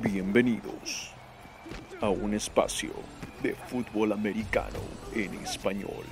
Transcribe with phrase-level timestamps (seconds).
[0.00, 1.12] Bienvenidos
[2.00, 2.92] a un espacio
[3.42, 4.78] de fútbol americano
[5.14, 6.06] en español.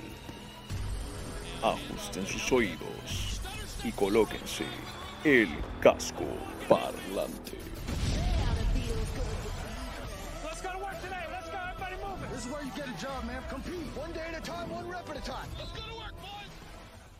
[1.63, 3.41] Ajusten sus oídos
[3.83, 4.65] y colóquense
[5.23, 5.49] el
[5.81, 6.25] casco
[6.69, 7.57] parlante.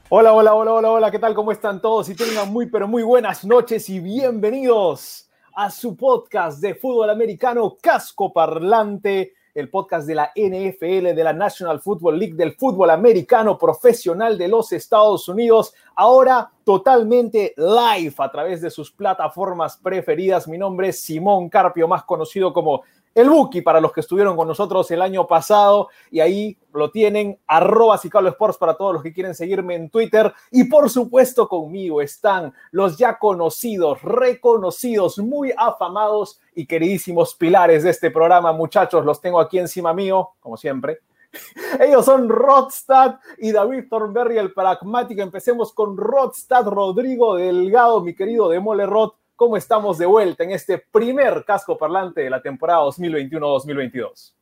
[0.09, 1.33] Hola, hola, hola, hola, hola, ¿qué tal?
[1.33, 2.07] ¿Cómo están todos?
[2.09, 7.77] Y tengan muy, pero muy buenas noches y bienvenidos a su podcast de fútbol americano
[7.81, 13.57] Casco Parlante, el podcast de la NFL, de la National Football League, del fútbol americano
[13.57, 20.47] profesional de los Estados Unidos, ahora totalmente live a través de sus plataformas preferidas.
[20.47, 22.83] Mi nombre es Simón Carpio, más conocido como
[23.13, 27.37] el Buki para los que estuvieron con nosotros el año pasado y ahí lo tienen
[27.47, 32.01] arroba Cicalo Sports para todos los que quieren seguirme en Twitter y por supuesto conmigo
[32.01, 39.19] están los ya conocidos, reconocidos, muy afamados y queridísimos pilares de este programa muchachos, los
[39.19, 40.99] tengo aquí encima mío como siempre.
[41.79, 45.21] Ellos son Rodstad y David Thornberry, el pragmático.
[45.21, 49.11] Empecemos con Rodstad, Rodrigo Delgado, mi querido Demole Rod
[49.41, 54.35] cómo estamos de vuelta en este primer casco parlante de la temporada 2021-2022.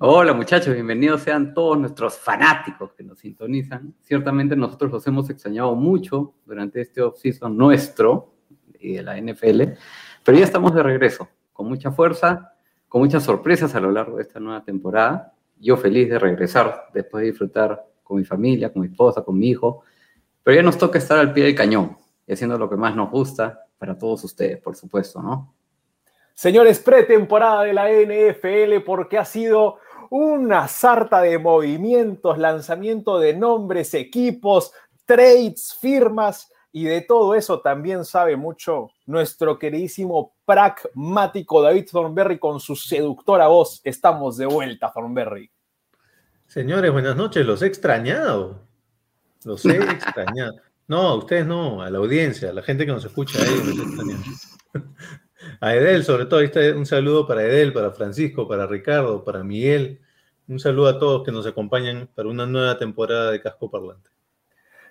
[0.00, 3.94] Hola muchachos, bienvenidos sean todos nuestros fanáticos que nos sintonizan.
[4.02, 8.34] Ciertamente nosotros los hemos extrañado mucho durante este off-season nuestro
[8.78, 9.62] y de la NFL,
[10.22, 12.52] pero ya estamos de regreso, con mucha fuerza,
[12.86, 15.32] con muchas sorpresas a lo largo de esta nueva temporada.
[15.58, 19.48] Yo feliz de regresar después de disfrutar con mi familia, con mi esposa, con mi
[19.48, 19.84] hijo,
[20.42, 23.10] pero ya nos toca estar al pie del cañón y haciendo lo que más nos
[23.10, 25.54] gusta, para todos ustedes, por supuesto, ¿no?
[26.34, 29.78] Señores, pretemporada de la NFL porque ha sido
[30.10, 34.72] una sarta de movimientos, lanzamiento de nombres, equipos,
[35.04, 42.58] trades, firmas y de todo eso también sabe mucho nuestro queridísimo pragmático David Thornberry con
[42.58, 43.80] su seductora voz.
[43.84, 45.48] Estamos de vuelta, Thornberry.
[46.48, 47.46] Señores, buenas noches.
[47.46, 48.60] Los he extrañado.
[49.44, 50.54] Los he extrañado.
[50.86, 54.80] No, a ustedes no, a la audiencia, a la gente que nos escucha ahí.
[55.60, 56.40] A Edel, sobre todo,
[56.76, 60.00] un saludo para Edel, para Francisco, para Ricardo, para Miguel.
[60.48, 64.10] Un saludo a todos que nos acompañan para una nueva temporada de Casco Parlante.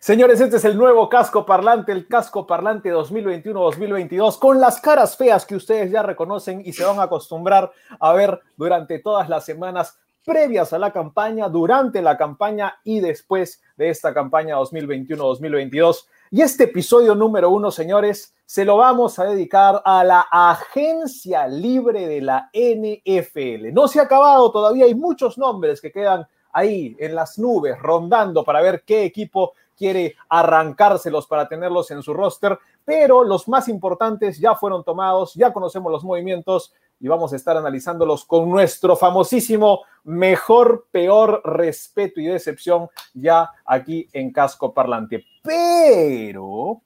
[0.04, 5.46] Señores, este es el nuevo casco parlante, el casco parlante 2021-2022, con las caras feas
[5.46, 7.72] que ustedes ya reconocen y se van a acostumbrar
[8.02, 13.62] a ver durante todas las semanas previas a la campaña, durante la campaña y después
[13.78, 16.06] de esta campaña 2021-2022.
[16.32, 22.08] Y este episodio número uno, señores, se lo vamos a dedicar a la agencia libre
[22.08, 23.74] de la NFL.
[23.74, 28.44] No se ha acabado todavía, hay muchos nombres que quedan ahí en las nubes, rondando
[28.44, 34.40] para ver qué equipo quiere arrancárselos para tenerlos en su roster, pero los más importantes
[34.40, 36.74] ya fueron tomados, ya conocemos los movimientos
[37.04, 44.08] y vamos a estar analizándolos con nuestro famosísimo mejor, peor, respeto y decepción ya aquí
[44.14, 45.26] en Casco Parlante.
[45.44, 46.82] Pero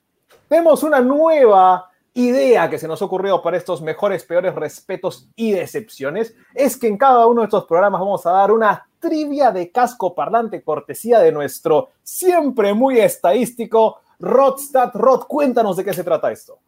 [0.49, 6.33] vemos una nueva idea que se nos ocurrió para estos mejores, peores respetos y decepciones.
[6.55, 10.15] Es que en cada uno de estos programas vamos a dar una trivia de casco
[10.15, 14.91] parlante cortesía de nuestro siempre muy estadístico Rodstad.
[14.93, 16.59] Rod, cuéntanos de qué se trata esto.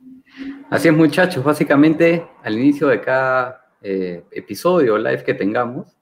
[0.70, 1.44] Así es, muchachos.
[1.44, 5.98] Básicamente, al inicio de cada eh, episodio live que tengamos,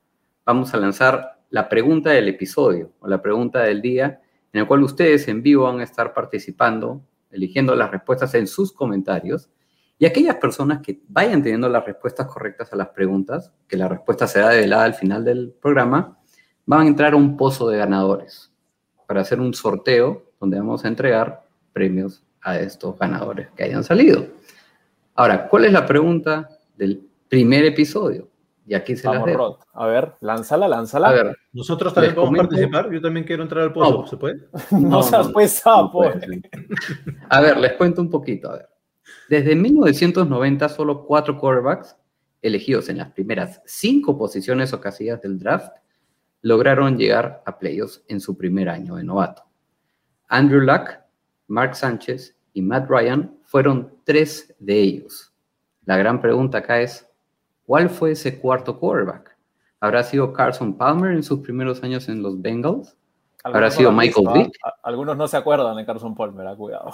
[0.46, 4.22] vamos a lanzar la pregunta del episodio o la pregunta del día,
[4.52, 8.74] en el cual ustedes en vivo van a estar participando, eligiendo las respuestas en sus
[8.74, 9.50] comentarios.
[9.98, 14.28] Y aquellas personas que vayan teniendo las respuestas correctas a las preguntas, que la respuesta
[14.28, 16.20] será develada al final del programa,
[16.66, 18.54] van a entrar a un pozo de ganadores
[19.08, 21.44] para hacer un sorteo donde vamos a entregar
[21.74, 24.28] premios a estos ganadores que hayan salido.
[25.16, 28.30] Ahora, ¿cuál es la pregunta del primer episodio?
[28.68, 29.56] Y aquí se la Rod.
[29.74, 31.08] A ver, lánzala, lánzala.
[31.08, 32.92] A ver, nosotros también podemos participar.
[32.92, 34.06] Yo también quiero entrar al pozo.
[34.08, 34.42] ¿Se puede?
[34.72, 36.04] No, no seas pues sapo.
[37.30, 38.50] a ver, les cuento un poquito.
[38.50, 38.70] A ver.
[39.30, 41.96] Desde 1990, solo cuatro quarterbacks
[42.42, 45.74] elegidos en las primeras cinco posiciones o casillas del draft
[46.42, 49.47] lograron llegar a playoffs en su primer año de novato.
[50.28, 50.92] Andrew Luck,
[51.48, 55.34] Mark Sánchez y Matt Ryan fueron tres de ellos.
[55.86, 57.10] La gran pregunta acá es,
[57.66, 59.38] ¿cuál fue ese cuarto quarterback?
[59.80, 62.98] ¿Habrá sido Carson Palmer en sus primeros años en los Bengals?
[63.44, 64.58] ¿Habrá sido Michael Vick?
[64.84, 66.92] Algunos no se acuerdan de Carson Palmer, ah, cuidado.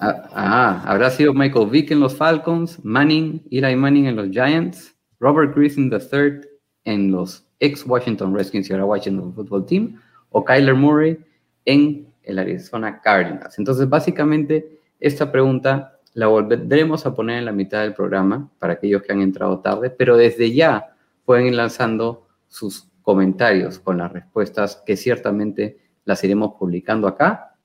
[0.00, 2.84] Ah, ah, ¿habrá sido Michael Vick en los Falcons?
[2.84, 4.94] Manning, Eli Manning en los Giants?
[5.20, 6.40] Robert Griffin III
[6.84, 10.00] en los ex Washington Redskins y ahora Washington Football Team?
[10.30, 11.18] ¿O Kyler Murray
[11.64, 13.58] en el Arizona Cardinals?
[13.58, 19.02] Entonces, básicamente, esta pregunta la volveremos a poner en la mitad del programa para aquellos
[19.02, 20.94] que han entrado tarde, pero desde ya
[21.24, 27.56] pueden ir lanzando sus comentarios con las respuestas que ciertamente las iremos publicando acá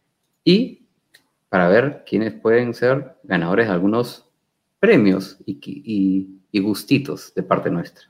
[0.43, 0.87] y
[1.49, 4.29] para ver quiénes pueden ser ganadores de algunos
[4.79, 8.05] premios y, gustitos de parte nuestra.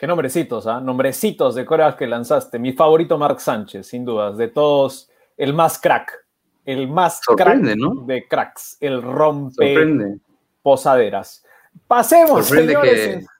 [0.00, 0.80] Qué nombrecitos, ¿ah?
[0.80, 2.58] Nombrecitos de coreas que lanzaste.
[2.58, 4.38] Mi favorito Mark Sánchez, sin dudas.
[4.38, 6.24] De todos, el más crack.
[6.64, 8.78] El más crack de cracks.
[8.80, 10.18] El rompe
[10.62, 11.44] posaderas.
[11.86, 13.26] Pasemos, señores.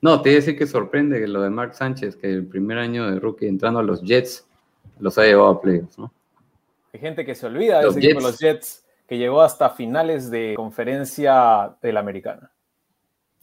[0.00, 3.10] No, te voy a decir que sorprende lo de Mark Sánchez, que el primer año
[3.10, 4.46] de rookie entrando a los Jets,
[5.00, 6.12] los ha llevado a playoffs, ¿no?
[6.92, 10.54] Hay gente que se olvida de ese equipo, los Jets, que llegó hasta finales de
[10.56, 12.50] conferencia de la americana.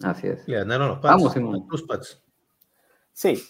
[0.02, 0.48] Así es.
[0.48, 1.36] Le ganaron los Pats.
[1.36, 2.24] Vamos, los Pats.
[3.12, 3.42] Sí,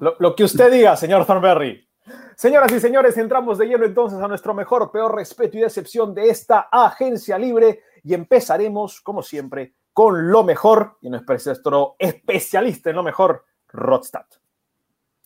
[0.00, 1.86] lo, que usted diga, señor Thornberry.
[2.34, 6.28] Señoras y señores, entramos de lleno entonces a nuestro mejor, peor respeto y decepción de
[6.28, 13.02] esta agencia libre y empezaremos, como siempre, con lo mejor y nuestro especialista en lo
[13.02, 14.26] mejor, Rodstad.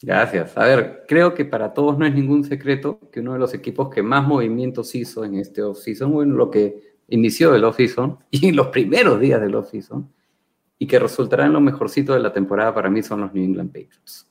[0.03, 0.57] Gracias.
[0.59, 3.89] A ver, creo que para todos no es ningún secreto que uno de los equipos
[3.89, 8.49] que más movimientos hizo en este off-season, o en lo que inició el off-season y
[8.49, 10.13] en los primeros días del off-season,
[10.79, 13.69] y que resultará en lo mejorcito de la temporada para mí son los New England
[13.69, 14.29] Patriots.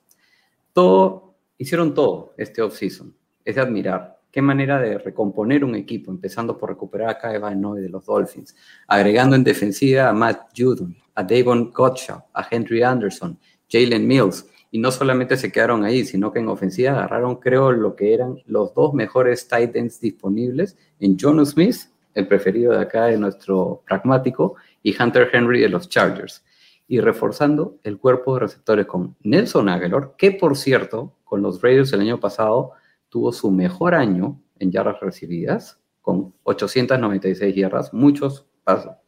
[0.74, 3.16] Todo, hicieron todo este off-season.
[3.44, 4.20] Es de admirar.
[4.32, 8.54] Qué manera de recomponer un equipo, empezando por recuperar a Kai Van de los Dolphins,
[8.88, 13.40] agregando en defensiva a Matt Judon, a Davon Gottschalk, a Henry Anderson,
[13.70, 17.96] Jalen Mills, y no solamente se quedaron ahí, sino que en ofensiva agarraron, creo, lo
[17.96, 21.78] que eran los dos mejores tight ends disponibles en John Smith,
[22.14, 26.46] el preferido de acá de nuestro pragmático, y Hunter Henry de los Chargers.
[26.88, 31.92] Y reforzando el cuerpo de receptores con Nelson Aguilar, que por cierto, con los Raiders
[31.94, 32.74] el año pasado
[33.10, 38.46] tuvo su mejor año en yardas recibidas, con 896 yardas, muchos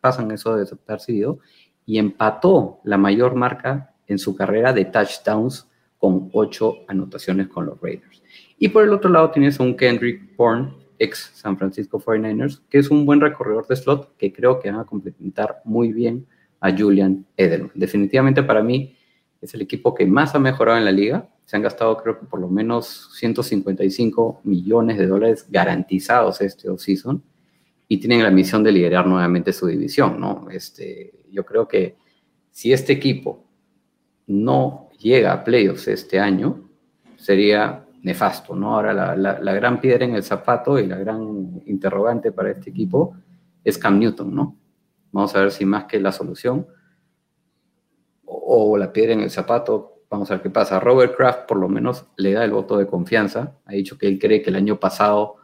[0.02, 1.38] pasan eso desapercibido,
[1.86, 5.70] y empató la mayor marca en su carrera de touchdowns
[6.00, 8.24] con ocho anotaciones con los Raiders.
[8.58, 12.80] Y por el otro lado tienes a un Kendrick Bourne, ex San Francisco 49ers, que
[12.80, 16.28] es un buen recorredor de slot que creo que van a complementar muy bien
[16.60, 17.72] a Julian Edelman.
[17.76, 18.96] Definitivamente para mí
[19.42, 21.30] es el equipo que más ha mejorado en la liga.
[21.46, 27.24] Se han gastado creo que por lo menos 155 millones de dólares garantizados este offseason
[27.88, 30.48] y tienen la misión de liderar nuevamente su división, ¿no?
[30.52, 31.96] Este, yo creo que
[32.52, 33.46] si este equipo
[34.26, 36.70] no llega a playoffs este año,
[37.16, 38.76] sería nefasto, ¿no?
[38.76, 43.16] Ahora la, gran piedra en el zapato y la gran interrogante para este equipo
[43.64, 44.58] es Cam Newton, ¿no?
[45.12, 46.68] Vamos a ver si más que la solución
[48.26, 50.80] o, la piedra en el zapato, vamos a ver qué pasa.
[50.80, 54.20] Robert Kraft por lo menos le da el voto de confianza, ha dicho que él
[54.20, 55.36] cree que el año pasado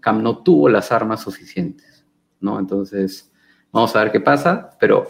[0.00, 2.06] Cam no tuvo las armas suficientes,
[2.40, 2.58] ¿no?
[2.58, 3.32] Entonces,
[3.72, 5.06] vamos a ver qué pasa, pero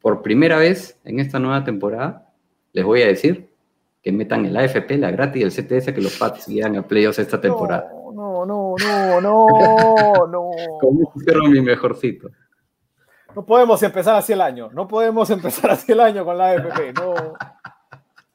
[0.00, 2.32] por primera vez en esta nueva temporada,
[2.72, 3.55] les voy a decir
[4.06, 7.18] que metan el AFP, la gratis y el CTS que los Pats guían a playoffs
[7.18, 7.90] esta temporada.
[8.14, 10.50] No, no, no, no, no.
[10.80, 12.28] ¿Cómo cierro mi mejorcito?
[13.34, 16.92] No podemos empezar así el año, no podemos empezar así el año con la AFP,
[16.92, 17.14] no.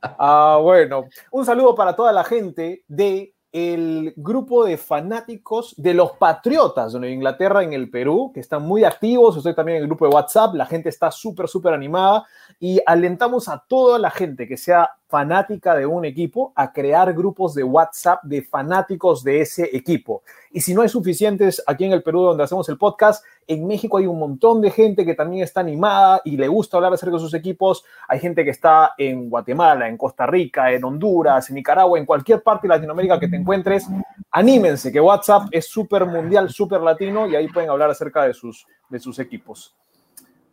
[0.01, 6.11] Ah, bueno, un saludo para toda la gente de el grupo de fanáticos de los
[6.13, 9.37] Patriotas de Nueva Inglaterra en el Perú, que están muy activos.
[9.37, 10.55] Estoy también en el grupo de WhatsApp.
[10.55, 12.25] La gente está súper, súper animada
[12.59, 17.53] y alentamos a toda la gente que sea fanática de un equipo a crear grupos
[17.53, 20.23] de WhatsApp de fanáticos de ese equipo.
[20.51, 23.97] Y si no hay suficientes aquí en el Perú donde hacemos el podcast, en México
[23.97, 27.19] hay un montón de gente que también está animada y le gusta hablar acerca de
[27.19, 27.83] sus equipos.
[28.07, 32.41] Hay gente que está en Guatemala, en Costa Rica, en Honduras, en Nicaragua, en cualquier
[32.41, 33.87] parte de Latinoamérica que te encuentres.
[34.31, 38.65] Anímense, que WhatsApp es súper mundial, súper latino y ahí pueden hablar acerca de sus,
[38.89, 39.75] de sus equipos.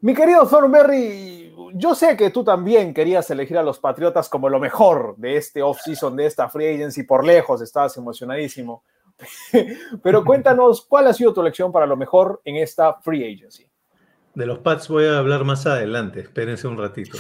[0.00, 4.60] Mi querido Thornberry, yo sé que tú también querías elegir a los Patriotas como lo
[4.60, 8.84] mejor de este off-season, de esta free agency, por lejos, estabas emocionadísimo.
[10.02, 13.66] Pero cuéntanos, ¿cuál ha sido tu elección para lo mejor en esta free agency?
[14.34, 17.18] De los Pats voy a hablar más adelante, espérense un ratito.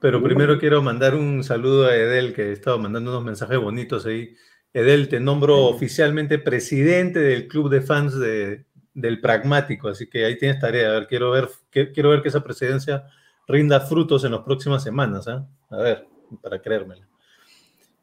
[0.00, 4.04] Pero primero quiero mandar un saludo a Edel, que he estado mandando unos mensajes bonitos
[4.04, 4.34] ahí.
[4.72, 10.38] Edel, te nombro oficialmente presidente del club de fans de, del pragmático, así que ahí
[10.38, 10.88] tienes tarea.
[10.88, 13.04] A ver, quiero ver, que, quiero ver que esa presidencia
[13.46, 15.46] rinda frutos en las próximas semanas, ¿ah?
[15.70, 16.06] A ver,
[16.40, 17.06] para creérmela.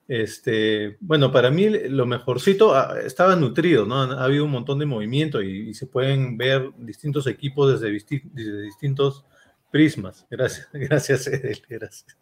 [0.08, 3.96] Este, bueno, para mí lo mejorcito ah, estaba nutrido, ¿no?
[3.96, 7.92] Ha habido un montón de movimiento y, se pueden ver distintos equipos desde,
[8.34, 9.24] desde, distintos
[9.72, 10.28] prismas.
[10.30, 12.18] Gracias, gracias, Edel, gracias.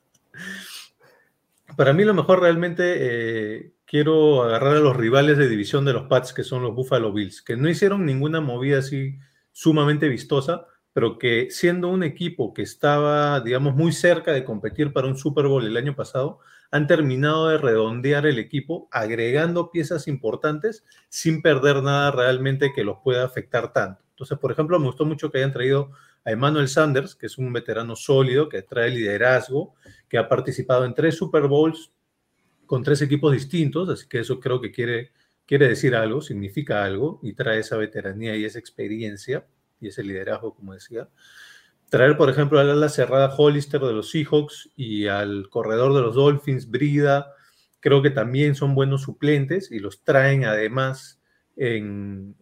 [1.76, 6.08] Para mí lo mejor realmente eh, quiero agarrar a los rivales de división de los
[6.08, 9.18] Pats, que son los Buffalo Bills, que no hicieron ninguna movida así
[9.52, 15.08] sumamente vistosa, pero que siendo un equipo que estaba, digamos, muy cerca de competir para
[15.08, 16.40] un Super Bowl el año pasado,
[16.72, 22.98] han terminado de redondear el equipo, agregando piezas importantes sin perder nada realmente que los
[23.04, 24.04] pueda afectar tanto.
[24.12, 25.92] Entonces, por ejemplo, me gustó mucho que hayan traído
[26.26, 29.76] a Emmanuel Sanders, que es un veterano sólido, que trae liderazgo,
[30.10, 31.92] que ha participado en tres Super Bowls
[32.66, 35.12] con tres equipos distintos, así que eso creo que quiere,
[35.46, 39.46] quiere decir algo, significa algo, y trae esa veteranía y esa experiencia
[39.80, 41.10] y ese liderazgo, como decía.
[41.90, 46.16] Traer, por ejemplo, al ala cerrada Hollister de los Seahawks y al corredor de los
[46.16, 47.34] Dolphins, Brida,
[47.80, 51.19] creo que también son buenos suplentes y los traen además
[51.62, 52.38] en,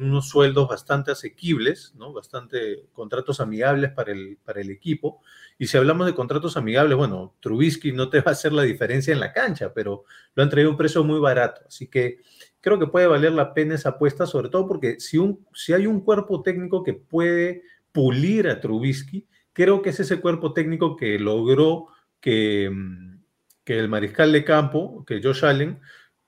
[0.00, 2.12] unos sueldos bastante asequibles, ¿no?
[2.12, 5.22] bastante contratos amigables para el, equipo.
[5.56, 9.12] Y si hablamos de contratos amigables, bueno, Trubisky no te va a hacer la diferencia
[9.12, 11.62] en la cancha, pero lo han traído a un precio muy barato.
[11.68, 12.18] Así que
[12.60, 16.42] creo que puede valer la pena esa apuesta, sobre todo porque si hay un cuerpo
[16.42, 21.86] técnico que puede pulir a Trubisky, creo que es ese cuerpo técnico que logró
[22.20, 23.20] que, mm,
[23.62, 25.80] que el mariscal de campo, que Josh Allen,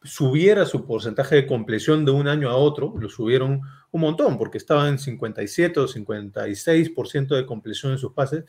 [0.03, 4.59] subiera su porcentaje de compleción de un año a otro, lo subieron un montón, porque
[4.59, 8.45] estaba en 57 o 56% de compleción en sus pases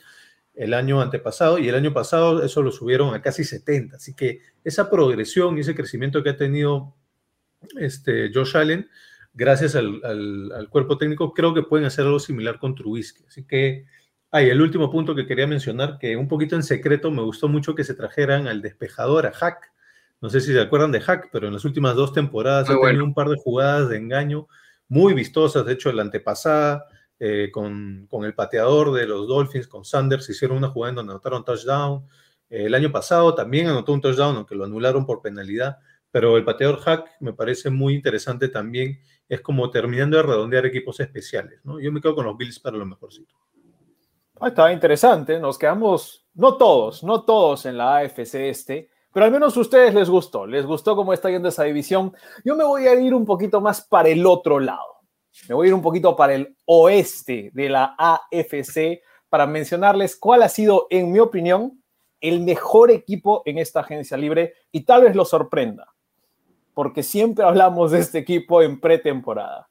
[0.54, 3.96] el año antepasado y el año pasado eso lo subieron a casi 70.
[3.96, 6.96] Así que esa progresión y ese crecimiento que ha tenido
[7.78, 8.90] este, Josh Allen,
[9.34, 13.24] gracias al, cuerpo técnico, creo que pueden hacer algo similar con Trubisky.
[13.28, 13.86] Así que,
[14.34, 17.76] hay el último punto que quería mencionar, que un poquito en secreto me gustó mucho
[17.76, 19.74] que se trajeran al despejador, a Hack.
[20.22, 23.04] No sé si se acuerdan de Hack, pero en las últimas dos temporadas ha tenido
[23.04, 24.48] un par de jugadas de engaño
[24.88, 25.66] muy vistosas.
[25.66, 26.86] De hecho, la antepasada,
[27.20, 31.12] eh, con, con, el pateador de los Dolphins, con Sanders, hicieron una jugada en donde
[31.14, 32.08] anotaron touchdown.
[32.50, 35.78] el año pasado también anotó un touchdown, aunque lo anularon por penalidad
[36.12, 39.00] pero el pateador hack me parece muy interesante también.
[39.28, 41.80] Es como terminando de redondear equipos especiales, ¿no?
[41.80, 43.34] Yo me quedo con los Bills para lo mejorcito.
[44.40, 45.40] Ah, está interesante.
[45.40, 49.94] Nos quedamos, no todos, no todos en la AFC este, pero al menos a ustedes
[49.94, 50.46] les gustó.
[50.46, 52.14] Les gustó cómo está yendo esa división.
[52.44, 55.02] Yo me voy a ir un poquito más para el otro lado.
[55.48, 60.44] Me voy a ir un poquito para el oeste de la AFC para mencionarles cuál
[60.44, 61.82] ha sido, en mi opinión,
[62.20, 65.92] el mejor equipo en esta agencia libre y tal vez lo sorprenda
[66.74, 69.70] porque siempre hablamos de este equipo en pretemporada.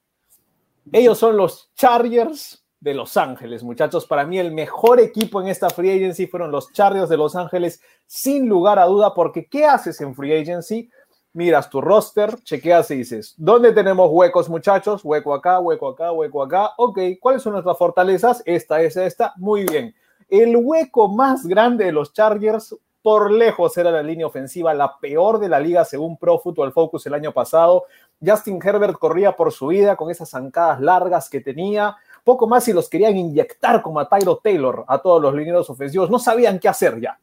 [0.92, 4.06] Ellos son los Chargers de Los Ángeles, muchachos.
[4.06, 7.82] Para mí el mejor equipo en esta free agency fueron los Chargers de Los Ángeles,
[8.06, 10.90] sin lugar a duda, porque ¿qué haces en free agency?
[11.32, 15.04] Miras tu roster, chequeas y dices, ¿dónde tenemos huecos, muchachos?
[15.04, 16.70] Hueco acá, hueco acá, hueco acá.
[16.78, 18.42] Ok, ¿cuáles son nuestras fortalezas?
[18.46, 19.34] Esta, esa, esta.
[19.36, 19.94] Muy bien.
[20.28, 25.38] El hueco más grande de los Chargers por lejos era la línea ofensiva la peor
[25.38, 27.84] de la liga según Pro Football Focus el año pasado.
[28.24, 31.96] Justin Herbert corría por su vida con esas zancadas largas que tenía.
[32.24, 36.10] Poco más si los querían inyectar como a Tyro Taylor a todos los linieros ofensivos.
[36.10, 37.18] No sabían qué hacer ya.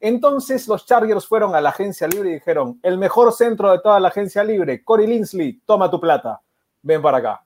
[0.00, 4.00] Entonces los Chargers fueron a la agencia libre y dijeron, el mejor centro de toda
[4.00, 6.40] la agencia libre, Corey Linsley, toma tu plata,
[6.82, 7.44] ven para acá.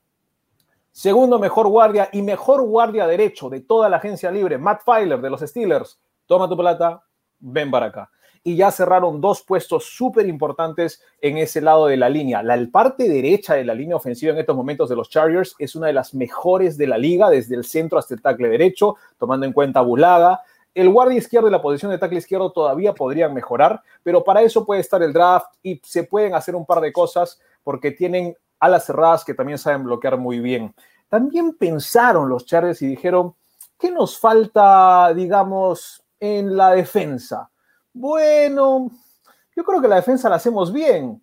[0.92, 5.30] Segundo mejor guardia y mejor guardia derecho de toda la agencia libre, Matt Filer de
[5.30, 7.02] los Steelers, toma tu plata,
[7.40, 8.10] ven para acá.
[8.46, 12.42] Y ya cerraron dos puestos súper importantes en ese lado de la línea.
[12.42, 15.86] La parte derecha de la línea ofensiva en estos momentos de los Chargers es una
[15.86, 19.52] de las mejores de la liga, desde el centro hasta el tackle derecho, tomando en
[19.52, 20.42] cuenta Bulaga.
[20.74, 24.66] El guardia izquierdo y la posición de tackle izquierdo todavía podrían mejorar, pero para eso
[24.66, 28.84] puede estar el draft y se pueden hacer un par de cosas porque tienen alas
[28.84, 30.74] cerradas que también saben bloquear muy bien.
[31.08, 33.34] También pensaron los Chargers y dijeron,
[33.78, 37.50] ¿qué nos falta, digamos, en la defensa?
[37.96, 38.90] Bueno,
[39.54, 41.22] yo creo que la defensa la hacemos bien.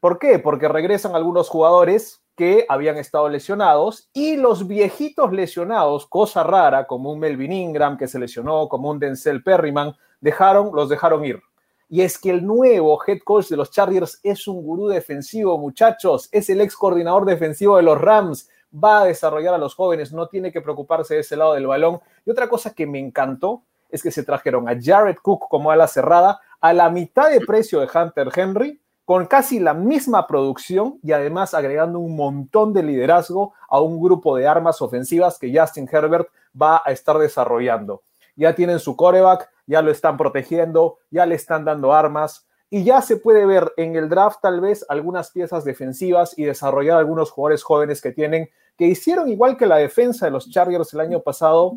[0.00, 0.38] ¿Por qué?
[0.38, 7.12] Porque regresan algunos jugadores que habían estado lesionados y los viejitos lesionados, cosa rara, como
[7.12, 11.42] un Melvin Ingram que se lesionó, como un Denzel Perryman, dejaron, los dejaron ir.
[11.90, 16.30] Y es que el nuevo head coach de los Chargers es un gurú defensivo, muchachos,
[16.32, 20.26] es el ex coordinador defensivo de los Rams, va a desarrollar a los jóvenes, no
[20.28, 22.00] tiene que preocuparse de ese lado del balón.
[22.24, 25.86] Y otra cosa que me encantó es que se trajeron a Jared Cook como ala
[25.86, 31.12] cerrada a la mitad de precio de Hunter Henry, con casi la misma producción y
[31.12, 36.28] además agregando un montón de liderazgo a un grupo de armas ofensivas que Justin Herbert
[36.60, 38.02] va a estar desarrollando.
[38.36, 42.46] Ya tienen su coreback, ya lo están protegiendo, ya le están dando armas.
[42.70, 46.98] Y ya se puede ver en el draft tal vez algunas piezas defensivas y desarrollar
[46.98, 51.00] algunos jugadores jóvenes que tienen, que hicieron igual que la defensa de los Chargers el
[51.00, 51.76] año pasado,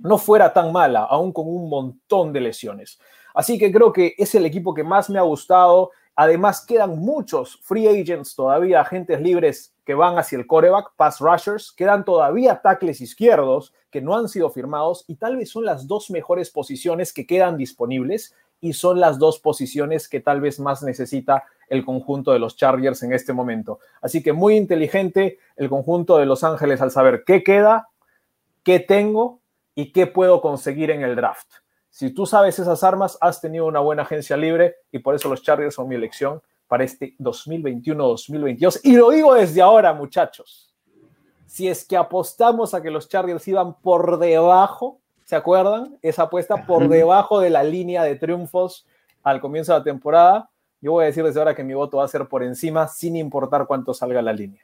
[0.00, 2.98] no fuera tan mala, aún con un montón de lesiones.
[3.34, 5.90] Así que creo que es el equipo que más me ha gustado.
[6.14, 11.72] Además, quedan muchos free agents todavía, agentes libres que van hacia el coreback, pass rushers.
[11.72, 16.10] Quedan todavía tackles izquierdos que no han sido firmados y tal vez son las dos
[16.10, 21.44] mejores posiciones que quedan disponibles y son las dos posiciones que tal vez más necesita
[21.68, 23.78] el conjunto de los Chargers en este momento.
[24.00, 27.88] Así que muy inteligente el conjunto de Los Ángeles al saber qué queda,
[28.62, 29.40] qué tengo
[29.74, 31.46] y qué puedo conseguir en el draft.
[31.90, 35.42] Si tú sabes esas armas, has tenido una buena agencia libre y por eso los
[35.42, 38.80] Chargers son mi elección para este 2021-2022.
[38.82, 40.74] Y lo digo desde ahora, muchachos.
[41.44, 45.98] Si es que apostamos a que los Chargers iban por debajo ¿Se acuerdan?
[46.02, 48.86] Esa apuesta por debajo de la línea de triunfos
[49.22, 50.50] al comienzo de la temporada.
[50.80, 53.16] Yo voy a decir desde ahora que mi voto va a ser por encima, sin
[53.16, 54.62] importar cuánto salga la línea.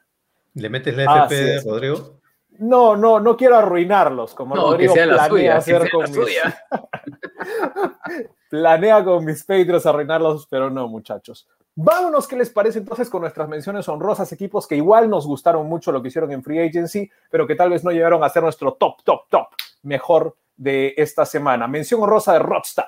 [0.55, 2.21] ¿Le metes la FP de Rodrigo?
[2.59, 6.19] No, no, no quiero arruinarlos, como Rodrigo planea hacer con mis...
[8.51, 11.49] planea con mis Patriots arruinarlos, pero no, muchachos.
[11.77, 14.33] Vámonos, ¿qué les parece entonces con nuestras menciones honrosas?
[14.33, 17.71] Equipos que igual nos gustaron mucho lo que hicieron en Free Agency, pero que tal
[17.71, 19.49] vez no llegaron a ser nuestro top, top, top
[19.83, 21.67] mejor de esta semana.
[21.67, 22.85] Mención honrosa de Rodstad.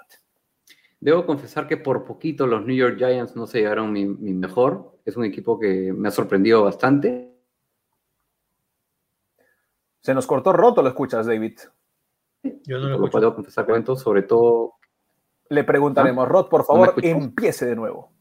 [1.01, 4.99] Debo confesar que por poquito los New York Giants no se llevaron mi, mejor.
[5.05, 7.33] Es un equipo que me ha sorprendido bastante.
[10.01, 11.59] Se nos cortó roto, ¿lo escuchas, David?
[12.43, 14.75] Yo no lo, puedo confesar cuento, sobre todo.
[15.49, 16.29] Le preguntaremos, ¿Ah?
[16.29, 18.13] Rod, por favor, empiece de nuevo.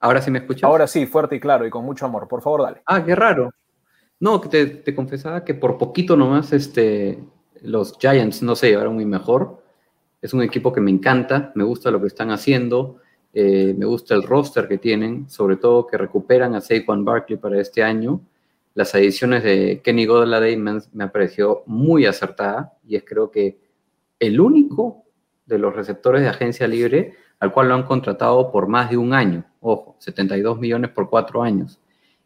[0.00, 0.64] ¿Ahora sí me escuchas?
[0.64, 2.28] Ahora sí, fuerte y claro y con mucho amor.
[2.28, 2.82] Por favor, dale.
[2.86, 3.50] Ah, qué raro.
[4.20, 7.18] No, te, te confesaba que por poquito nomás este,
[7.62, 9.62] los Giants no se llevaron muy mejor.
[10.20, 12.96] Es un equipo que me encanta, me gusta lo que están haciendo,
[13.32, 17.60] eh, me gusta el roster que tienen, sobre todo que recuperan a Saquon Barkley para
[17.60, 18.20] este año.
[18.74, 23.58] Las adiciones de Kenny Golladay me, me ha parecido muy acertada y es creo que
[24.18, 25.04] el único
[25.46, 29.12] de los receptores de agencia libre al cual lo han contratado por más de un
[29.12, 29.44] año.
[29.60, 31.80] Ojo, 72 millones por cuatro años.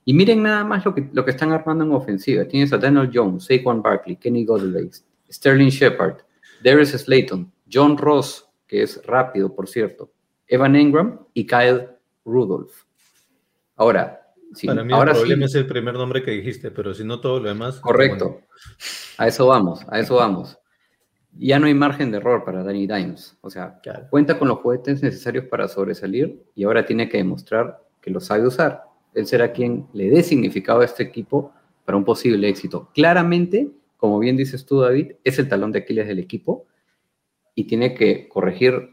[0.04, 2.44] Y miren nada más lo que, lo que están armando en ofensiva.
[2.44, 4.90] Tienes a Daniel Jones, Saquon Barkley, Kenny Golladay,
[5.30, 6.16] Sterling Shepard,
[6.62, 10.12] Darius Slayton, John Ross, que es rápido, por cierto,
[10.46, 11.88] Evan Engram y Kyle
[12.24, 12.72] Rudolph.
[13.76, 17.04] Ahora, sí, Para mí ahora el problema es el primer nombre que dijiste, pero si
[17.04, 17.80] no todo lo demás.
[17.80, 18.40] Correcto.
[19.18, 20.58] A eso vamos, a eso vamos.
[21.38, 23.36] Ya no hay margen de error para Danny Dimes.
[23.40, 28.10] O sea, cuenta con los juguetes necesarios para sobresalir y ahora tiene que demostrar que
[28.10, 28.84] lo sabe usar.
[29.14, 31.52] Él será quien le dé significado a este equipo
[31.84, 32.90] para un posible éxito.
[32.94, 36.66] Claramente, como bien dices tú, David, es el talón de Aquiles del equipo
[37.54, 38.90] y tiene que corregir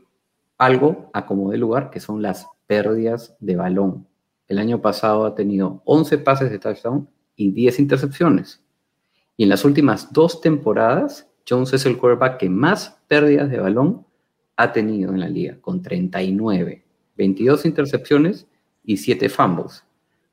[0.57, 4.07] algo a como de lugar, que son las pérdidas de balón.
[4.47, 8.61] El año pasado ha tenido 11 pases de touchdown y 10 intercepciones.
[9.37, 14.05] Y en las últimas dos temporadas, Jones es el quarterback que más pérdidas de balón
[14.55, 16.83] ha tenido en la liga, con 39,
[17.17, 18.47] 22 intercepciones
[18.83, 19.83] y 7 fumbles.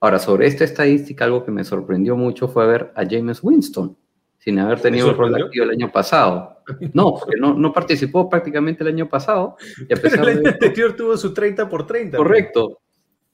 [0.01, 3.97] Ahora, sobre esta estadística, algo que me sorprendió mucho fue ver a James Winston,
[4.39, 6.57] sin haber tenido un rol activo el año pasado.
[6.93, 9.57] No, porque no, no, participó prácticamente el año pasado.
[9.89, 12.17] Y a pesar el año anterior tuvo su 30 por 30.
[12.19, 12.81] Correcto,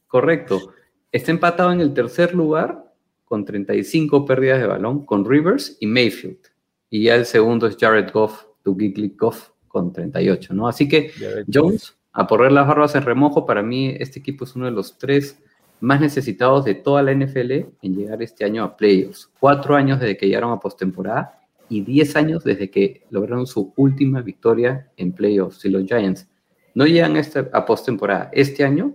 [0.06, 0.74] correcto.
[1.10, 2.92] Está empatado en el tercer lugar
[3.24, 6.51] con 35 pérdidas de balón con Rivers y Mayfield.
[6.92, 10.68] Y ya el segundo es Jared Goff, tu Gigli Goff, con 38, ¿no?
[10.68, 11.10] Así que
[11.50, 14.98] Jones, a poner las barbas en remojo, para mí este equipo es uno de los
[14.98, 15.42] tres
[15.80, 17.50] más necesitados de toda la NFL
[17.80, 19.30] en llegar este año a playoffs.
[19.40, 24.20] Cuatro años desde que llegaron a postemporada y diez años desde que lograron su última
[24.20, 25.60] victoria en playoffs.
[25.60, 26.28] Si los Giants
[26.74, 28.94] no llegan este, a postemporada este año,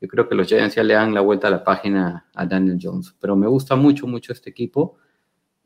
[0.00, 2.80] yo creo que los Giants ya le dan la vuelta a la página a Daniel
[2.82, 3.14] Jones.
[3.20, 4.96] Pero me gusta mucho, mucho este equipo.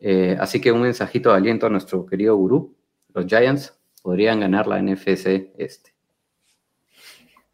[0.05, 2.75] Eh, así que un mensajito de aliento a nuestro querido gurú.
[3.15, 5.95] Los Giants podrían ganar la NFC este.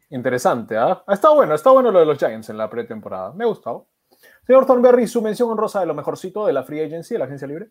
[0.09, 1.03] Interesante, ¿ah?
[1.05, 3.33] Ha estado bueno, ha estado bueno lo de los Giants en la pretemporada.
[3.33, 3.85] Me ha gustado.
[4.47, 7.47] Señor Thornberry, su mención honrosa de lo mejorcito de la Free Agency, de la agencia
[7.47, 7.69] libre.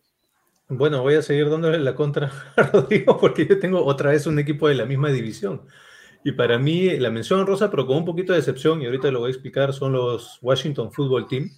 [0.69, 4.39] Bueno, voy a seguir dándole la contra a Rodrigo porque yo tengo otra vez un
[4.39, 5.63] equipo de la misma división.
[6.23, 9.19] Y para mí, la mención honrosa, pero con un poquito de excepción, y ahorita lo
[9.19, 11.49] voy a explicar, son los Washington Football Team,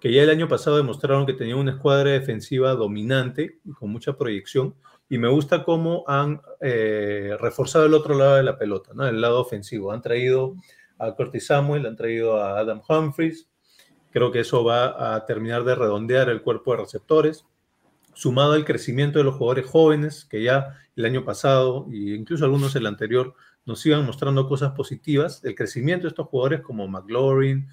[0.00, 4.16] que ya el año pasado demostraron que tenían una escuadra defensiva dominante y con mucha
[4.16, 4.74] proyección
[5.12, 9.06] y me gusta cómo han eh, reforzado el otro lado de la pelota, ¿no?
[9.08, 9.90] el lado ofensivo.
[9.90, 10.54] Han traído
[10.98, 13.48] a Curtis Samuel, han traído a Adam Humphries.
[14.12, 17.44] Creo que eso va a terminar de redondear el cuerpo de receptores,
[18.14, 22.76] sumado al crecimiento de los jugadores jóvenes, que ya el año pasado, e incluso algunos
[22.76, 23.34] el anterior,
[23.66, 25.44] nos sigan mostrando cosas positivas.
[25.44, 27.68] El crecimiento de estos jugadores como McLaurin,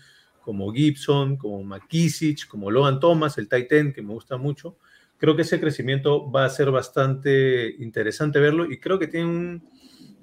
[0.47, 4.77] como Gibson, como McKissick, como Logan Thomas, el Titan, que me gusta mucho.
[5.17, 9.69] Creo que ese crecimiento va a ser bastante interesante verlo y creo que tiene un,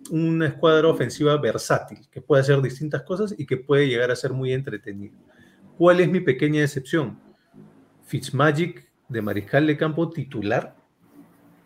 [0.09, 4.33] una escuadra ofensiva versátil, que puede hacer distintas cosas y que puede llegar a ser
[4.33, 5.13] muy entretenida.
[5.77, 7.21] ¿Cuál es mi pequeña decepción?
[8.07, 10.75] Fitzmagic de mariscal de campo titular.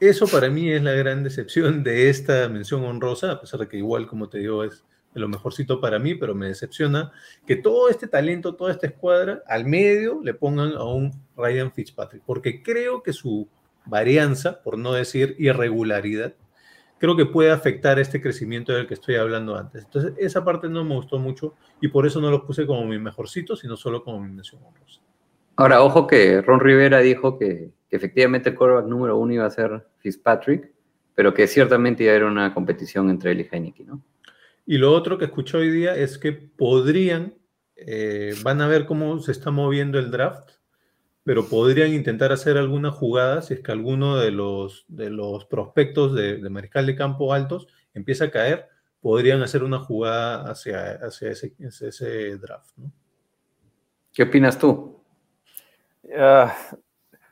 [0.01, 3.77] Eso para mí es la gran decepción de esta mención honrosa, a pesar de que
[3.77, 7.13] igual, como te digo, es lo mejorcito para mí, pero me decepciona
[7.47, 12.23] que todo este talento, toda esta escuadra, al medio le pongan a un Ryan Fitzpatrick,
[12.25, 13.49] porque creo que su
[13.87, 16.35] varianza, por no decir irregularidad,
[16.99, 19.85] creo que puede afectar este crecimiento del que estoy hablando antes.
[19.85, 22.99] Entonces, esa parte no me gustó mucho y por eso no lo puse como mi
[22.99, 25.01] mejorcito, sino solo como mi mención honrosa.
[25.57, 29.87] Ahora, ojo que Ron Rivera dijo que, efectivamente el quarterback número uno iba a ser
[29.99, 30.73] Fitzpatrick,
[31.15, 34.03] pero que ciertamente iba a haber una competición entre él y Heineken, ¿no?
[34.71, 37.33] Y lo otro que escuché hoy día es que podrían,
[37.75, 40.51] eh, van a ver cómo se está moviendo el draft,
[41.25, 46.15] pero podrían intentar hacer alguna jugada si es que alguno de los, de los prospectos
[46.15, 48.69] de, mariscal de campo altos empieza a caer,
[49.01, 52.77] podrían hacer una jugada hacia, hacia, ese, draft.
[52.77, 52.93] ¿no?
[54.13, 55.01] ¿Qué opinas tú?
[56.15, 56.55] Ah,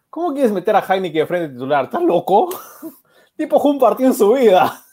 [0.09, 1.85] ¿Cómo quieres meter a Heineken de frente titular?
[1.85, 2.49] ¿Estás loco?
[3.37, 4.86] tipo jugó un partido en su vida.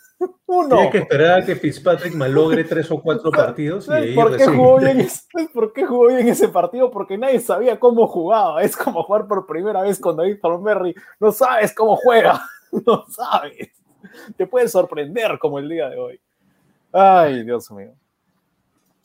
[0.45, 0.75] Uno.
[0.75, 3.87] Tiene que esperar a que Fitzpatrick malogre tres o cuatro partidos.
[3.87, 5.07] Y por, qué jugó bien
[5.53, 6.91] ¿Por qué jugó bien ese partido?
[6.91, 8.61] Porque nadie sabía cómo jugaba.
[8.61, 10.95] Es como jugar por primera vez con David Thornberry.
[11.19, 12.41] No sabes cómo juega.
[12.87, 13.69] No sabes.
[14.35, 16.19] Te puede sorprender como el día de hoy.
[16.91, 17.93] Ay, Dios mío.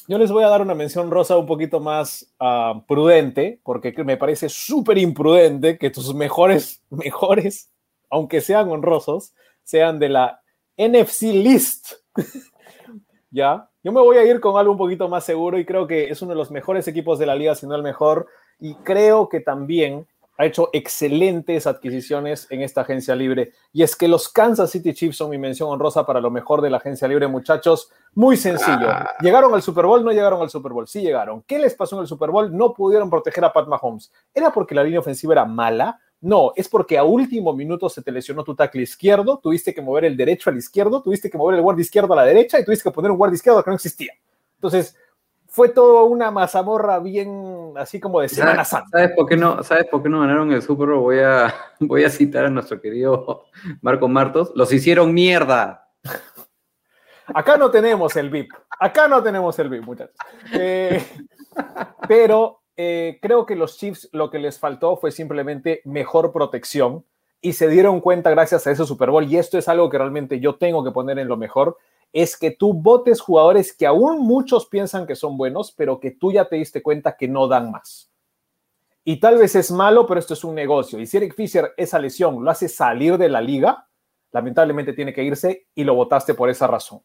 [0.09, 4.17] Yo les voy a dar una mención rosa un poquito más ah, prudente, porque me
[4.17, 7.71] parece súper imprudente que tus mejores, mejores,
[8.09, 10.41] aunque sean honrosos, sean de la
[10.79, 11.93] NFC List.
[13.31, 13.69] ¿Ya?
[13.83, 16.23] Yo me voy a ir con algo un poquito más seguro y creo que es
[16.23, 18.27] uno de los mejores equipos de la liga, si no el mejor.
[18.59, 20.07] Y creo que también
[20.39, 23.53] ha hecho excelentes adquisiciones en esta agencia libre.
[23.73, 26.71] Y es que los Kansas City Chiefs son mi mención honrosa para lo mejor de
[26.71, 27.91] la agencia libre, muchachos.
[28.15, 28.89] Muy sencillo.
[28.89, 29.11] Ah.
[29.21, 30.05] ¿Llegaron al Super Bowl?
[30.05, 30.87] No llegaron al Super Bowl.
[30.87, 31.43] Sí llegaron.
[31.43, 32.57] ¿Qué les pasó en el Super Bowl?
[32.57, 34.13] No pudieron proteger a Pat Mahomes.
[34.33, 36.01] ¿Era porque la línea ofensiva era mala?
[36.21, 40.05] No, es porque a último minuto se te lesionó tu tackle izquierdo, tuviste que mover
[40.05, 42.83] el derecho al izquierdo, tuviste que mover el guardia izquierdo a la derecha y tuviste
[42.83, 44.13] que poner un guardia izquierdo que no existía.
[44.57, 44.97] Entonces,
[45.47, 48.89] fue todo una mazamorra bien así como de Semana Santa.
[48.91, 51.01] ¿Sabes por qué no, ¿sabes por qué no ganaron el Super Bowl?
[51.01, 53.45] Voy a, voy a citar a nuestro querido
[53.81, 54.53] Marco Martos.
[54.55, 55.89] Los hicieron mierda.
[57.27, 58.53] Acá no tenemos el VIP.
[58.79, 60.17] Acá no tenemos el VIP, muchachos.
[60.53, 61.05] Eh,
[62.09, 67.05] pero eh, creo que los Chiefs lo que les faltó fue simplemente mejor protección
[67.41, 70.39] y se dieron cuenta gracias a ese Super Bowl, y esto es algo que realmente
[70.39, 71.77] yo tengo que poner en lo mejor,
[72.13, 76.31] es que tú votes jugadores que aún muchos piensan que son buenos, pero que tú
[76.33, 78.13] ya te diste cuenta que no dan más.
[79.05, 81.01] Y tal vez es malo, pero esto es un negocio.
[81.01, 83.89] Y si Eric Fisher esa lesión lo hace salir de la liga,
[84.31, 87.03] lamentablemente tiene que irse y lo votaste por esa razón.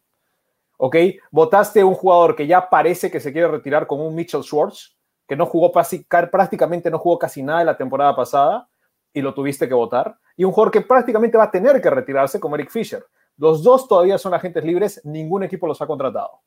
[0.78, 0.98] ¿Ok?
[1.32, 4.96] Votaste un jugador que ya parece que se quiere retirar con un Mitchell Schwartz,
[5.34, 8.68] que no jugó prácticamente no jugó casi nada la temporada pasada
[9.12, 12.40] y lo tuviste que votar, y un jugador que prácticamente va a tener que retirarse
[12.40, 13.04] como Eric Fisher.
[13.38, 16.42] Los dos todavía son agentes libres, ningún equipo los ha contratado.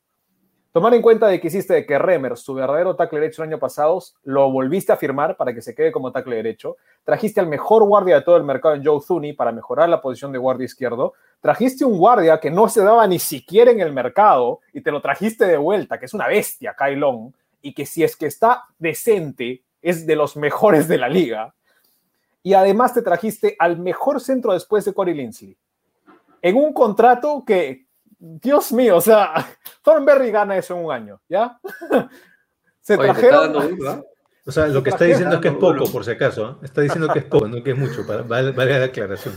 [0.71, 3.59] Tomar en cuenta de que hiciste de que Remers, su verdadero tackle derecho el año
[3.59, 6.77] pasado, lo volviste a firmar para que se quede como tackle derecho.
[7.03, 10.31] Trajiste al mejor guardia de todo el mercado en Joe Thuney para mejorar la posición
[10.31, 11.15] de guardia izquierdo.
[11.41, 15.03] Trajiste un guardia que no se daba ni siquiera en el mercado y te lo
[15.03, 17.33] trajiste de vuelta, que es una bestia, Long
[17.67, 21.53] y que si es que está decente, es de los mejores de la liga.
[22.45, 25.59] Y además te trajiste al mejor centro después de Corey Linsley.
[26.43, 27.87] En un contrato que,
[28.21, 29.35] Dios mío, o sea,
[29.83, 31.59] Thornberry gana eso en un año, ¿ya?
[32.81, 34.05] Se trajeron...
[34.49, 36.51] O sea, lo que está diciendo es que es poco, por si acaso.
[36.51, 36.67] ¿eh?
[36.67, 38.05] Está diciendo que es poco, no que es mucho.
[38.07, 39.35] Vale, vale la aclaración.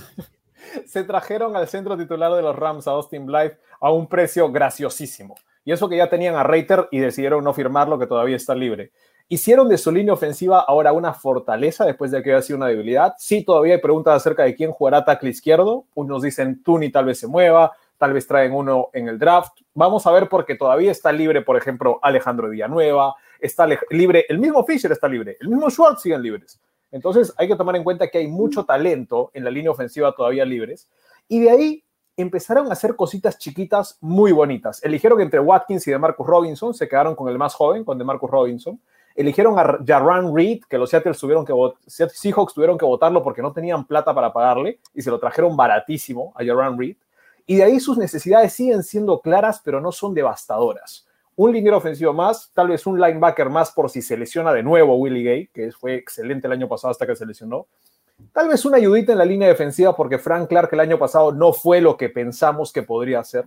[0.86, 5.34] Se trajeron al centro titular de los Rams, a Austin Blythe, a un precio graciosísimo.
[5.64, 8.92] Y eso que ya tenían a Reiter y decidieron no firmarlo, que todavía está libre.
[9.28, 13.14] Hicieron de su línea ofensiva ahora una fortaleza después de que haya sido una debilidad.
[13.20, 15.86] Sí, todavía hay preguntas acerca de quién jugará tackle izquierdo.
[15.94, 19.60] Unos dicen Tuni tal vez se mueva, tal vez traen uno en el draft.
[19.76, 24.66] Vamos a ver porque todavía está libre, por ejemplo, Alejandro Villanueva, está libre, el mismo
[24.66, 26.60] Fisher está libre, el mismo Schwartz siguen libres.
[26.92, 30.44] Entonces hay que tomar en cuenta que hay mucho talento en la línea ofensiva todavía
[30.44, 30.90] libres.
[31.28, 31.84] Y de ahí
[32.22, 34.84] empezaron a hacer cositas chiquitas muy bonitas.
[34.84, 38.04] Eligieron entre Watkins y de Marcus Robinson, se quedaron con el más joven, con de
[38.04, 38.80] Marcus Robinson.
[39.16, 41.54] Eligieron a Jarran Reed, que los Seattle tuvieron que
[41.88, 46.34] Seahawks tuvieron que votarlo porque no tenían plata para pagarle y se lo trajeron baratísimo
[46.36, 46.96] a Jarran Reed.
[47.46, 51.08] Y de ahí sus necesidades siguen siendo claras, pero no son devastadoras.
[51.36, 54.96] Un liniero ofensivo más, tal vez un linebacker más por si se lesiona de nuevo
[54.98, 57.68] Willie Gay, que fue excelente el año pasado hasta que se lesionó.
[58.34, 61.54] Tal vez una ayudita en la línea defensiva porque Frank Clark el año pasado no
[61.54, 63.46] fue lo que pensamos que podría ser.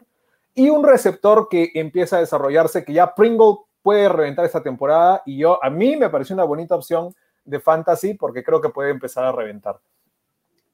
[0.54, 5.38] Y un receptor que empieza a desarrollarse, que ya Pringle puede reventar esta temporada y
[5.38, 9.24] yo a mí me pareció una bonita opción de fantasy porque creo que puede empezar
[9.24, 9.80] a reventar.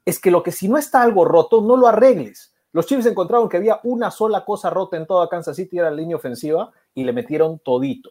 [0.05, 2.55] Es que lo que si no está algo roto, no lo arregles.
[2.73, 5.97] Los Chiefs encontraron que había una sola cosa rota en toda Kansas City, era la
[5.97, 8.11] línea ofensiva, y le metieron todito.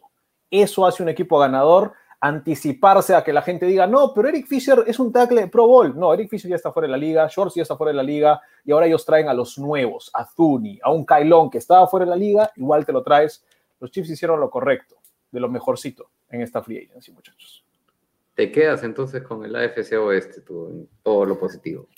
[0.50, 4.84] Eso hace un equipo ganador, anticiparse a que la gente diga, no, pero Eric Fisher
[4.86, 5.96] es un tackle Pro Bowl.
[5.96, 8.02] No, Eric Fisher ya está fuera de la liga, Shorts ya está fuera de la
[8.02, 11.86] liga, y ahora ellos traen a los nuevos, a Zuni, a un Kailon que estaba
[11.86, 13.44] fuera de la liga, igual te lo traes.
[13.80, 14.96] Los Chiefs hicieron lo correcto,
[15.30, 17.64] de lo mejorcito en esta free agency, muchachos.
[18.34, 21.88] Te quedas entonces con el AFC Oeste, todo lo positivo.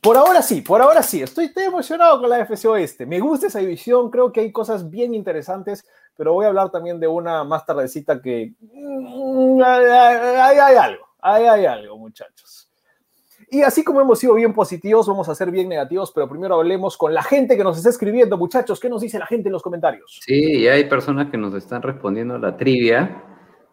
[0.00, 1.22] Por ahora sí, por ahora sí.
[1.22, 3.06] Estoy, emocionado con la FC Oeste.
[3.06, 6.98] Me gusta esa división, creo que hay cosas bien interesantes, pero voy a hablar también
[6.98, 12.70] de una más tardecita que mm, hay, algo, hay, hay algo, muchachos.
[13.48, 16.96] Y así como hemos sido bien positivos, vamos a ser bien negativos, pero primero hablemos
[16.96, 18.80] con la gente que nos está escribiendo, muchachos.
[18.80, 20.20] ¿Qué nos dice la gente en los comentarios?
[20.22, 23.22] Sí, hay personas que nos están respondiendo la trivia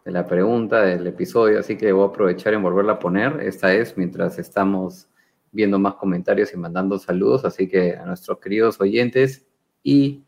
[0.04, 3.40] de la pregunta del episodio, así que voy a aprovechar en volverla a poner.
[3.40, 5.08] Esta es mientras estamos
[5.54, 9.46] viendo más comentarios y mandando saludos, así que a nuestros queridos oyentes
[9.82, 10.24] y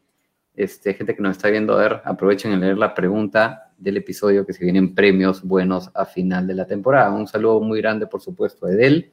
[0.54, 4.46] este, gente que nos está viendo, a ver, aprovechen en leer la pregunta del episodio
[4.46, 7.10] que se vienen premios buenos a final de la temporada.
[7.10, 9.12] Un saludo muy grande, por supuesto, a Edel,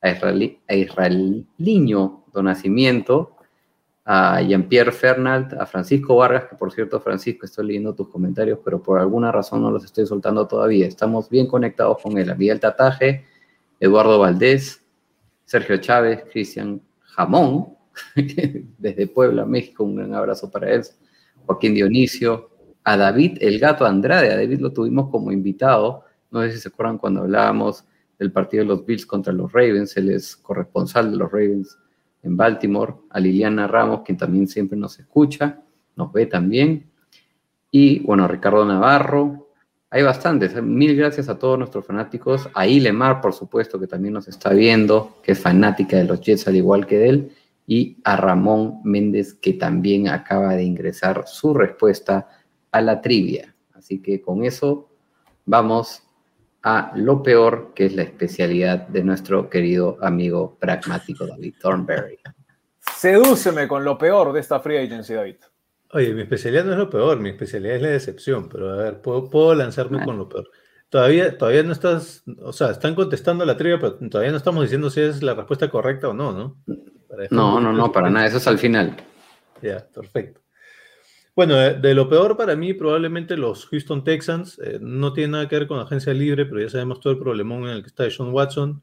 [0.00, 3.36] a, Israel, a Israeliño Donacimiento,
[4.04, 8.82] a Jean-Pierre Fernald, a Francisco Vargas, que por cierto, Francisco, estoy leyendo tus comentarios, pero
[8.82, 10.88] por alguna razón no los estoy soltando todavía.
[10.88, 12.28] Estamos bien conectados con él.
[12.30, 13.24] A Miguel Tataje,
[13.78, 14.81] Eduardo Valdés,
[15.44, 17.74] Sergio Chávez, Cristian Jamón,
[18.78, 20.82] desde Puebla, México, un gran abrazo para él,
[21.46, 22.50] Joaquín Dionisio,
[22.84, 26.68] a David El Gato Andrade, a David lo tuvimos como invitado, no sé si se
[26.68, 27.84] acuerdan cuando hablábamos
[28.18, 31.78] del partido de los Bills contra los Ravens, él es corresponsal de los Ravens
[32.22, 35.62] en Baltimore, a Liliana Ramos, quien también siempre nos escucha,
[35.96, 36.90] nos ve también,
[37.70, 39.41] y bueno, a Ricardo Navarro,
[39.94, 40.54] hay bastantes.
[40.62, 42.48] Mil gracias a todos nuestros fanáticos.
[42.54, 46.48] A Ilemar, por supuesto, que también nos está viendo, que es fanática de los Jets
[46.48, 47.32] al igual que de él.
[47.66, 52.26] Y a Ramón Méndez, que también acaba de ingresar su respuesta
[52.70, 53.54] a la trivia.
[53.74, 54.88] Así que con eso
[55.44, 56.02] vamos
[56.62, 62.18] a lo peor, que es la especialidad de nuestro querido amigo pragmático David Thornberry.
[62.96, 65.36] Sedúceme con lo peor de esta free agency, David.
[65.94, 69.02] Oye, mi especialidad no es lo peor, mi especialidad es la decepción, pero a ver,
[69.02, 70.04] puedo, lanzarme ah.
[70.04, 70.50] con lo peor.
[70.88, 74.88] Todavía, todavía no estás, o sea, están contestando la trivia, pero todavía no estamos diciendo
[74.88, 76.56] si es la respuesta correcta o no, ¿no?
[77.30, 78.96] No, no, no, para nada, eso es al final.
[79.60, 80.40] Ya, perfecto.
[81.36, 85.58] Bueno, de, lo peor para mí, probablemente los Houston Texans, eh, no tiene nada que
[85.58, 88.10] ver con la agencia libre, pero ya sabemos todo el problemón en el que está
[88.10, 88.82] Sean Watson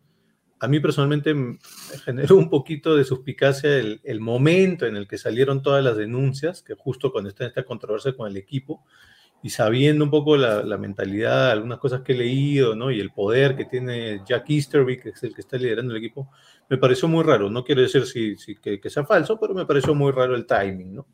[0.60, 1.58] a mí personalmente me
[2.04, 6.76] generó un poquito de suspicacia el, momento en el que salieron todas las denuncias, que
[6.76, 8.84] justo cuando está esta controversia con el equipo,
[9.42, 12.92] y sabiendo un poco la, la, mentalidad, algunas cosas que he leído, ¿no?
[12.92, 16.30] Y el poder que tiene Jack Easterby, que es el que está liderando el equipo,
[16.68, 17.50] me pareció muy raro.
[17.50, 20.46] No quiero decir si, si que, que, sea falso, pero me pareció muy raro el
[20.46, 21.08] timing, ¿no?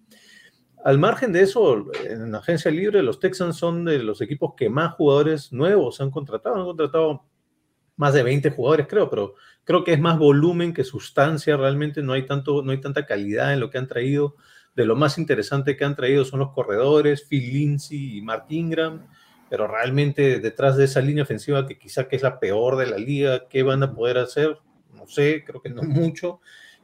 [0.84, 4.70] Al margen de eso, en la agencia libre, los Texans son de los equipos que
[4.70, 6.56] más jugadores nuevos han contratado.
[6.56, 7.24] Han contratado
[7.98, 12.14] más de 20 jugadores, creo, pero creo que es más volumen que sustancia, realmente no
[12.14, 14.36] hay, tanto, no hay tanta calidad en lo que han traído.
[14.76, 19.08] De lo más interesante que han traído son los corredores, Phil Lindsay y Mark Ingram,
[19.50, 22.98] pero realmente detrás de esa línea ofensiva que quizá que es la peor de la
[22.98, 24.58] liga, ¿qué van a poder hacer?
[24.94, 26.42] No sé, creo que no mucho.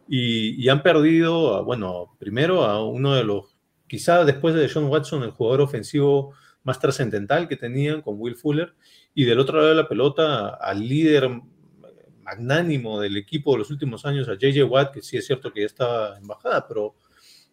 [0.07, 5.23] Y, y han perdido, bueno, primero a uno de los, quizá después de John Watson,
[5.23, 8.73] el jugador ofensivo más trascendental que tenían con Will Fuller,
[9.13, 11.29] y del otro lado de la pelota al líder
[12.23, 15.61] magnánimo del equipo de los últimos años, a JJ Watt, que sí es cierto que
[15.61, 16.95] ya estaba en bajada, pero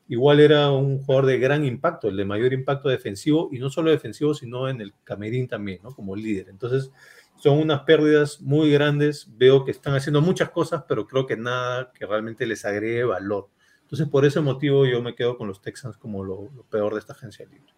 [0.08, 3.90] igual era un jugador de gran impacto, el de mayor impacto defensivo, y no solo
[3.90, 5.94] defensivo, sino en el camerín también, ¿no?
[5.94, 6.48] Como líder.
[6.48, 6.90] Entonces,
[7.38, 9.28] son unas pérdidas muy grandes.
[9.36, 13.48] Veo que están haciendo muchas cosas, pero creo que nada que realmente les agregue valor.
[13.82, 17.00] Entonces, por ese motivo, yo me quedo con los Texans como lo, lo peor de
[17.00, 17.72] esta agencia libre.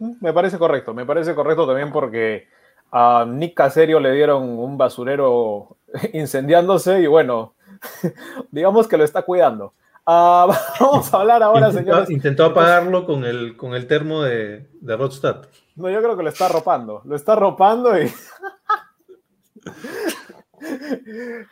[0.00, 2.48] Me parece correcto, me parece correcto también porque
[2.90, 5.76] a Nick Caserio le dieron un basurero
[6.12, 7.54] incendiándose y bueno,
[8.50, 9.74] digamos que lo está cuidando.
[10.06, 10.48] Ah,
[10.80, 12.10] vamos a hablar ahora, intentó, señores.
[12.10, 14.96] Intentó apagarlo con el, con el termo de, de
[15.76, 17.02] No, yo creo que lo está arropando.
[17.04, 18.10] Lo está arropando y.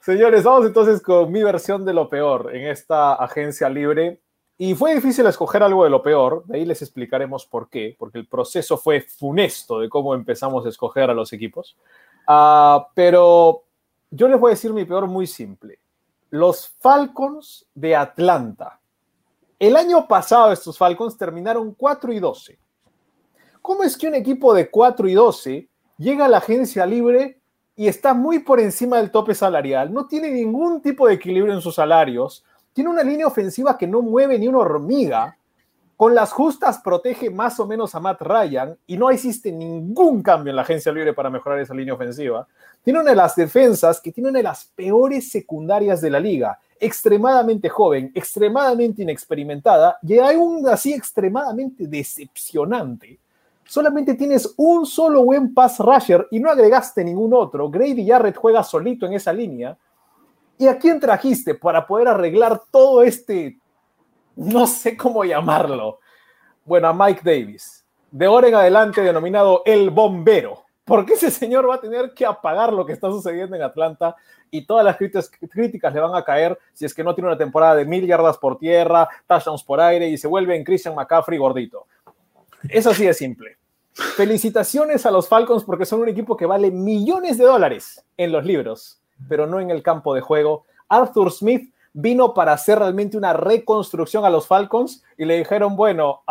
[0.02, 4.20] Señores, vamos entonces con mi versión de lo peor en esta agencia libre.
[4.60, 8.18] Y fue difícil escoger algo de lo peor, de ahí les explicaremos por qué, porque
[8.18, 11.76] el proceso fue funesto de cómo empezamos a escoger a los equipos.
[12.26, 13.62] Ah, pero
[14.10, 15.78] yo les voy a decir mi peor muy simple.
[16.30, 18.80] Los Falcons de Atlanta.
[19.60, 22.58] El año pasado estos Falcons terminaron 4 y 12.
[23.62, 25.68] ¿Cómo es que un equipo de 4 y 12
[25.98, 27.40] llega a la agencia libre
[27.76, 29.92] y está muy por encima del tope salarial?
[29.92, 32.44] No tiene ningún tipo de equilibrio en sus salarios
[32.78, 35.36] tiene una línea ofensiva que no mueve ni una hormiga.
[35.96, 40.50] Con las justas protege más o menos a Matt Ryan y no existe ningún cambio
[40.50, 42.46] en la agencia libre para mejorar esa línea ofensiva.
[42.84, 46.56] Tiene una de las defensas que tiene una de las peores secundarias de la liga,
[46.78, 53.18] extremadamente joven, extremadamente inexperimentada y aún así extremadamente decepcionante.
[53.66, 57.68] Solamente tienes un solo buen pass rusher y no agregaste ningún otro.
[57.68, 59.76] Grady Jarrett juega solito en esa línea
[60.58, 63.58] ¿Y a quién trajiste para poder arreglar todo este,
[64.34, 66.00] no sé cómo llamarlo?
[66.64, 71.76] Bueno, a Mike Davis, de ahora en adelante denominado el bombero, porque ese señor va
[71.76, 74.16] a tener que apagar lo que está sucediendo en Atlanta
[74.50, 77.76] y todas las críticas, le van a caer si es que no tiene una temporada
[77.76, 81.86] de mil yardas por tierra, touchdowns por aire y se vuelve en Christian McCaffrey gordito.
[82.68, 83.58] Eso sí es simple.
[83.92, 88.44] Felicitaciones a los Falcons porque son un equipo que vale millones de dólares en los
[88.44, 88.97] libros
[89.28, 90.64] pero no en el campo de juego.
[90.88, 96.22] Arthur Smith vino para hacer realmente una reconstrucción a los Falcons y le dijeron, bueno,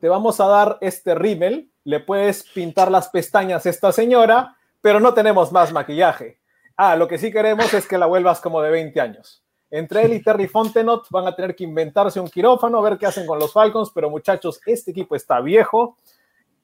[0.00, 5.00] te vamos a dar este rímel, le puedes pintar las pestañas a esta señora, pero
[5.00, 6.38] no tenemos más maquillaje.
[6.76, 9.42] Ah, lo que sí queremos es que la vuelvas como de 20 años.
[9.70, 13.06] Entre él y Terry Fontenot van a tener que inventarse un quirófano, a ver qué
[13.06, 15.96] hacen con los Falcons, pero muchachos, este equipo está viejo,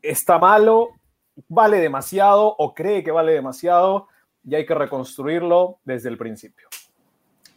[0.01, 0.91] está malo,
[1.49, 4.09] vale demasiado o cree que vale demasiado
[4.45, 6.69] y hay que reconstruirlo desde el principio.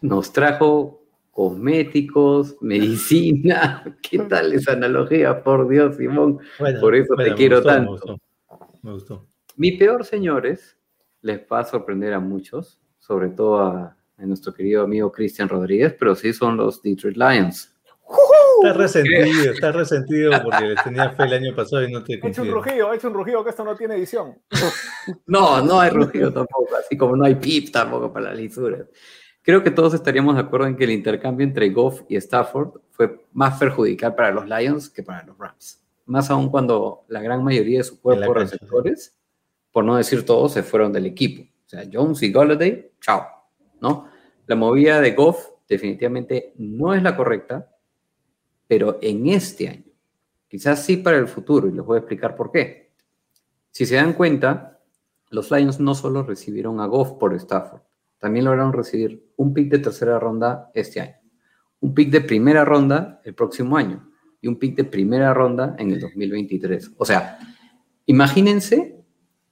[0.01, 3.83] Nos trajo cosméticos, medicina.
[4.01, 5.43] ¿Qué tal esa analogía?
[5.43, 6.39] Por Dios, Simón.
[6.79, 8.19] Por eso te quiero tanto.
[8.81, 10.77] Me gustó, Mi peor, señores,
[11.21, 15.95] les va a sorprender a muchos, sobre todo a, a nuestro querido amigo Cristian Rodríguez,
[15.99, 17.76] pero sí son los Detroit Lions.
[18.61, 22.27] Está resentido, está resentido porque les tenía fe el año pasado y no te He
[22.27, 24.37] hecho un rugido, he hecho un rugido que esto no tiene edición.
[25.25, 28.87] No, no hay rugido tampoco, así como no hay pip tampoco para las lisuras.
[29.41, 33.25] Creo que todos estaríamos de acuerdo en que el intercambio entre Goff y Stafford fue
[33.31, 35.81] más perjudicial para los Lions que para los Rams.
[36.05, 39.17] Más aún cuando la gran mayoría de su cuerpo de receptores,
[39.71, 41.43] por no decir todos, se fueron del equipo.
[41.43, 43.25] O sea, Jones y Golladay, chao,
[43.79, 44.09] ¿no?
[44.45, 47.69] La movida de Goff definitivamente no es la correcta
[48.67, 49.83] pero en este año.
[50.47, 52.93] Quizás sí para el futuro, y les voy a explicar por qué.
[53.71, 54.79] Si se dan cuenta,
[55.29, 57.81] los Lions no solo recibieron a Goff por Stafford,
[58.17, 61.15] también lograron recibir un pick de tercera ronda este año,
[61.81, 64.09] un pick de primera ronda el próximo año
[64.41, 66.93] y un pick de primera ronda en el 2023.
[66.97, 67.37] O sea,
[68.05, 69.03] imagínense,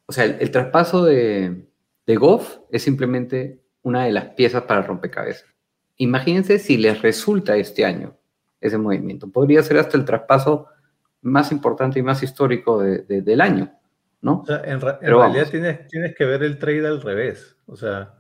[0.06, 1.68] o sea, el, traspaso de,
[2.06, 5.46] de Goff es simplemente una de las piezas para rompecabezas.
[5.98, 8.18] Imagínense si les resulta este año
[8.62, 9.30] ese movimiento.
[9.30, 10.68] Podría ser hasta el traspaso
[11.22, 13.74] más importante y más histórico del año,
[14.22, 14.42] ¿no?
[14.42, 17.58] O sea, en, realidad tienes, tienes, que ver el trade al revés.
[17.66, 18.14] O sea,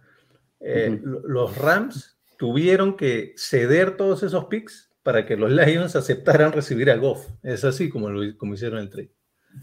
[0.59, 6.89] eh, los Rams tuvieron que ceder todos esos picks para que los Lions aceptaran recibir
[6.89, 7.27] a Goff.
[7.43, 9.11] Es así como, lo, como hicieron el trade.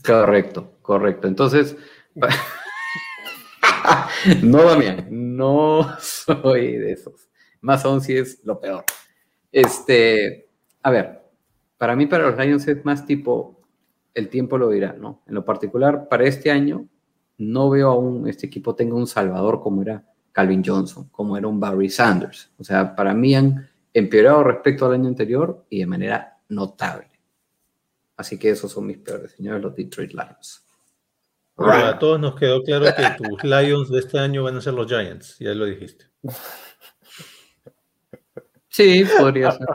[0.07, 1.27] Correcto, correcto.
[1.27, 1.77] Entonces,
[4.43, 7.29] no, Damián, no soy de esos.
[7.61, 8.85] Más aún si es lo peor.
[9.51, 10.49] Este,
[10.83, 11.23] a ver,
[11.79, 13.61] para mí, para los Lions es más tipo,
[14.15, 15.23] el tiempo lo dirá, ¿no?
[15.27, 16.87] En lo particular, para este año,
[17.39, 21.61] no veo aún este equipo tenga un salvador como era Calvin Johnson, como era un
[21.61, 22.53] Barry Sanders.
[22.59, 27.09] O sea, para mí han empeorado respecto al año anterior y de manera notable.
[28.17, 30.65] Así que esos son mis peores, señores, los Detroit Lions.
[31.57, 34.87] a todos nos quedó claro que tus Lions de este año van a ser los
[34.87, 36.07] Giants, ya lo dijiste.
[38.69, 39.67] Sí, podría ser.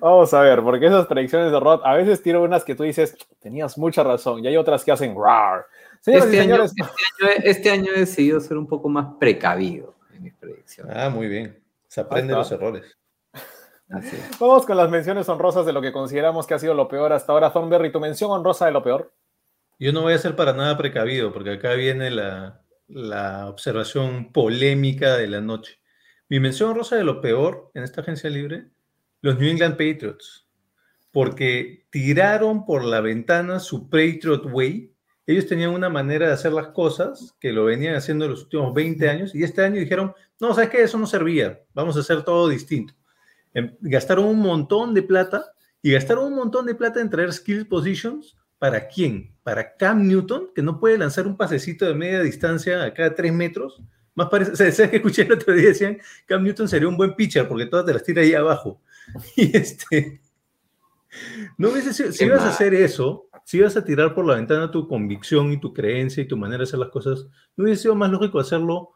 [0.00, 3.16] Vamos a ver, porque esas predicciones de Rod, a veces tiro unas que tú dices,
[3.38, 5.66] tenías mucha razón, y hay otras que hacen rar.
[6.04, 6.56] este, año,
[7.44, 10.96] este, año, he decidido ser un poco más precavido en mis predicciones.
[10.96, 11.62] Ah, muy bien.
[11.86, 12.96] Se aprende los errores.
[14.38, 17.32] Vamos con las menciones honrosas de lo que consideramos que ha sido lo peor hasta
[17.32, 17.52] ahora.
[17.52, 19.12] Thornberry, tu mención honrosa de lo peor.
[19.80, 25.16] Yo no voy a ser para nada precavido, porque acá viene la, la observación polémica
[25.16, 25.80] de la noche.
[26.28, 28.68] Mi mención honrosa de lo peor en esta agencia libre
[29.22, 30.46] los New England Patriots,
[31.10, 34.90] porque tiraron por la ventana su Patriot Way
[35.30, 39.08] ellos tenían una manera de hacer las cosas que lo venían haciendo los últimos 20
[39.08, 40.82] años y este año dijeron, no, ¿sabes qué?
[40.82, 42.94] Eso no servía, vamos a hacer todo distinto.
[43.54, 45.52] Em, Gastaron un montón de plata
[45.82, 48.36] y gastaron un montón de plata en traer skill positions.
[48.58, 49.34] ¿Para quién?
[49.44, 53.32] Para Cam Newton, que no puede lanzar un pasecito de media distancia a cada tres
[53.32, 53.80] metros.
[54.16, 55.68] Más parece, o sea, ¿sabes que escuché el otro día?
[55.68, 58.82] Decían, Cam Newton sería un buen pitcher porque todas te las tira ahí abajo.
[59.36, 60.20] Y este,
[61.58, 64.86] no hubiese si ibas a hacer eso, si ibas a tirar por la ventana tu
[64.86, 68.10] convicción y tu creencia y tu manera de hacer las cosas, ¿no hubiese sido más
[68.10, 68.90] lógico hacerlo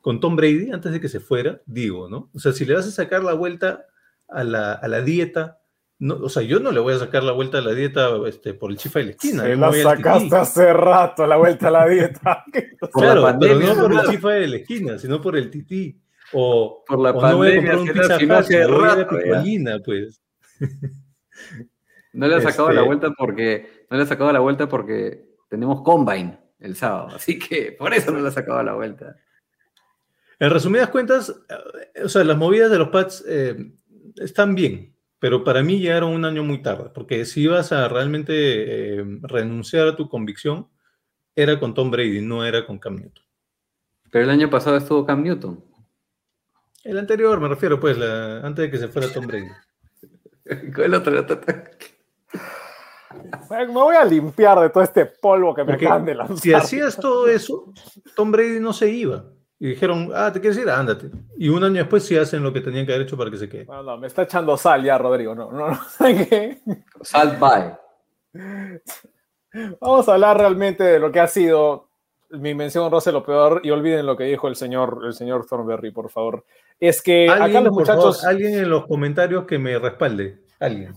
[0.00, 1.60] con Tom Brady antes de que se fuera?
[1.66, 2.30] Digo, ¿no?
[2.34, 3.86] O sea, si le vas a sacar la vuelta
[4.28, 5.60] a la, a la dieta,
[6.00, 8.54] no, o sea, yo no le voy a sacar la vuelta a la dieta este,
[8.54, 9.42] por el chifa de la esquina.
[9.42, 12.44] Se la sacaste hace rato la vuelta a la dieta.
[12.80, 16.00] La Claro, pero no por el chifa de la esquina, sino por el tití.
[16.32, 19.18] O, Por la o no voy a comprar un pizza hace rato.
[19.18, 20.20] Picolina, pues.
[22.12, 25.24] No le ha sacado Este- la vuelta porque no le ha sacado la vuelta porque
[25.48, 29.16] tenemos combine el sábado, así que por eso no le ha sacado la vuelta.
[30.38, 31.34] En resumidas cuentas,
[31.94, 33.72] eh, o sea, las movidas de los Pats eh,
[34.16, 38.32] están bien, pero para mí llegaron un año muy tarde, porque si ibas a realmente
[38.98, 40.68] eh, renunciar a tu convicción,
[41.36, 43.24] era con Tom Brady, no era con Cam Newton.
[44.10, 45.62] Pero el año pasado estuvo Cam Newton.
[46.84, 49.48] El anterior, me refiero, pues, la- antes de que se fuera Tom Brady.
[50.74, 51.40] Con el otro, el otro-
[53.50, 56.38] Me voy a limpiar de todo este polvo que me Porque acaban de lanzar.
[56.38, 57.72] si hacías todo eso,
[58.14, 59.24] Tom Brady no se iba.
[59.58, 60.70] Y dijeron, ah, ¿te quieres ir?
[60.70, 61.10] Ándate.
[61.36, 63.48] Y un año después sí hacen lo que tenían que haber hecho para que se
[63.48, 63.66] quede.
[63.66, 65.34] No, no, me está echando sal ya, Rodrigo.
[65.34, 65.74] No, no, no.
[65.90, 66.60] ¿saben qué?
[67.02, 67.76] Salt by.
[69.80, 71.88] Vamos a hablar realmente de lo que ha sido
[72.30, 75.90] mi mención de lo peor y olviden lo que dijo el señor, el señor Thornberry,
[75.90, 76.44] por favor.
[76.80, 80.42] Es que acá Alguien, los favor, muchachos, alguien en los comentarios que me respalde.
[80.58, 80.94] Alguien.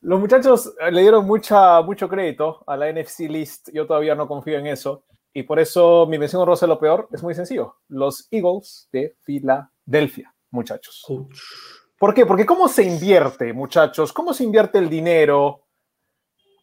[0.00, 3.70] los muchachos eh, le dieron mucha, mucho crédito a la NFC List.
[3.72, 5.04] Yo todavía no confío en eso.
[5.32, 7.76] Y por eso mi mención de lo peor es muy sencillo.
[7.88, 11.04] Los Eagles de Filadelfia, muchachos.
[11.08, 11.38] Ouch.
[11.98, 12.26] ¿Por qué?
[12.26, 14.12] Porque ¿cómo se invierte, muchachos?
[14.12, 15.62] ¿Cómo se invierte el dinero?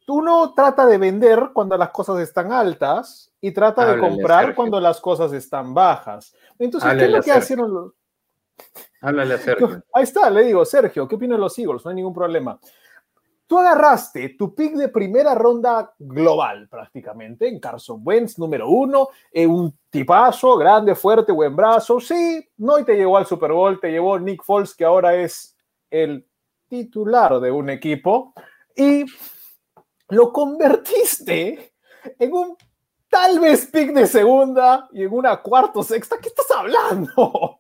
[0.08, 4.56] Uno trata de vender cuando las cosas están altas y trata de comprar Sergio.
[4.56, 6.36] cuando las cosas están bajas.
[6.60, 7.94] Entonces, ¿qué es lo que hicieron los...
[9.02, 9.84] Háblale a Sergio.
[9.94, 11.84] Ahí está, le digo, Sergio, ¿qué opinan los Eagles?
[11.84, 12.60] No hay ningún problema.
[13.46, 19.46] Tú agarraste tu pick de primera ronda global, prácticamente, en Carson Wentz, número uno, eh,
[19.46, 22.00] un tipazo, grande, fuerte, buen brazo.
[22.00, 25.58] Sí, no y te llevó al Super Bowl, te llevó Nick Foles, que ahora es
[25.92, 26.26] el
[26.68, 28.34] titular de un equipo,
[28.76, 29.06] y
[30.10, 31.74] lo convertiste
[32.18, 32.58] en un
[33.10, 36.18] tal vez pick de segunda y en una cuarto sexta.
[36.20, 37.60] ¿Qué estás hablando?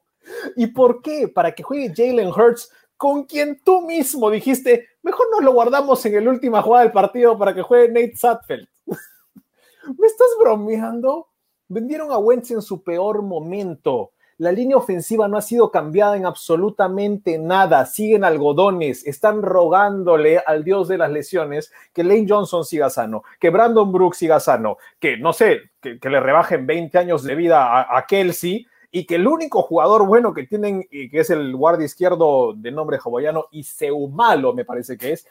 [0.55, 1.27] ¿Y por qué?
[1.27, 6.23] Para que juegue Jalen Hurts, con quien tú mismo dijiste, mejor nos lo guardamos en
[6.23, 8.67] la última jugada del partido para que juegue Nate Sutfeld.
[9.97, 11.27] ¿Me estás bromeando?
[11.67, 14.11] Vendieron a Wentz en su peor momento.
[14.37, 17.85] La línea ofensiva no ha sido cambiada en absolutamente nada.
[17.85, 19.05] Siguen algodones.
[19.05, 24.17] Están rogándole al dios de las lesiones que Lane Johnson siga sano, que Brandon Brooks
[24.17, 28.05] siga sano, que no sé, que, que le rebajen 20 años de vida a, a
[28.05, 28.65] Kelsey
[28.95, 32.71] y que el único jugador bueno que tienen, y que es el guardia izquierdo de
[32.71, 35.27] nombre hawaiano, Iseumalo, me parece que es,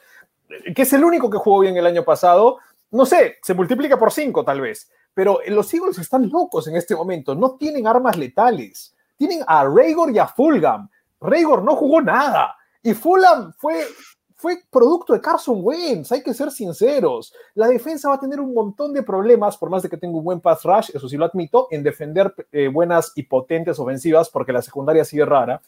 [0.74, 2.58] que es el único que jugó bien el año pasado,
[2.90, 6.96] no sé, se multiplica por cinco tal vez, pero los Eagles están locos en este
[6.96, 10.88] momento, no tienen armas letales, tienen a Raygor y a Fulham.
[11.20, 13.86] Raygor no jugó nada y Fulham fue,
[14.42, 17.32] fue producto de Carson Wentz, hay que ser sinceros.
[17.54, 20.24] La defensa va a tener un montón de problemas, por más de que tenga un
[20.24, 24.52] buen pass rush, eso sí lo admito, en defender eh, buenas y potentes ofensivas, porque
[24.52, 25.62] la secundaria sigue rara.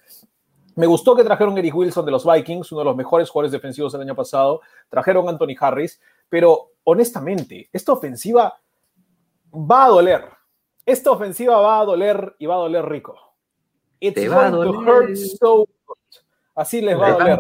[0.75, 3.93] Me gustó que trajeron Eric Wilson de los Vikings, uno de los mejores jugadores defensivos
[3.93, 4.61] del año pasado.
[4.89, 8.59] Trajeron Anthony Harris, pero honestamente, esta ofensiva
[9.55, 10.25] va a doler.
[10.85, 13.15] Esta ofensiva va a doler y va a doler rico.
[14.01, 14.89] It's Te va a to doler.
[14.89, 15.69] hurt so.
[16.55, 17.39] Así les va a doler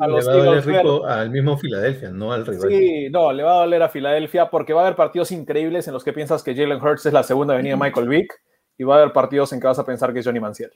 [0.00, 2.68] a Le los va a doler rico al mismo Filadelfia, no al rival.
[2.68, 5.94] Sí, no, le va a doler a Filadelfia porque va a haber partidos increíbles en
[5.94, 8.32] los que piensas que Jalen Hurts es la segunda venida de Michael Vick
[8.76, 10.72] y va a haber partidos en que vas a pensar que es Johnny Manziel.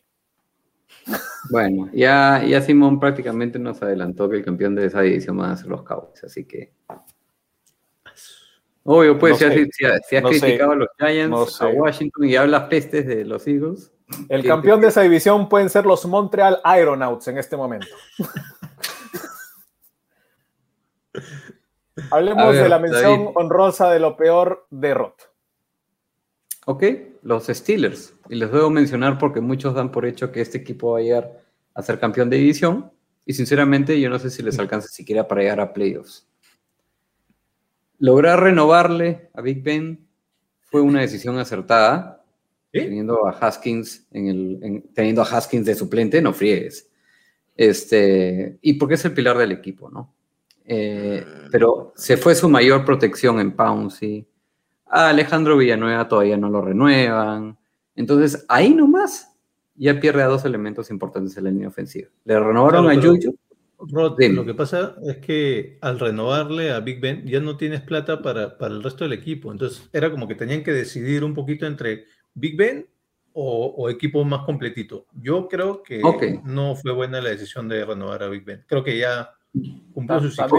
[1.50, 5.56] Bueno, ya, ya Simón prácticamente nos adelantó que el campeón de esa división van a
[5.56, 6.72] ser los Cowboys, así que.
[8.84, 10.88] Obvio, pues, No si, has, sé, si has- si has no sé, criticado a los
[10.98, 11.70] Giants, no a.
[11.70, 13.92] Washington y hablas pestes de los Eagles,
[14.28, 17.86] El campeón de esa división pueden ser los Montreal Aeronauts en este momento.
[22.10, 23.36] Hablemos ver, de la mención David.
[23.36, 25.22] honrosa de lo peor de Roth.
[26.64, 26.84] Ok,
[27.22, 28.14] los Steelers.
[28.28, 31.40] Y les debo mencionar porque muchos dan por hecho que este equipo va a llegar
[31.74, 32.90] a ser campeón de división.
[33.26, 36.26] Y sinceramente yo no sé si les alcanza siquiera para llegar a playoffs.
[38.02, 40.04] Lograr renovarle a Big Ben
[40.60, 42.24] fue una decisión acertada,
[42.72, 46.90] teniendo a Haskins en el, en- teniendo a Haskins de suplente, no friegues.
[47.56, 50.12] Este, y porque es el pilar del equipo, ¿no?
[50.64, 54.26] Eh, pero se fue su mayor protección en Pouncy.
[54.86, 57.56] A Alejandro Villanueva todavía no lo renuevan.
[57.94, 59.28] Entonces, ahí nomás
[59.76, 62.08] ya pierde a dos elementos importantes en la línea ofensiva.
[62.24, 63.36] Le renovaron Claro, a Yuyu.
[63.90, 64.34] Rod, Dime.
[64.34, 68.56] lo que pasa es que al renovarle a Big Ben ya no tienes plata para,
[68.58, 69.50] para el resto del equipo.
[69.52, 72.04] Entonces era como que tenían que decidir un poquito entre
[72.34, 72.86] Big Ben
[73.32, 75.06] o, o equipo más completito.
[75.20, 76.00] Yo creo que
[76.44, 78.62] no fue buena la decisión de renovar a Big Ben.
[78.66, 79.30] Creo que ya
[79.92, 80.58] cumplió su ciclo.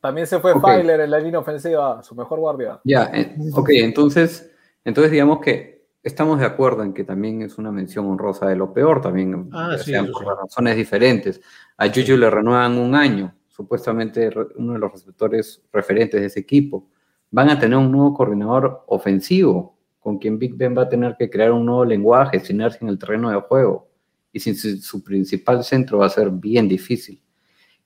[0.00, 0.66] También- se fue Ok.
[0.68, 2.80] Filer en la línea ofensiva, su mejor guardia.
[2.82, 4.50] Ya, eh, ok, entonces,
[4.84, 5.71] entonces digamos que
[6.02, 9.76] estamos de acuerdo en que también es una mención honrosa de lo peor, también Ah,
[9.78, 10.28] sí, sean por sí.
[10.42, 11.40] razones diferentes.
[11.76, 16.88] A Juju le renuevan un año, supuestamente uno de los receptores referentes de ese equipo.
[17.30, 21.30] Van a tener un nuevo coordinador ofensivo, con quien Big Ben va a tener que
[21.30, 23.88] crear un nuevo lenguaje, sinergia en el terreno de juego.
[24.32, 27.22] Y sin su, su principal centro va a ser bien difícil.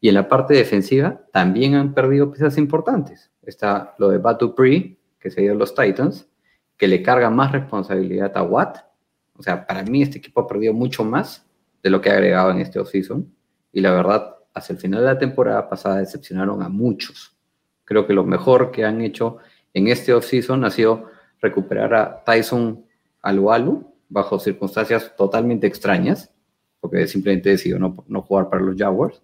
[0.00, 3.30] Y en la parte defensiva también han perdido piezas importantes.
[3.42, 6.28] Está lo de Batu Dupree, que se dio a los Titans,
[6.76, 8.78] que le carga más responsabilidad a Watt.
[9.34, 11.46] O sea, para mí este equipo ha perdido mucho más
[11.82, 13.32] de lo que ha agregado en este offseason.
[13.72, 17.36] Y la verdad, hacia el final de la temporada pasada decepcionaron a muchos.
[17.84, 19.38] Creo que lo mejor que han hecho
[19.72, 21.10] en este offseason ha sido
[21.40, 22.84] recuperar a Tyson
[23.22, 26.32] Alualu bajo circunstancias totalmente extrañas,
[26.80, 29.22] porque simplemente decidió no, no jugar para los Jaguars.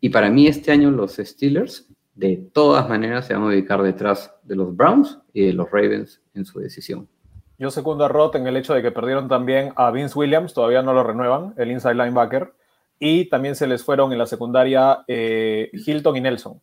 [0.00, 4.34] Y para mí este año los Steelers de todas maneras se van a ubicar detrás
[4.42, 7.08] de los Browns y de los Ravens en su decisión.
[7.58, 10.82] Yo secundo a Roth en el hecho de que perdieron también a Vince Williams, todavía
[10.82, 12.52] no lo renuevan, el inside linebacker,
[12.98, 16.60] y también se les fueron en la secundaria eh, Hilton y Nelson,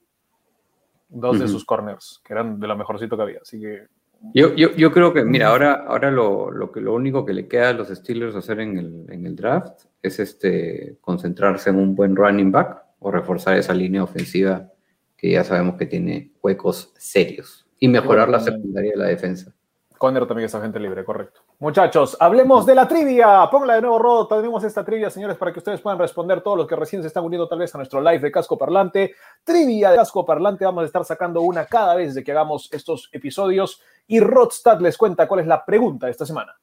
[1.09, 3.39] dos de sus corners, que eran de lo mejorcito que había.
[3.41, 3.87] Así que
[4.33, 7.47] Yo, yo, yo creo que, mira, ahora, ahora lo, lo, que, lo único que le
[7.47, 11.95] queda a los Steelers hacer en el, en el draft es este, concentrarse en un
[11.95, 14.69] buen running back o reforzar esa línea ofensiva
[15.15, 19.53] que ya sabemos que tiene huecos serios y mejorar la secundaria de la defensa.
[19.99, 21.41] Conner también es agente libre, correcto.
[21.59, 23.49] Muchachos, hablemos de la trivia.
[23.51, 24.27] Póngala de nuevo, Rodo.
[24.27, 27.25] Tenemos esta trivia, señores, para que ustedes puedan responder todos los que recién se están
[27.25, 29.13] uniendo tal vez a nuestro live de Casco Parlante.
[29.43, 30.63] Trivia de Casco Parlante.
[30.63, 33.81] Vamos a estar sacando una cada vez de que hagamos estos episodios.
[34.07, 36.55] Y Rodstad les cuenta cuál es la pregunta de esta semana.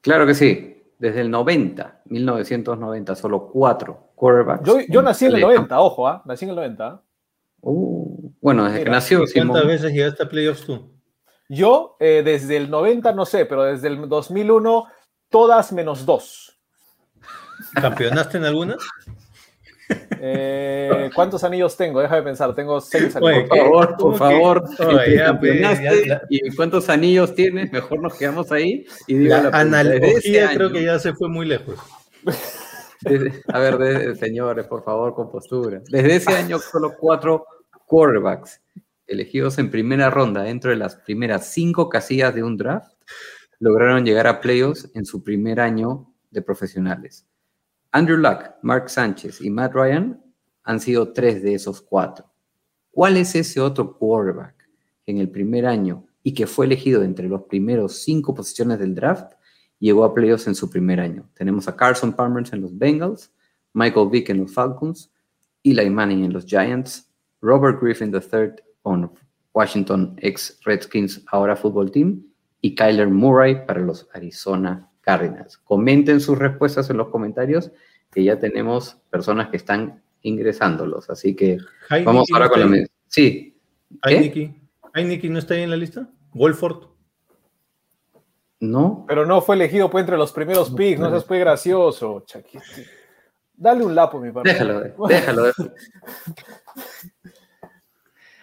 [0.00, 0.82] Claro que sí.
[0.98, 4.66] Desde el 90, 1990, solo cuatro quarterbacks.
[4.66, 5.60] Yo, yo nací en el la liga.
[5.60, 6.22] 90, ojo, ¿ah?
[6.24, 6.84] Nací en el 90.
[6.84, 7.00] ¿ah?
[7.60, 9.66] Uh, bueno, desde que nació ¿Y ¿Cuántas Simón.
[9.68, 10.97] veces llegaste a playoffs tú?
[11.48, 14.84] Yo, eh, desde el 90, no sé, pero desde el 2001,
[15.30, 16.58] todas menos dos.
[17.74, 18.76] ¿Campeonaste en alguna?
[20.20, 22.00] Eh, ¿Cuántos anillos tengo?
[22.00, 23.48] Déjame pensar, tengo seis Oye, anillos.
[23.48, 24.64] Por favor, ¿Cómo por favor?
[24.80, 29.14] Oye, entre ya, campeonaste pues, ya, y cuántos anillos tienes, mejor nos quedamos ahí y
[29.14, 31.78] digo La analogía creo año- que ya se fue muy lejos.
[33.00, 35.80] desde- a ver, desde- señores, por favor, con postura.
[35.88, 37.46] Desde ese año solo cuatro
[37.86, 38.60] quarterbacks
[39.08, 42.92] elegidos en primera ronda dentro de las primeras cinco casillas de un draft
[43.58, 47.26] lograron llegar a playoffs en su primer año de profesionales.
[47.90, 50.22] Andrew Luck, Mark Sánchez y Matt Ryan
[50.62, 52.30] han sido tres de esos cuatro.
[52.90, 54.68] ¿Cuál es ese otro quarterback
[55.04, 58.94] que en el primer año y que fue elegido entre los primeros cinco posiciones del
[58.94, 59.32] draft
[59.78, 61.28] llegó a playoffs en su primer año?
[61.34, 63.32] Tenemos a Carson Palmer en los Bengals,
[63.72, 65.10] Michael Vick en los Falcons,
[65.64, 69.12] Eli Manning en los Giants, Robert Griffin III con
[69.52, 72.22] Washington ex Redskins, ahora Football Team,
[72.60, 75.58] y Kyler Murray para los Arizona Cardinals.
[75.58, 77.70] Comenten sus respuestas en los comentarios,
[78.12, 81.08] que ya tenemos personas que están ingresándolos.
[81.10, 81.58] Así que
[82.04, 82.66] vamos ahora no con la...
[82.66, 83.56] men- Sí.
[84.02, 84.14] ¿Qué?
[84.16, 84.68] Heineken.
[84.94, 86.08] Heineken no está ahí en la lista.
[86.34, 86.84] Wolford.
[88.60, 89.04] ¿No?
[89.06, 92.86] Pero no fue elegido pues, entre los primeros picks, no seas pues gracioso, Chaquete.
[93.54, 94.52] Dale un lapo, mi padre.
[94.52, 95.42] Déjalo, déjalo.
[95.44, 95.72] déjalo.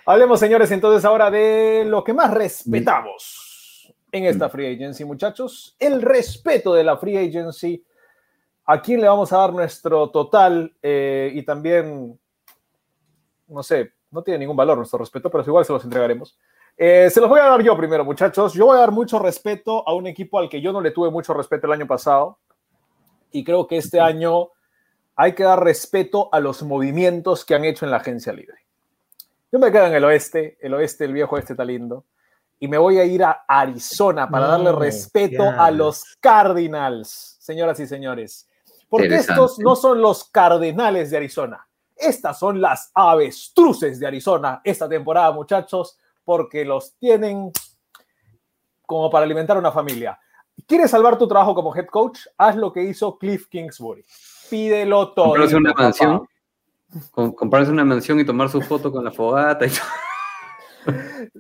[0.08, 5.76] Hablemos, señores, entonces ahora de lo que más respetamos en esta free agency, muchachos.
[5.80, 7.84] El respeto de la free agency.
[8.68, 10.76] ¿A quién le vamos a dar nuestro total?
[10.82, 12.20] Eh, y también,
[13.48, 16.38] no sé, no tiene ningún valor nuestro respeto, pero igual se los entregaremos.
[16.78, 18.54] Eh, se los voy a dar yo primero, muchachos.
[18.54, 21.10] Yo voy a dar mucho respeto a un equipo al que yo no le tuve
[21.10, 22.38] mucho respeto el año pasado.
[23.32, 24.50] Y creo que este año
[25.16, 28.65] hay que dar respeto a los movimientos que han hecho en la agencia libre.
[29.52, 32.06] Yo me quedo en el oeste, el oeste, el viejo este está lindo,
[32.60, 37.38] y me voy a ir a Arizona para No, darle respeto ¿qué a los Cardinals,
[37.40, 38.50] señoras y señores.
[38.90, 44.88] Porque estos no son los Cardenales de Arizona, estas son las avestruces de Arizona esta
[44.88, 47.52] temporada, muchachos, porque los tienen
[48.86, 50.20] como para alimentar una familia.
[50.68, 52.20] ¿Quieres salvar tu trabajo como head coach?
[52.38, 54.06] Haz lo que hizo Cliff Kingsbury.
[54.50, 55.34] Pídelo todo.
[55.34, 56.28] Una mansión.
[57.14, 60.96] Comprarse una mansión y tomar su foto con la fogata y todo.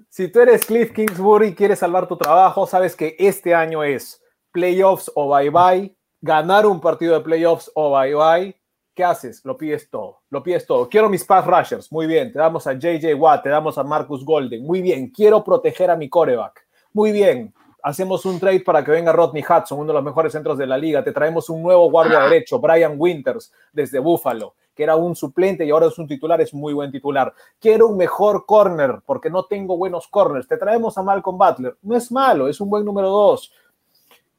[0.09, 4.21] Si tú eres Cliff Kingsbury y quieres salvar tu trabajo, sabes que este año es
[4.51, 8.61] playoffs o bye bye, ganar un partido de playoffs o bye bye.
[8.95, 9.43] ¿Qué haces?
[9.43, 10.21] Lo pides todo.
[10.29, 10.87] Lo pides todo.
[10.87, 11.91] Quiero mis pass rushers.
[11.91, 12.31] Muy bien.
[12.31, 14.65] Te damos a JJ Watt, te damos a Marcus Golden.
[14.65, 15.11] Muy bien.
[15.11, 16.65] Quiero proteger a mi coreback.
[16.93, 17.53] Muy bien.
[17.83, 20.77] Hacemos un trade para que venga Rodney Hudson, uno de los mejores centros de la
[20.77, 21.03] liga.
[21.03, 25.71] Te traemos un nuevo guardia derecho, Brian Winters, desde Buffalo, que era un suplente y
[25.71, 27.33] ahora es un titular, es muy buen titular.
[27.59, 30.47] Quiero un mejor corner, porque no tengo buenos corners.
[30.47, 31.77] Te traemos a Malcolm Butler.
[31.81, 33.51] No es malo, es un buen número dos.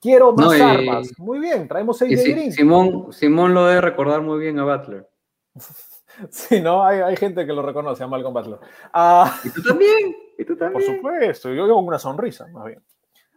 [0.00, 1.08] Quiero más No, y- armas.
[1.18, 2.52] Muy bien, traemos a Y AJ Si- Green.
[2.52, 5.08] Simón, Simón lo debe recordar muy bien a Butler.
[6.30, 6.82] Sí, ¿no?
[6.82, 8.58] Hay, hay gente que lo reconoce a Malcolm Butler.
[8.90, 10.16] Ah, Y tú también.
[10.38, 10.96] Y tú por también.
[10.96, 12.82] supuesto, yo con una sonrisa, más bien.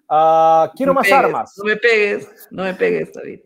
[0.07, 1.53] Ah, quiero No más pegues, armas.
[1.57, 3.41] No me pegues, no me pegues, David.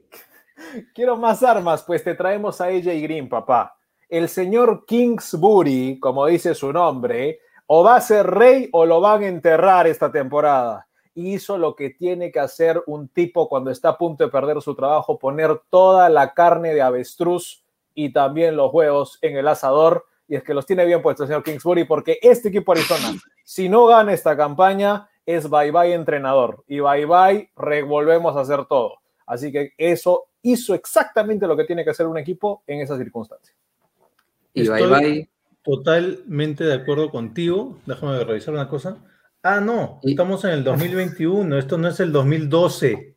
[0.93, 3.78] Quiero más armas, pues te traemos a AJ Green, papá.
[4.09, 9.24] El señor Kingsbury, como dice su nombre, o va a ser rey o lo van
[9.24, 10.88] a enterrar esta temporada.
[11.16, 14.76] Hizo lo que tiene que hacer un tipo cuando está a punto de perder su
[14.76, 20.05] trabajo, poner toda la carne de avestruz y también los huevos en el asador.
[20.28, 23.86] Y es que los tiene bien puestos, señor Kingsbury, porque este equipo Arizona, si no
[23.86, 26.64] gana esta campaña, es bye bye entrenador.
[26.68, 28.99] Y bye bye, revolvemos a hacer todo.
[29.26, 33.55] Así que eso hizo exactamente lo que tiene que hacer un equipo en esas circunstancias.
[34.53, 35.29] Y bye Estoy- bye.
[35.63, 37.79] Totalmente de acuerdo contigo.
[37.85, 38.97] Déjame revisar una cosa.
[39.41, 41.57] Ah, no, Y- estamos en el 2021.
[41.57, 43.15] Esto no es el 2012.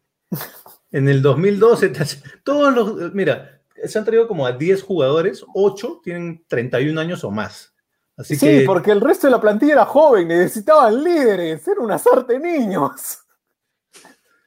[0.92, 3.12] En el 2012, te hace- todos los.
[3.12, 7.74] Mira, se han traído como a 10 jugadores, 8 tienen 31 años o más.
[8.16, 8.64] Así sí, que.
[8.64, 13.18] porque el resto de la plantilla era joven, necesitaban líderes, era una de niños.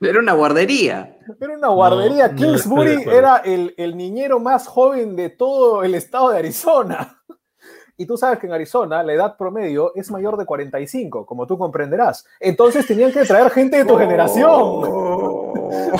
[0.02, 1.18] Era una guardería.
[1.39, 2.30] Era una guardería.
[2.30, 7.16] No, Kingsbury era el, el niñero más joven de todo el estado de Arizona.
[8.02, 11.58] Y tú sabes que en Arizona la edad promedio es mayor de 45, como tú
[11.58, 12.26] comprenderás.
[12.39, 14.84] Entonces tenían que traer gente de tu generación.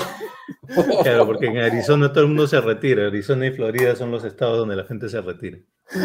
[1.02, 3.08] Claro, porque en Arizona todo el mundo se retira.
[3.08, 5.58] Arizona y Florida son los estados donde la gente se retira.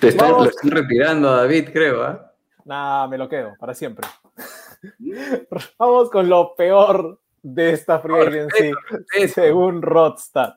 [0.00, 0.44] Te está, Vamos.
[0.44, 2.32] lo están retirando a David, creo, ¿ah?
[2.64, 4.06] Nah, me lo quedo para siempre.
[5.78, 9.34] Vamos con lo peor de esta free Por agency, respeto.
[9.34, 10.54] según Rodstad.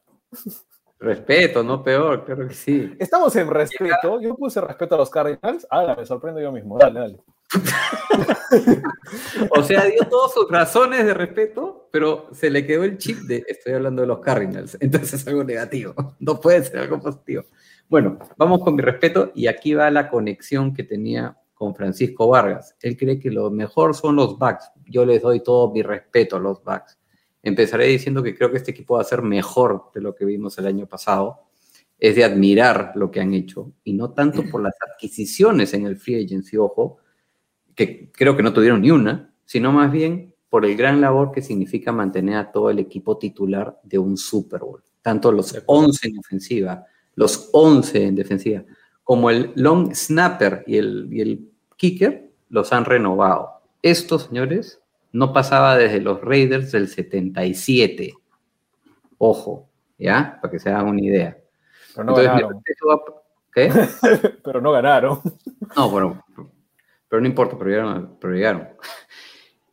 [1.00, 2.96] Respeto, no peor, claro que sí.
[3.00, 4.22] Estamos en respeto.
[4.22, 5.68] Yo puse respeto a los Cardinals.
[5.70, 6.78] Ahora me sorprendo yo mismo.
[6.78, 7.20] Dale, dale.
[9.52, 13.44] O sea, dio todas sus razones de respeto, pero se le quedó el chip de
[13.48, 14.78] estoy hablando de los Cardinals.
[14.82, 15.94] Entonces es algo negativo.
[16.20, 17.44] No puede ser algo positivo.
[17.88, 22.76] Bueno, vamos con mi respeto y aquí va la conexión que tenía con Francisco Vargas.
[22.82, 24.70] Él cree que lo mejor son los backs.
[24.86, 27.00] Yo les doy todo mi respeto a los backs.
[27.42, 30.58] Empezaré diciendo que creo que este equipo va a ser mejor de lo que vimos
[30.60, 31.40] el año pasado.
[31.98, 35.96] Es de admirar lo que han hecho y no tanto por las adquisiciones en el
[35.96, 36.98] free agency, ojo,
[37.74, 41.42] que creo que no tuvieron ni una, sino más bien por el gran labor que
[41.42, 44.84] significa mantener a todo el equipo titular de un Super Bowl.
[45.02, 45.86] Tanto los De acuerdo.
[45.86, 46.86] 11 en ofensiva,
[47.16, 48.64] los 11 en defensiva,
[49.06, 53.62] como el long snapper y el, y el kicker, los han renovado.
[53.82, 54.82] Esto, señores,
[55.14, 58.14] no pasaba desde los Raiders del 77.
[59.18, 60.40] Ojo, ¿ya?
[60.42, 61.38] Para que se hagan una idea.
[61.94, 62.58] Pero no Entonces, ganaron.
[62.90, 63.22] va-
[63.54, 63.72] ¿Qué?
[64.44, 65.22] Pero no ganaron.
[65.78, 66.22] No, bueno,
[67.08, 68.68] pero no importa, pero llegaron, pero llegaron.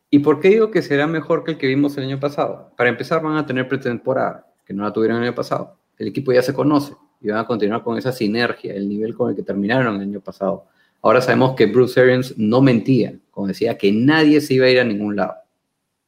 [0.09, 2.71] ¿Y por qué digo que será mejor que el que vimos el año pasado?
[2.77, 5.77] Para empezar, van a tener pretemporada, que no la tuvieron el año pasado.
[5.97, 9.29] El equipo ya se conoce y van a continuar con esa sinergia, el nivel con
[9.29, 10.65] el que terminaron el año pasado.
[11.01, 14.79] Ahora sabemos que Bruce Arians no mentía, como decía, que nadie se iba a ir
[14.79, 15.35] a ningún lado.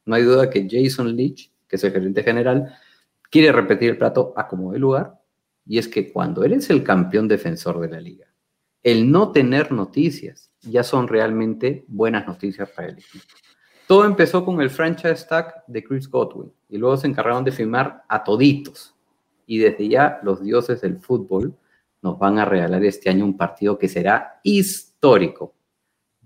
[0.04, 2.72] No hay duda que Jason Leach, que es el gerente general,
[3.30, 5.18] quiere repetir el plato a como de lugar,
[5.66, 8.26] y es que cuando eres el campeón defensor de la liga,
[8.82, 13.24] el no tener noticias ya son realmente buenas noticias para el equipo.
[13.86, 18.02] Todo empezó con el franchise tag de Chris Godwin y luego se encargaron de firmar
[18.08, 18.95] a toditos.
[19.46, 21.56] Y desde ya los dioses del fútbol
[22.02, 25.54] nos van a regalar este año un partido que será histórico.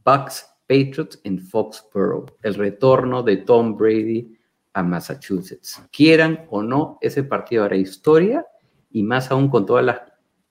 [0.05, 4.37] Bucks Patriots en Foxborough, el retorno de Tom Brady
[4.73, 5.83] a Massachusetts.
[5.91, 8.47] Quieran o no, ese partido hará historia
[8.91, 10.01] y más aún con todas las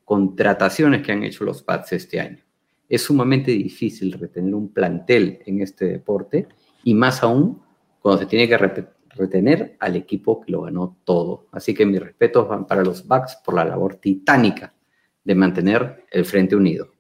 [0.04, 2.44] contrataciones que han hecho los Pats este año.
[2.88, 6.48] Es sumamente difícil retener un plantel en este deporte
[6.84, 7.62] y más aún
[8.02, 8.58] cuando se tiene que
[9.10, 11.48] retener al equipo que lo ganó todo.
[11.52, 14.74] Así que mis respetos van para los Bucks por la labor titánica
[15.24, 16.92] de mantener el frente unido.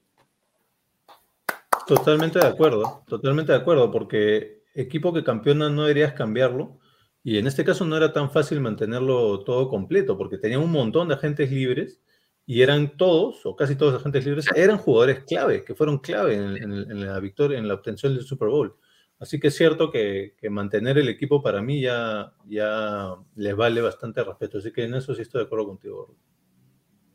[1.88, 6.78] Totalmente de acuerdo, totalmente de acuerdo, porque equipo que campeona no deberías cambiarlo.
[7.24, 11.07] Y en este caso no era tan fácil mantenerlo todo completo, porque tenía un montón
[11.07, 12.01] de agentes libres
[12.45, 16.36] y eran todos, o casi todos los agentes libres, eran jugadores clave, que fueron clave
[16.36, 18.76] en, en- en la victoria, en la obtención del Super Bowl.
[19.20, 23.82] Así que es cierto que, que mantener el equipo para mí ya, ya les vale
[23.82, 24.60] bastante respeto.
[24.60, 26.16] Así que en eso sí estoy de acuerdo contigo.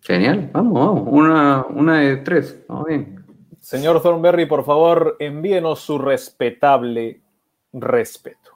[0.03, 1.09] Genial, vamos, vamos.
[1.11, 2.63] Una, una de tres.
[2.69, 3.25] Vamos bien.
[3.59, 7.23] Señor Thornberry, por favor, envíenos su respetable
[7.73, 8.51] respeto.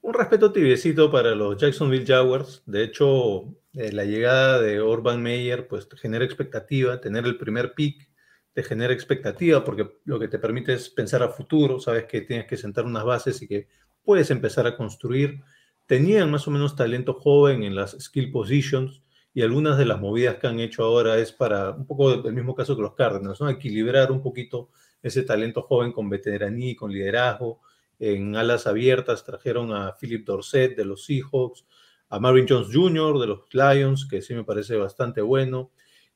[0.00, 2.62] Un respeto tibiecito para los Jacksonville Jaguars.
[2.66, 7.00] De hecho, eh, la llegada de Urban Meyer pues genera expectativa.
[7.00, 8.08] Tener el primer pick
[8.52, 11.80] te genera expectativa porque lo que te permite es pensar a futuro.
[11.80, 13.68] Sabes que tienes que sentar unas bases y que
[14.04, 15.40] puedes empezar a construir.
[15.86, 19.02] Tenían más o menos talento joven en las skill positions
[19.34, 22.54] y algunas de las movidas que han hecho ahora es para un poco el mismo
[22.54, 23.48] caso que los Cardinals, ¿no?
[23.48, 24.70] equilibrar un poquito
[25.02, 27.60] ese talento joven con veteranía y con liderazgo.
[27.98, 31.64] En alas abiertas trajeron a Philip Dorset de los Seahawks,
[32.10, 33.18] a Marvin Jones Jr.
[33.18, 35.70] de los Lions, que sí me parece bastante bueno.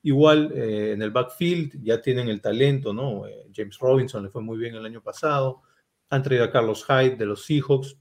[0.07, 3.27] Igual eh, en el backfield ya tienen el talento, ¿no?
[3.27, 5.63] Eh, James Robinson le fue muy bien el año pasado.
[6.09, 7.97] Han traído a Carlos Hyde de los Seahawks,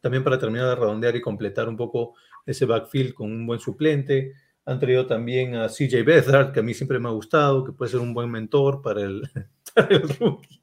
[0.00, 2.14] también para terminar de redondear y completar un poco
[2.46, 4.32] ese backfield con un buen suplente.
[4.64, 7.90] Han traído también a CJ Beathard, que a mí siempre me ha gustado, que puede
[7.90, 9.20] ser un buen mentor para el,
[9.74, 10.62] para el rookie.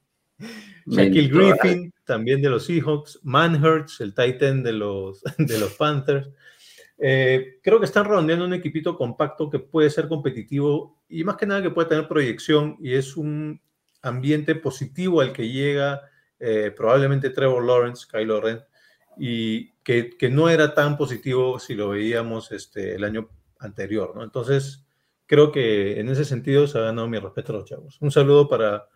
[0.88, 1.60] Shaquille Mentor.
[1.60, 3.20] Griffin, también de los Seahawks.
[3.22, 6.32] Manhurts, el Titan de los, de los Panthers.
[7.06, 11.46] Eh, creo que están redondeando un equipito compacto que puede ser competitivo y más que
[11.46, 13.60] nada que puede tener proyección y es un
[14.02, 16.02] ambiente positivo al que llega
[16.40, 18.62] eh, probablemente Trevor Lawrence, Kylo Ren,
[19.18, 23.28] y que, que, no era tan positivo si lo veíamos este, el año
[23.60, 24.24] anterior, ¿no?
[24.24, 24.86] Entonces,
[25.26, 27.98] creo que en ese sentido se ha ganado mi respeto a los chavos.
[28.00, 28.88] Un saludo para,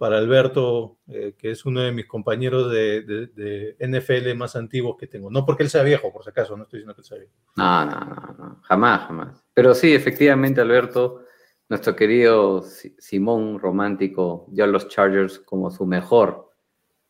[0.00, 4.96] para Alberto, eh, que es uno de mis compañeros de, de, de, NFL más antiguos
[4.98, 5.30] que tengo.
[5.30, 7.34] No porque él sea viejo, por si acaso, no estoy diciendo que él sea viejo.
[7.54, 9.44] No, no, no, no, jamás, jamás.
[9.52, 11.24] Pero sí, efectivamente, Alberto,
[11.68, 16.48] nuestro querido Simón romántico, dio a los Chargers como su mejor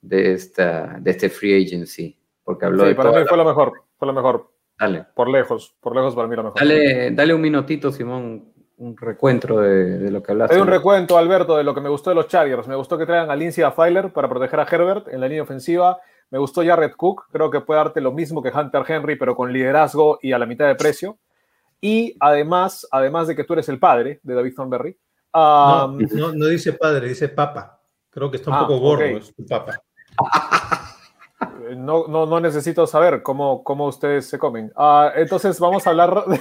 [0.00, 2.18] de, esta, de este free agency.
[2.42, 4.50] Porque habló sí, de para mí fue lo mejor, fue lo mejor.
[4.76, 5.06] Dale.
[5.14, 6.58] Por lejos, por lejos para mí lo mejor.
[6.58, 10.56] Dale, dale un minutito, Simón, un recuento de, de lo que hablaste.
[10.56, 12.66] Hay un recuento, Alberto, de lo que me gustó de los Chargers.
[12.66, 15.42] Me gustó que traigan a Lindsay a Filer para proteger a Herbert en la línea
[15.42, 15.98] ofensiva.
[16.30, 17.26] Me gustó Jared Cook.
[17.30, 20.46] Creo que puede darte lo mismo que Hunter Henry, pero con liderazgo y a la
[20.46, 21.18] mitad de precio.
[21.80, 24.96] Y además, además de que tú eres el padre de David Thornberry.
[25.34, 27.80] Um, no, no, no, dice padre, dice papa.
[28.08, 29.16] Creo que está un ah, poco gordo, okay.
[29.16, 29.82] es tu papa.
[31.76, 34.72] No, no, no, necesito saber cómo, cómo ustedes se comen.
[34.76, 36.38] Uh, entonces vamos a hablar de,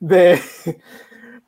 [0.00, 0.40] de,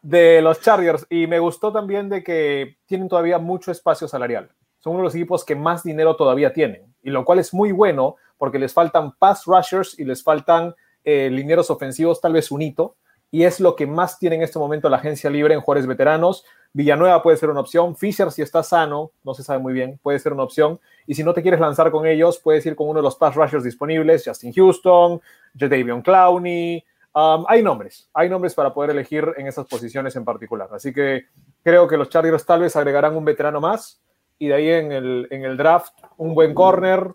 [0.03, 4.51] de, los Chargers y me gustó también de que tienen todavía mucho espacio salarial.
[4.79, 7.73] Son uno de los equipos que más dinero todavía tienen y lo cual es muy
[7.73, 10.75] bueno porque les faltan pass rushers y les faltan
[11.05, 12.97] eh, lineros ofensivos, tal vez un hito,
[13.31, 16.45] y es lo que más tiene en este momento la agencia libre en jugadores veteranos.
[16.73, 20.19] Villanueva puede ser una opción, Fisher si está sano, no se sabe muy bien, puede
[20.19, 22.99] ser una opción, y si no te quieres lanzar con ellos, puedes ir con uno
[22.99, 25.21] de los pass rushers disponibles, Justin Houston,
[25.59, 26.85] Jadavion Clowney,
[27.15, 31.27] um, hay nombres, hay nombres para poder elegir en esas posiciones en particular, así que
[31.63, 34.01] creo que los Chargers tal vez agregarán un veterano más,
[34.39, 37.13] y de ahí en el, en el draft un buen corner,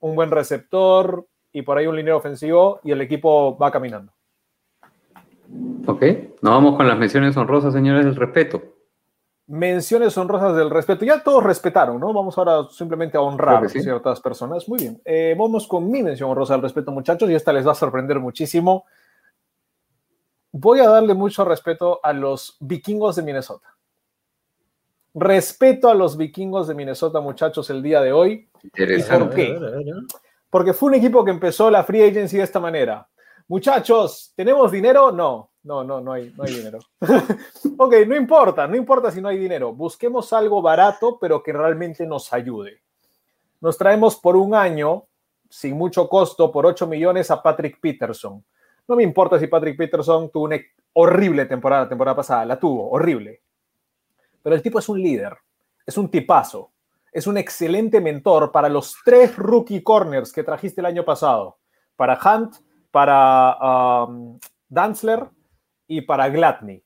[0.00, 4.12] un buen receptor, y por ahí un linero ofensivo, y el equipo va caminando.
[5.86, 6.02] Ok,
[6.42, 8.62] nos vamos con las menciones honrosas, señores del respeto.
[9.46, 11.04] Menciones honrosas del respeto.
[11.04, 12.12] Ya todos respetaron, ¿no?
[12.12, 13.80] Vamos ahora simplemente a honrar a sí.
[13.80, 14.68] ciertas personas.
[14.68, 15.00] Muy bien.
[15.04, 18.18] Eh, vamos con mi mención honrosa del respeto, muchachos, y esta les va a sorprender
[18.18, 18.84] muchísimo.
[20.58, 23.76] Voy a darle mucho respeto a los vikingos de Minnesota.
[25.12, 28.48] Respeto a los vikingos de Minnesota, muchachos, el día de hoy.
[28.62, 29.42] Interesante.
[29.42, 29.92] ¿Y por qué?
[30.48, 33.06] Porque fue un equipo que empezó la free agency de esta manera.
[33.48, 35.12] Muchachos, ¿tenemos dinero?
[35.12, 36.78] No, no, no, no hay, no hay dinero.
[37.76, 39.74] ok, no importa, no importa si no hay dinero.
[39.74, 42.80] Busquemos algo barato, pero que realmente nos ayude.
[43.60, 45.04] Nos traemos por un año,
[45.50, 48.42] sin mucho costo, por 8 millones a Patrick Peterson.
[48.88, 50.58] No me importa si Patrick Peterson tuvo una
[50.92, 53.42] horrible temporada, temporada pasada, la tuvo, horrible.
[54.42, 55.36] Pero el tipo es un líder,
[55.84, 56.72] es un tipazo,
[57.12, 61.58] es un excelente mentor para los tres rookie corners que trajiste el año pasado.
[61.96, 62.56] Para Hunt,
[62.90, 65.28] para um, Dantzler
[65.86, 66.84] y para Gladney.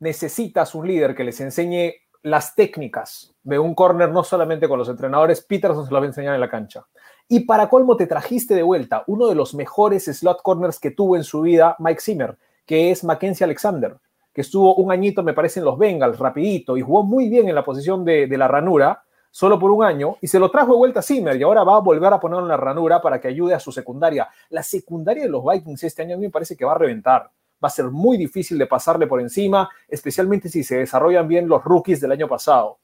[0.00, 4.88] Necesitas un líder que les enseñe las técnicas de un corner, no solamente con los
[4.88, 6.84] entrenadores, Peterson se lo va a enseñar en la cancha.
[7.28, 11.16] Y para colmo te trajiste de vuelta uno de los mejores slot corners que tuvo
[11.16, 13.96] en su vida Mike Zimmer, que es Mackenzie Alexander,
[14.32, 17.56] que estuvo un añito, me parece, en los Bengals, rapidito, y jugó muy bien en
[17.56, 19.02] la posición de, la ranura,
[19.32, 21.76] solo por un año y se lo trajo de vuelta a Zimmer y ahora va
[21.76, 24.28] a volver a ponerlo en la ranura para que ayude a su secundaria.
[24.50, 27.30] La secundaria de los Vikings este año a mí me parece que va a reventar.
[27.62, 31.62] Va a ser muy difícil de pasarle por encima, especialmente si se desarrollan bien los
[31.64, 32.78] rookies del año pasado.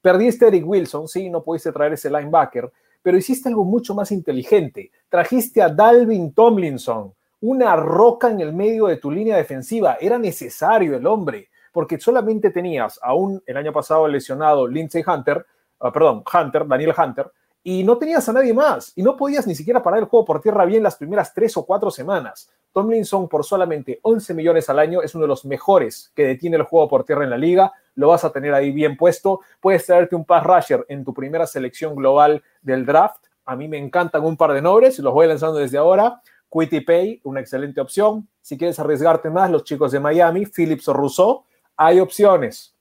[0.00, 2.70] Perdiste Eric Wilson, sí, no pudiste traer ese linebacker,
[3.08, 4.90] pero hiciste algo mucho más inteligente.
[5.08, 9.96] Trajiste a Dalvin Tomlinson, una roca en el medio de tu línea defensiva.
[9.98, 15.46] Era necesario el hombre, porque solamente tenías aún el año pasado lesionado Lindsey Hunter,
[15.80, 17.32] ah, perdón, Hunter, Daniel Hunter,
[17.62, 20.42] y no tenías a nadie más, y no podías ni siquiera parar el juego por
[20.42, 22.50] tierra bien las primeras tres o cuatro semanas.
[22.72, 26.62] Tomlinson por solamente 11 millones al año es uno de los mejores que detiene el
[26.62, 30.14] juego por tierra en la liga, lo vas a tener ahí bien puesto, puedes traerte
[30.14, 34.36] un pass rusher en tu primera selección global del draft, a mí me encantan un
[34.36, 38.28] par de nombres, los voy lanzando desde ahora, Quitty Pay, una excelente opción.
[38.40, 41.44] Si quieres arriesgarte más, los chicos de Miami, Phillips o Rousseau,
[41.76, 42.74] hay opciones.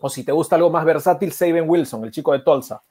[0.00, 2.82] O si te gusta algo más versátil, Saben Wilson, el chico de Tulsa.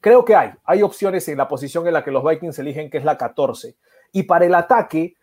[0.00, 2.98] Creo que hay, hay opciones en la posición en la que los Vikings eligen, que
[2.98, 3.76] es la 14.
[4.12, 5.16] Y para el ataque,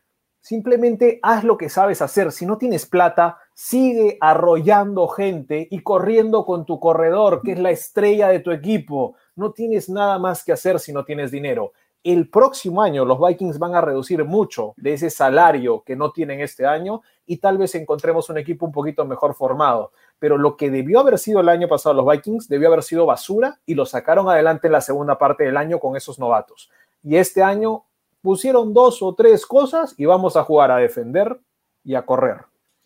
[0.44, 2.32] simplemente haz lo que sabes hacer.
[2.32, 7.72] Si no tienes plata, sigue arrollando gente y corriendo con tu corredor, que es la
[7.72, 9.16] estrella de tu equipo.
[9.36, 11.72] No tienes nada más que hacer si no tienes dinero
[12.04, 16.42] el próximo año los Vikings van a reducir mucho de ese salario que no tienen
[16.42, 19.92] este año y tal vez encontremos un equipo un poquito mejor formado.
[20.20, 23.60] Pero lo que debió haber sido el año pasado los Vikings debió haber sido basura
[23.66, 26.70] y lo sacaron adelante en la segunda parte del año con esos novatos.
[27.02, 27.86] Y este año
[28.24, 31.40] pusieron dos o tres cosas y vamos a jugar a defender
[31.84, 32.38] y a correr.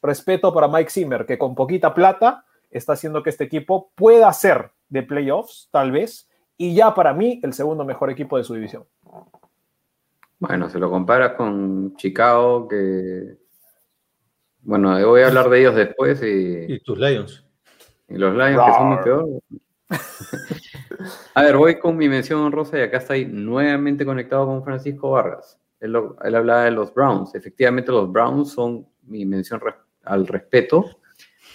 [0.01, 4.71] Respeto para Mike Zimmer, que con poquita plata está haciendo que este equipo pueda ser
[4.89, 6.27] de playoffs, tal vez,
[6.57, 8.85] y ya para mí el segundo mejor equipo de su división.
[10.39, 13.37] Bueno, se lo comparas con Chicago, que.
[14.61, 16.21] Bueno, voy a hablar de ellos después.
[16.23, 17.45] Y, y tus Lions.
[18.09, 19.27] Y los Lions, que son muy peor.
[21.33, 25.59] a ver, voy con mi mención honrosa y acá estoy nuevamente conectado con Francisco Vargas.
[25.79, 27.35] Él, él hablaba de los Browns.
[27.35, 29.61] Efectivamente, los Browns son mi mención
[30.03, 30.85] al respeto.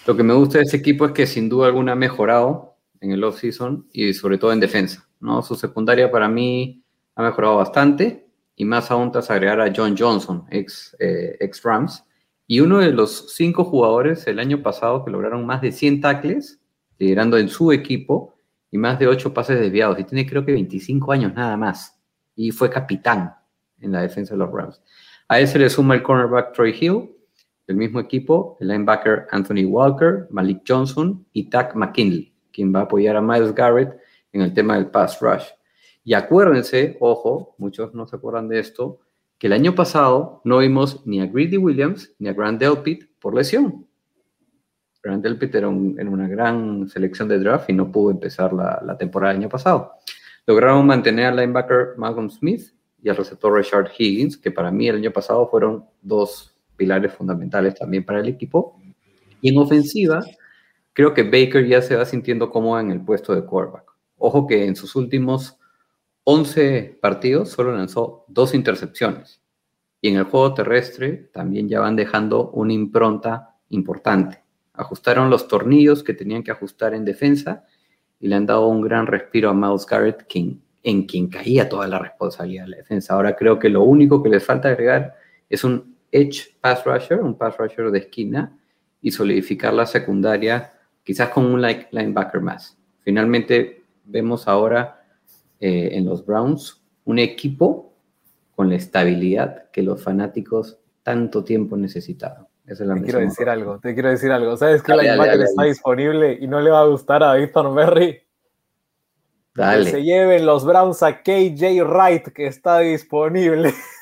[0.07, 3.13] Lo que me gusta de ese equipo es que sin duda alguna ha mejorado en
[3.13, 5.09] el off-season y sobre todo en defensa.
[5.21, 5.43] ¿no?
[5.43, 6.83] Su secundaria para mí
[7.15, 8.27] ha mejorado bastante
[8.57, 12.05] y más aún tras agregar a John Johnson, ex, eh, ex Rams,
[12.47, 16.61] y uno de los cinco jugadores el año pasado que lograron más de 100 tackles,
[16.99, 18.32] liderando en su equipo,
[18.73, 22.03] y más de 8 pases desviados, y tiene creo que 25 años nada más,
[22.35, 23.37] y fue capitán
[23.79, 24.83] en la defensa de los Rams.
[25.29, 27.11] A ese le suma el cornerback Troy Hill,
[27.67, 32.83] el mismo equipo, el linebacker Anthony Walker, Malik Johnson y Tack McKinley, quien va a
[32.85, 33.97] apoyar a Miles Garrett
[34.33, 35.45] en el tema del pass rush.
[36.03, 39.01] Y acuérdense, ojo, muchos no se acuerdan de esto,
[39.39, 43.35] que el año pasado no vimos ni a Greedy Williams ni a Grant Delpit por
[43.35, 43.87] lesión.
[45.03, 49.33] Grant Delpit era en una gran selección de draft y no pudo empezar la, temporada
[49.33, 49.95] del año pasado.
[50.47, 52.73] Lograron mantener al linebacker Malcolm Smith
[53.03, 57.75] y al receptor Richard Higgins, que para mí el año pasado fueron dos pilares fundamentales
[57.75, 58.81] también para el equipo.
[59.41, 60.25] Y en ofensiva,
[60.93, 63.93] creo que Baker ya se va sintiendo cómodo en el puesto de quarterback.
[64.19, 65.59] Ojo que en sus últimos
[66.25, 69.43] 11 partidos solo lanzó dos intercepciones.
[70.01, 74.42] Y en el juego terrestre también ya van dejando una impronta importante.
[74.75, 77.65] Ajustaron los tornillos que tenían que ajustar en defensa
[78.19, 80.27] y le han dado un gran respiro a Miles Garrett,
[80.85, 83.15] en quien caía toda la responsabilidad de la defensa.
[83.15, 85.15] Ahora creo que lo único que les falta agregar
[85.49, 88.59] es un edge pass rusher, un pass rusher de esquina,
[89.03, 92.79] y solidificar la secundaria, quizás con un linebacker más.
[93.01, 95.05] Finalmente vemos ahora
[95.59, 97.93] eh, en los Browns un equipo
[98.55, 101.77] con la estabilidad que los fanáticos tanto tiempo
[102.65, 103.01] necesitaron.
[103.01, 104.57] te quiero decir algo, te quiero decir algo.
[104.57, 108.21] ¿Sabes que la imagen está disponible y no le va a gustar a Víctor Berry?
[109.55, 109.85] Dale.
[109.85, 113.75] Que se lleven los Browns a KJ Wright, que está disponible.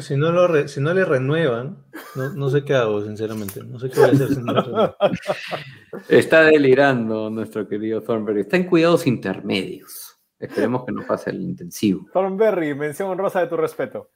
[0.00, 1.84] Si no, le renuevan,
[2.16, 3.62] no, sé qué hago, sinceramente.
[3.62, 4.96] No sé qué voy a hacer si no
[6.08, 8.40] Está delirando nuestro querido Thornberry.
[8.40, 10.18] Está en cuidados intermedios.
[10.38, 12.06] Esperemos que no pase el intensivo.
[12.12, 14.10] Thornberry, mención honrosa de tu respeto.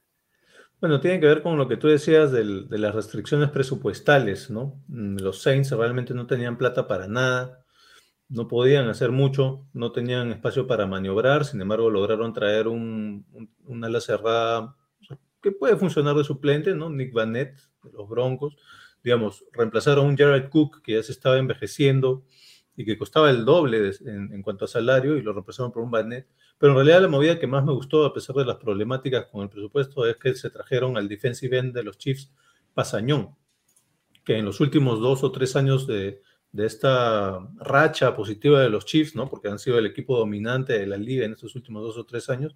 [0.80, 4.82] Bueno, tiene que ver con lo que tú decías de las restricciones presupuestales, ¿no?
[4.88, 7.64] Mm, los Saints realmente no tenían plata para nada,
[8.28, 13.26] no podían hacer mucho, no tenían espacio para maniobrar, sin embargo lograron traer un,
[13.64, 13.80] un
[15.42, 16.90] que puede funcionar de suplente, ¿no?
[16.90, 18.56] Nick Vanette, de los Broncos,
[19.02, 22.24] digamos, reemplazaron a un Jared Cook que ya se estaba envejeciendo
[22.76, 26.28] y que costaba el doble en, cuanto a salario y lo reemplazaron por un Vanette.
[26.58, 29.42] Pero en realidad la movida que más me gustó, a pesar de las problemáticas con
[29.42, 32.32] el presupuesto, es que se trajeron al defensive end de los Chiefs,
[32.72, 33.36] Pasañón,
[34.24, 36.20] que en los últimos dos o tres años de,
[36.50, 39.28] de esta racha positiva de los Chiefs, ¿no?
[39.28, 42.28] Porque han sido el equipo dominante de la liga en estos últimos dos o tres
[42.28, 42.54] años.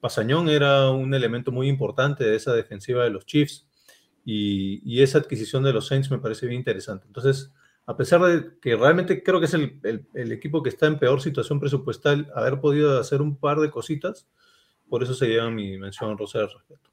[0.00, 3.66] Pasañón era un elemento muy importante de esa defensiva de los Chiefs
[4.24, 7.06] y, y esa adquisición de los Saints me parece bien interesante.
[7.06, 7.52] Entonces,
[7.90, 10.96] a pesar de que realmente creo que es el, el, el, equipo que está en
[10.96, 14.28] peor situación presupuestal, haber podido hacer un par de cositas,
[14.88, 16.88] por eso se lleva mi mención rosa de respeto.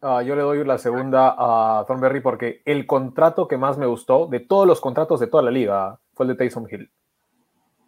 [0.00, 4.28] Uh, yo le doy la segunda a Thornberry porque el contrato que más me gustó
[4.28, 6.90] de todos los contratos de toda la liga fue el de Taysom Hill.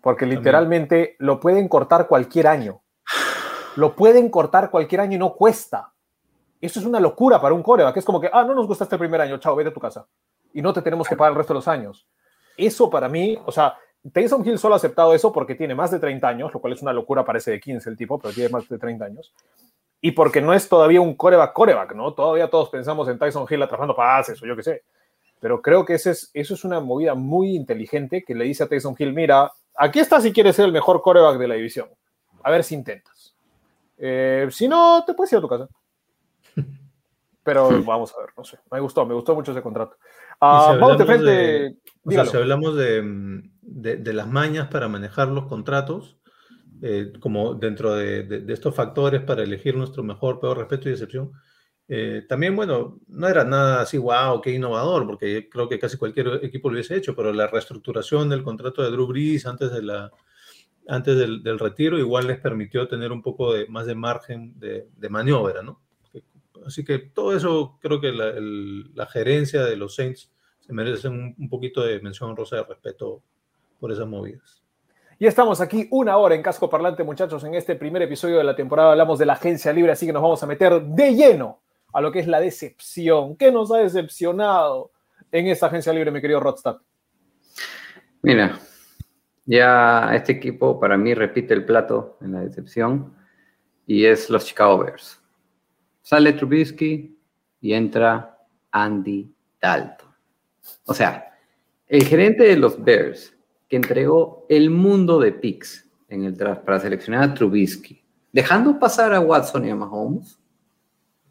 [0.03, 1.17] Porque literalmente También.
[1.21, 2.83] lo pueden cortar cualquier año.
[3.77, 5.91] Lo pueden cortar cualquier año y no cuesta.
[6.61, 7.97] Eso es una locura para un coreback.
[7.97, 10.07] Es como que, ah, no nos gusta este primer año, chao, vete a tu casa.
[10.53, 12.07] Y no te tenemos que pagar el resto de los años.
[12.57, 13.77] Eso para mí, o sea,
[14.11, 16.83] Taysom Hill solo ha aceptado eso porque tiene más de 30 años, lo cual es
[16.83, 19.33] una locura, parece de 15 el tipo, pero tiene más de 30 años.
[20.01, 22.13] Y porque no es todavía un coreback coreback, ¿no?
[22.13, 24.83] Todavía todos pensamos en Tyson Hill atrasando pases o yo qué sé.
[25.39, 28.69] Pero creo que ese es, eso es una movida muy inteligente que le dice a
[28.69, 31.89] Tyson Hill, mira, aquí está si quieres ser el mejor coreback de la división.
[32.43, 33.37] A ver si intentas.
[33.99, 35.69] Eh, si no, te puedes ir a tu casa.
[37.45, 38.59] Pero vamos a ver, no sé.
[38.71, 39.97] Me gustó, me gustó mucho ese contrato.
[40.41, 41.25] Uh, si vamos de frente.
[41.25, 46.19] De, o sea, si hablamos de, de, de, las mañas para manejar los contratos,
[46.83, 51.33] eh, como dentro de, de, estos factores para elegir nuestro mejor, peor respeto y decepción,
[51.89, 56.41] eh, también, bueno, no era nada así, wow, qué innovador, porque creo que casi cualquier
[56.43, 60.11] equipo lo hubiese hecho, pero la reestructuración del contrato de Drew Brees antes, de la,
[60.89, 64.89] antes del, del retiro igual les permitió tener un poco de, más de margen de,
[64.97, 65.83] de maniobra, ¿no?
[66.67, 71.09] Así que todo eso creo que la, el, la gerencia de los Saints se merece
[71.09, 73.23] un, un, poquito de mención rosa de respeto
[73.79, 74.63] por esas movidas.
[75.19, 77.45] Y estamos aquí una hora en Casco Parlante, muchachos.
[77.45, 80.23] En este primer episodio de la temporada hablamos de la agencia libre, así que nos
[80.23, 83.37] vamos a meter de lleno a lo que es la decepción.
[83.37, 84.91] ¿Qué nos ha decepcionado
[85.31, 86.79] en esta agencia libre, mi querido Rodstad?
[88.23, 88.59] Mira,
[89.45, 93.15] ya este equipo para mí repite el plato en la decepción
[93.87, 95.22] y es los Chicago Bears.
[96.03, 97.17] Sale Trubisky
[97.61, 98.39] y entra
[98.73, 100.09] Andy Dalton.
[100.87, 101.33] O sea,
[101.87, 103.33] el gerente de los Bears
[103.69, 109.15] que entregó el mundo de picks en el draft para seleccionar a Trubisky, dejando pasar
[109.15, 110.39] a Watson y a Mahomes,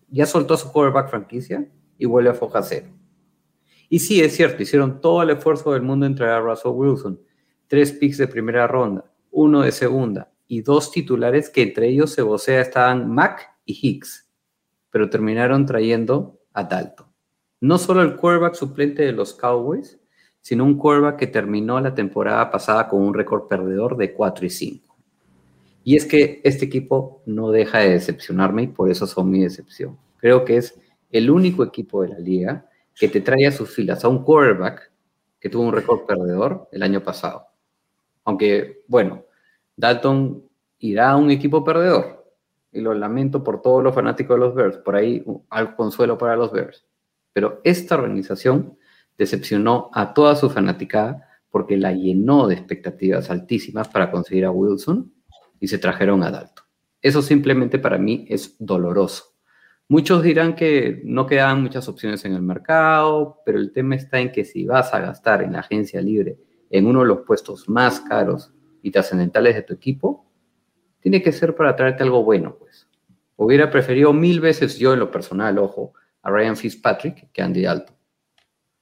[0.09, 1.67] ya soltó su quarterback franquicia
[1.97, 2.87] y vuelve a foja cero.
[3.89, 7.19] Y sí, es cierto, hicieron todo el esfuerzo del mundo en traer a Russell Wilson.
[7.67, 12.21] Tres picks de primera ronda, uno de segunda y dos titulares que entre ellos se
[12.21, 14.30] vocea estaban Mac y Hicks
[14.91, 17.07] pero terminaron trayendo a Dalton.
[17.61, 19.99] No solo el quarterback suplente de los Cowboys,
[20.41, 24.49] sino un quarterback que terminó la temporada pasada con un récord perdedor de 4 y
[24.49, 24.97] 5.
[25.83, 29.97] Y es que este equipo no deja de decepcionarme y por eso son mi decepción.
[30.17, 30.79] Creo que es
[31.11, 34.91] el único equipo de la liga que te trae a sus filas a un quarterback
[35.39, 37.47] que tuvo un récord perdedor el año pasado.
[38.23, 39.25] Aunque, bueno,
[39.75, 40.43] Dalton
[40.79, 42.20] irá a un equipo perdedor,
[42.71, 46.35] y lo lamento por todos los fanáticos de los Bears, por ahí al consuelo para
[46.35, 46.85] los Bears.
[47.33, 48.77] Pero esta organización
[49.17, 55.13] decepcionó a toda su fanaticada porque la llenó de expectativas altísimas para conseguir a Wilson
[55.59, 56.65] y se trajeron a Dalton.
[57.01, 59.35] Eso simplemente para mí es doloroso.
[59.87, 64.31] Muchos dirán que no quedan muchas opciones en el mercado, pero el tema está en
[64.31, 66.37] que si vas a gastar en la agencia libre
[66.69, 70.30] en uno de los puestos más caros y trascendentales de tu equipo,
[71.01, 72.87] tiene que ser para traerte algo bueno, pues.
[73.35, 77.95] Hubiera preferido mil veces yo en lo personal, ojo, a Ryan Fitzpatrick que Andy Dalton.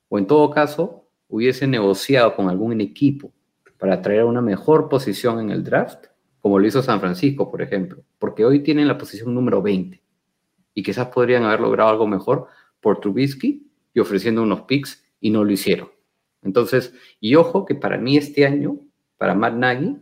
[0.10, 3.32] O en todo caso, hubiese negociado con algún equipo
[3.78, 6.08] para traer una mejor posición en el draft,
[6.42, 10.02] como lo hizo San Francisco, por ejemplo, porque hoy tienen la posición número 20
[10.74, 12.48] y quizás podrían haber logrado algo mejor
[12.82, 15.90] por Trubisky y ofreciendo unos picks y no lo hicieron.
[16.42, 18.80] Entonces, y ojo que para mí este año,
[19.18, 19.98] para Matt Nagy,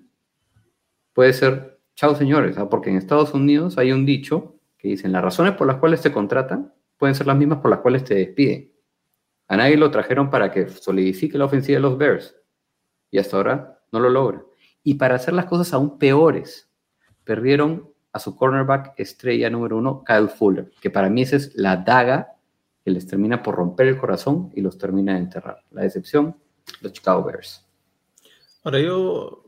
[1.13, 2.69] puede ser Chao, señores, ¿ah?
[2.69, 6.11] porque en Estados Unidos hay un dicho que dicen, las razones por las cuales te
[6.11, 8.71] contratan pueden ser las mismas por las cuales te despiden.
[9.47, 12.35] A nadie lo trajeron para que solidifique la ofensiva de los Bears
[13.09, 14.43] y hasta ahora no lo logra.
[14.83, 16.69] Y para hacer las cosas aún peores,
[17.23, 21.77] perdieron a su cornerback estrella número uno, Kyle Fuller, que para mí esa es la
[21.77, 22.35] daga
[22.85, 25.63] que les termina por romper el corazón y los termina de enterrar.
[25.71, 26.37] La decepción,
[26.79, 27.65] los Chicago Bears.
[28.63, 29.46] Ahora yo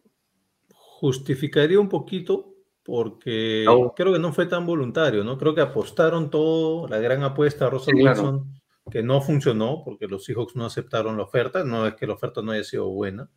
[1.00, 3.93] justificaría un poquito porque no.
[3.95, 5.38] creo que no fue tan voluntario, ¿no?
[5.38, 8.91] Creo que apostaron todo, la gran apuesta a Russell sí, Wilson, claro.
[8.91, 12.41] que no funcionó porque los Seahawks no aceptaron la oferta, no es que la oferta
[12.41, 13.30] no haya sido buena.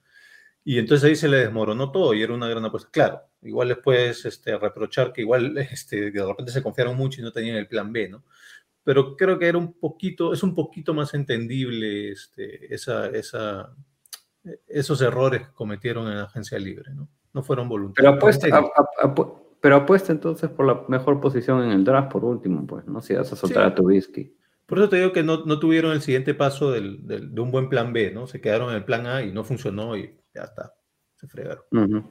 [0.65, 2.89] Y entonces ahí se le desmoronó todo y era una gran apuesta.
[2.91, 7.25] Claro, igual les puedes este, reprochar que igual este, de repente se confiaron mucho y
[7.25, 8.25] no tenían el plan B, ¿no?
[8.83, 13.73] Pero creo que era un poquito, es un poquito más entendible este, esa, esa,
[14.67, 17.09] esos errores que cometieron en la agencia libre, ¿no?
[17.35, 18.13] No fueron voluntarios.
[18.13, 22.11] Pero apuesta, a- a- apu- pero apuesta entonces por la mejor posición en el draft
[22.13, 23.01] por último, pues, ¿no?
[23.01, 23.73] Si vas a soltar Sí.
[23.73, 24.37] a tu whisky.
[24.67, 27.51] Por eso te digo que no, no tuvieron el siguiente paso del- del- de un
[27.51, 28.27] buen plan B, ¿no?
[28.27, 30.73] Se quedaron en el plan A y no funcionó y ya está.
[31.17, 31.63] Se fregaron.
[31.71, 32.03] Ujú.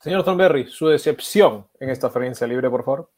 [0.00, 3.10] Señor Thornberry, su decepción en esta agencia libre, por favor.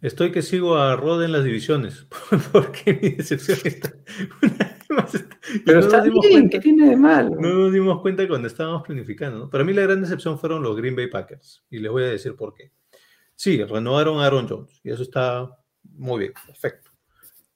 [0.00, 2.06] Estoy que sigo a Rod en las divisiones,
[2.52, 3.92] porque mi decepción está
[5.64, 7.36] Pero no está bien, cuenta- ¿qué tiene de malo?
[7.38, 9.38] No nos dimos cuenta cuando estábamos planificando.
[9.38, 9.50] ¿no?
[9.50, 11.64] Para mí la gran decepción fueron los Green Bay Packers.
[11.70, 12.72] Y les voy a decir por qué.
[13.34, 14.80] Sí, renovaron a Aaron Jones.
[14.84, 15.50] Y eso está
[15.84, 16.90] muy bien, perfecto.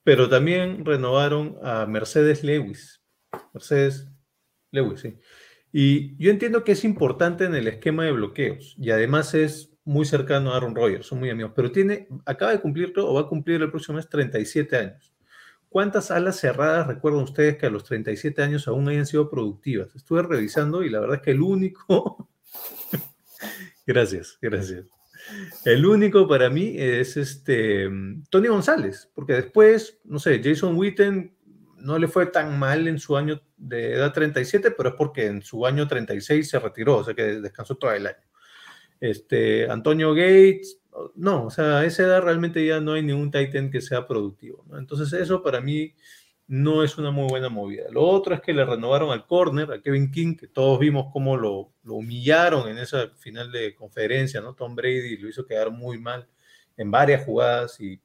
[0.02, 3.02] Pero también renovaron a Mercedes Lewis.
[3.52, 4.08] Mercedes
[4.70, 5.16] Lewis, sí.
[5.72, 8.74] Y yo entiendo que es importante en el esquema de bloqueos.
[8.78, 11.06] Y además es muy cercano a Aaron Rodgers.
[11.06, 11.52] Son muy amigos.
[11.54, 15.12] Pero tiene, acaba de cumplir o va a cumplir el próximo mes 37 años.
[15.76, 19.94] ¿Cuántas alas cerradas recuerdan ustedes que a los 37 años aún hayan sido productivas?
[19.94, 22.30] Estuve revisando y la verdad es que el único...
[23.86, 24.86] gracias, gracias.
[25.66, 27.90] El único para mí es este
[28.30, 31.36] Tony González, porque después, no sé, Jason Witten
[31.76, 35.42] no le fue tan mal en su año de edad 37, pero es porque en
[35.42, 38.26] su año 36 se retiró, o sea que descansó todo el año.
[38.98, 40.80] Este, Antonio Gates,
[41.14, 44.64] no, o sea, a esa edad realmente ya no hay ningún Titan que sea productivo.
[44.78, 45.94] Entonces eso para mí
[46.48, 47.84] no es una muy buena movida.
[47.90, 51.36] Lo otro es que le renovaron al corner, a Kevin King, que todos vimos cómo
[51.36, 54.54] lo, lo humillaron en esa final de conferencia, ¿no?
[54.54, 56.28] Tom Brady lo hizo quedar muy mal
[56.76, 58.00] en varias jugadas y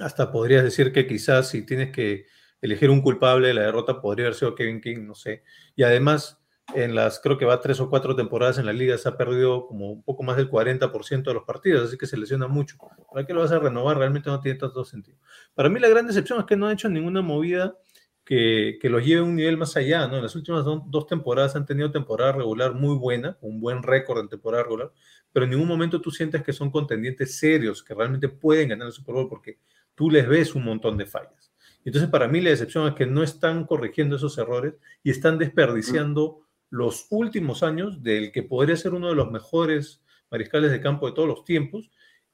[0.00, 2.26] hasta podrías decir que quizás si tienes que
[2.60, 5.44] elegir un culpable de la derrota podría haber sido Kevin King, no sé.
[5.76, 6.41] Y además
[6.74, 9.66] en las, creo que va tres o cuatro temporadas en la liga, se ha perdido
[9.66, 12.76] como un poco más del 40% de los partidos, así que se lesiona mucho.
[13.12, 13.98] ¿Para qué lo vas a renovar?
[13.98, 15.18] Realmente no tiene tanto sentido.
[15.54, 17.76] Para mí la gran decepción es que no ha hecho ninguna movida
[18.24, 20.16] que, que los lleve a un nivel más allá, ¿no?
[20.16, 24.20] En las últimas do, dos temporadas han tenido temporada regular muy buena, un buen récord
[24.20, 24.92] en temporada regular,
[25.32, 28.92] pero en ningún momento tú sientes que son contendientes serios, que realmente pueden ganar el
[28.92, 29.58] Super Bowl, porque
[29.94, 31.52] tú les ves un montón de fallas.
[31.84, 36.42] Entonces, para mí la decepción es que no están corrigiendo esos errores y están desperdiciando
[36.72, 41.12] los últimos años del que podría ser uno de los mejores mariscales de campo de
[41.12, 41.90] todos los tiempos,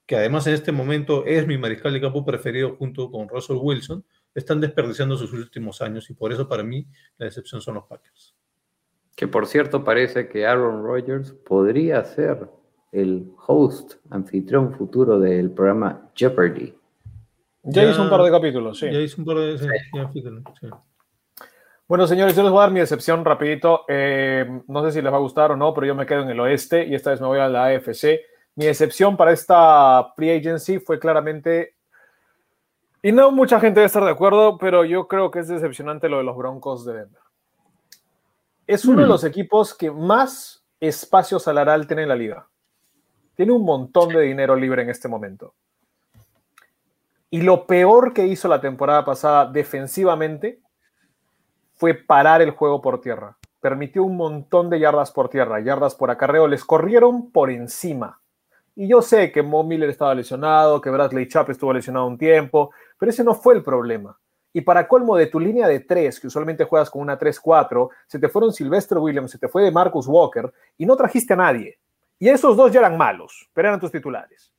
[0.06, 4.04] que además en este momento es mi mariscal de campo preferido junto con Russell Wilson,
[4.32, 6.86] están desperdiciando sus últimos años y por eso para mí
[7.16, 8.36] la decepción son los Packers.
[9.16, 12.48] Que por cierto parece que Aaron Rodgers podría ser
[12.92, 16.72] el host, anfitrión futuro del programa Jeopardy.
[17.64, 18.86] Ya, ya hizo un par de capítulos, sí.
[18.86, 19.58] Ya hizo un par de...
[19.58, 20.68] Sí, ya, sí.
[21.88, 23.86] Bueno, señores, yo les voy a dar mi decepción rapidito.
[23.88, 26.28] Eh, no sé si les va a gustar o no, pero yo me quedo en
[26.28, 28.20] el oeste y esta vez me voy a la AFC.
[28.56, 31.76] Mi decepción para esta free agency fue claramente,
[33.00, 36.18] y no mucha gente debe estar de acuerdo, pero yo creo que es decepcionante lo
[36.18, 37.22] de los Broncos de Denver.
[38.66, 39.00] Es uno mm.
[39.00, 42.48] de los equipos que más espacio salarial tiene en la liga.
[43.34, 45.54] Tiene un montón de dinero libre en este momento.
[47.30, 50.60] Y lo peor que hizo la temporada pasada defensivamente
[51.78, 53.38] fue parar el juego por tierra.
[53.60, 58.20] Permitió un montón de yardas por tierra, yardas por acarreo, les corrieron por encima.
[58.74, 62.72] Y yo sé que Mo Miller estaba lesionado, que Bradley Chubb estuvo lesionado un tiempo,
[62.98, 64.16] pero ese no fue el problema.
[64.52, 68.18] Y para colmo de tu línea de tres, que usualmente juegas con una 3-4, se
[68.18, 71.78] te fueron Sylvester Williams, se te fue de Marcus Walker y no trajiste a nadie.
[72.18, 74.52] Y esos dos ya eran malos, pero eran tus titulares.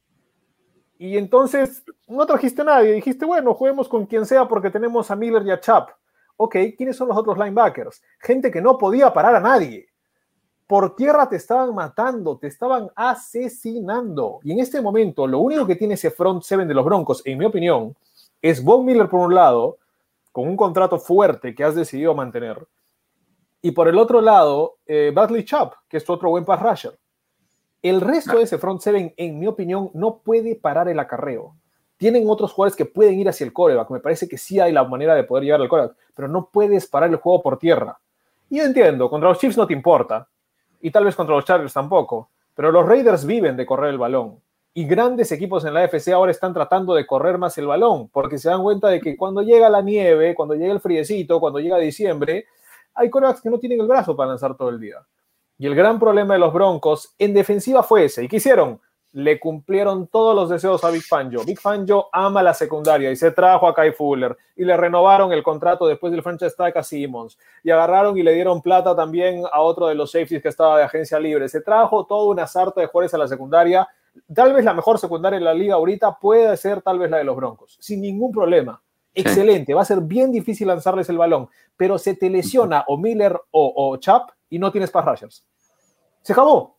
[0.97, 2.93] Y entonces no trajiste a nadie.
[2.93, 5.88] Dijiste, bueno, juguemos con quien sea porque tenemos a Miller y a Chubb
[6.41, 8.01] ok, ¿quiénes son los otros linebackers?
[8.17, 9.89] Gente que no podía parar a nadie.
[10.65, 14.39] Por tierra te estaban matando, te estaban asesinando.
[14.43, 17.37] Y en este momento, lo único que tiene ese front seven de los Broncos, en
[17.37, 17.93] mi opinión,
[18.41, 19.79] es Von Miller por un lado,
[20.31, 22.65] con un contrato fuerte que has decidido mantener.
[23.61, 26.97] Y por el otro lado, eh, Bradley Chubb, que es tu otro buen pass rusher.
[27.81, 31.55] El resto de ese front seven, en mi opinión, no puede parar el acarreo
[31.99, 33.89] tienen otros jugadores que pueden ir hacia el coreback.
[33.91, 36.88] Me parece que sí hay la manera de poder llegar al coreback, pero no puedes
[36.88, 37.99] parar el juego por tierra.
[38.49, 40.27] Y entiendo, contra los Chiefs no te importa,
[40.81, 44.39] y tal vez contra los Chargers tampoco, pero los Raiders viven de correr el balón.
[44.73, 48.38] Y grandes equipos en la FC ahora están tratando de correr más el balón, porque
[48.38, 51.77] se dan cuenta de que cuando llega la nieve, cuando llega el friecito, cuando llega
[51.80, 52.45] diciembre,
[52.93, 55.05] hay corebacks que no tienen el brazo para lanzar todo el día.
[55.57, 58.23] Y el gran problema de los Broncos en defensiva fue ese.
[58.23, 58.80] ¿Y qué hicieron?
[59.11, 61.44] Le cumplieron todos los deseos a Big Fangio.
[61.44, 65.41] Big Fangio ama la secundaria y se trajo a Kai Fuller y le renovaron el
[65.41, 69.61] contrato después del franchise tag a Simmons y agarraron y le dieron plata también a
[69.61, 71.49] otro de los safeties que estaba de agencia libre.
[71.49, 73.88] Se trajo toda una sarta de jugadores a la secundaria.
[74.34, 77.23] Tal vez la mejor secundaria en la liga ahorita puede ser tal vez la de
[77.23, 78.81] los Broncos, sin ningún problema.
[79.15, 83.34] excelente, va a ser bien difícil lanzarles el balón, pero se te lesiona o Miller
[83.52, 85.45] o, o Chap y no tienes pass rushers.
[86.22, 86.78] Se acabó.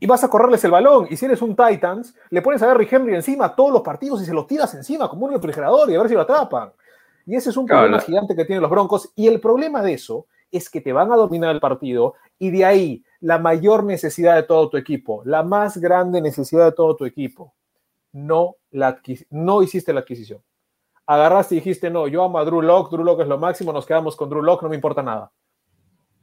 [0.00, 1.06] Y vas a correrles el balón.
[1.10, 4.24] Y si eres un Titans, le pones a Gary Henry encima todos los partidos y
[4.24, 6.72] se los tiras encima como un refrigerador y a ver si lo atrapan.
[7.26, 9.12] Y ese es un problema gigante que tienen los Broncos.
[9.14, 12.64] Y el problema de eso es que te van a dominar el partido y de
[12.64, 17.04] ahí la mayor necesidad de todo tu equipo, la más grande necesidad de todo tu
[17.04, 17.54] equipo.
[18.12, 20.42] No, la no hiciste la adquisición.
[21.06, 23.86] Agarraste y dijiste, no, yo amo a Drew Lock, Drew Lock es lo máximo, nos
[23.86, 25.30] quedamos con Drew Lock, no me importa nada.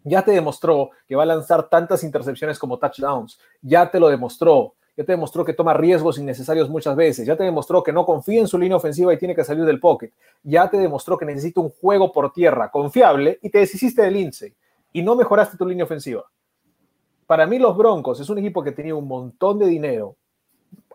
[0.07, 3.37] Ya te demostró que va a lanzar tantas intercepciones como touchdowns.
[3.61, 4.75] Ya te lo demostró.
[4.95, 7.27] Ya te demostró que toma riesgos innecesarios muchas veces.
[7.27, 9.81] Ya te demostró que no confía en su línea ofensiva y tiene que salir del
[9.81, 10.11] pocket.
[10.43, 14.55] Ya te demostró que necesita un juego por tierra confiable y te deshiciste de Lindsay.
[14.93, 16.23] Y no mejoraste tu línea ofensiva.
[17.25, 20.15] Para mí, los Broncos es un equipo que tenía un montón de dinero,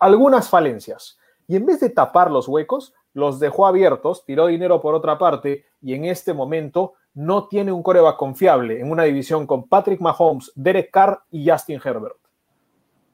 [0.01, 1.18] algunas falencias.
[1.47, 5.64] Y en vez de tapar los huecos, los dejó abiertos, tiró dinero por otra parte
[5.80, 10.51] y en este momento no tiene un coreback confiable en una división con Patrick Mahomes,
[10.55, 12.16] Derek Carr y Justin Herbert.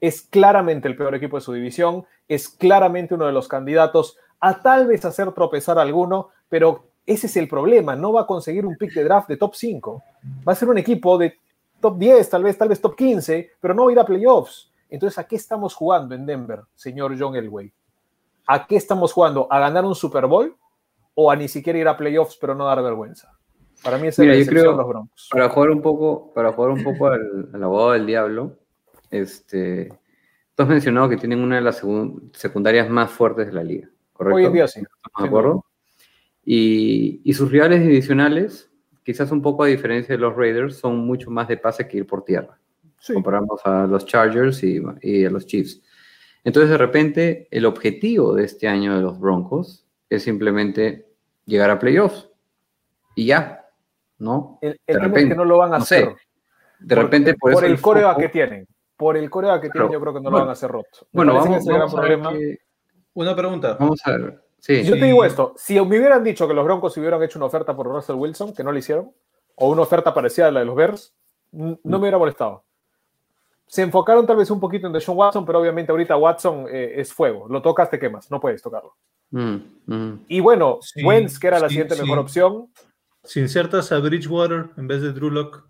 [0.00, 4.60] Es claramente el peor equipo de su división, es claramente uno de los candidatos a
[4.60, 8.66] tal vez hacer tropezar a alguno, pero ese es el problema, no va a conseguir
[8.66, 10.02] un pick de draft de top 5.
[10.46, 11.38] Va a ser un equipo de
[11.80, 14.70] top 10, tal vez, tal vez top 15, pero no va a ir a playoffs.
[14.90, 17.72] Entonces, ¿a qué estamos jugando en Denver, señor John Elway?
[18.50, 19.46] ¿A qué estamos jugando?
[19.50, 20.56] ¿A ganar un Super Bowl
[21.14, 23.38] o a ni siquiera ir a playoffs pero no dar vergüenza?
[23.84, 25.28] Para mí esa Mira, es de los Broncos.
[25.30, 28.56] Para jugar un poco, para jugar un poco al, al abogado del diablo,
[29.10, 29.88] este,
[30.54, 31.82] tú has mencionado que tienen una de las
[32.32, 34.36] secundarias más fuertes de la liga, ¿correcto?
[34.36, 34.80] Hoy en día sí.
[34.80, 35.64] ¿Estamos sin de acuerdo?
[36.42, 38.70] Y, y sus rivales divisionales,
[39.04, 42.06] quizás un poco a diferencia de los Raiders, son mucho más de pase que ir
[42.06, 42.58] por tierra.
[42.98, 43.12] Sí.
[43.12, 45.82] Comparamos a los Chargers y, y a los Chiefs.
[46.44, 51.06] Entonces, de repente, el objetivo de este año de los Broncos es simplemente
[51.44, 52.31] llegar a playoffs.
[53.15, 53.69] Y ya,
[54.19, 54.59] ¿no?
[54.62, 56.16] El, el De tema es repente, que no lo van a no sé, hacer.
[56.78, 58.66] De Por- repente, por, por eso el coreback foco- que tienen.
[58.97, 60.89] Por el coreback que tienen, yo creo que no lo van a hacer roto.
[61.12, 62.59] Me Bueno, parece que vamos, ese es el gran vamos a ver
[63.15, 63.77] Una pregunta.
[63.78, 64.43] Vamos a ver.
[64.59, 64.82] Sí.
[64.85, 65.01] Yo Sí.
[65.01, 67.86] te digo esto, si me hubieran dicho que los Broncos hubieran hecho una oferta por
[67.86, 69.12] Russell Wilson, que no le hicieron,
[69.56, 71.15] o una oferta parecida a la de los Bears,
[71.52, 72.65] no me hubiera molestado.
[73.68, 77.12] Se enfocaron tal vez un poquito en Deshaun Watson, pero obviamente ahorita Watson eh, es
[77.12, 77.46] fuego.
[77.48, 78.30] Lo tocas, te quemas.
[78.30, 78.94] No puedes tocarlo.
[79.30, 80.24] Mm, mm.
[80.28, 82.02] Y bueno, Sí, Wentz, que era la sí, siguiente sí.
[82.02, 82.68] mejor opción,
[83.24, 85.64] Si insertas a Bridgewater en vez de Drew Lock,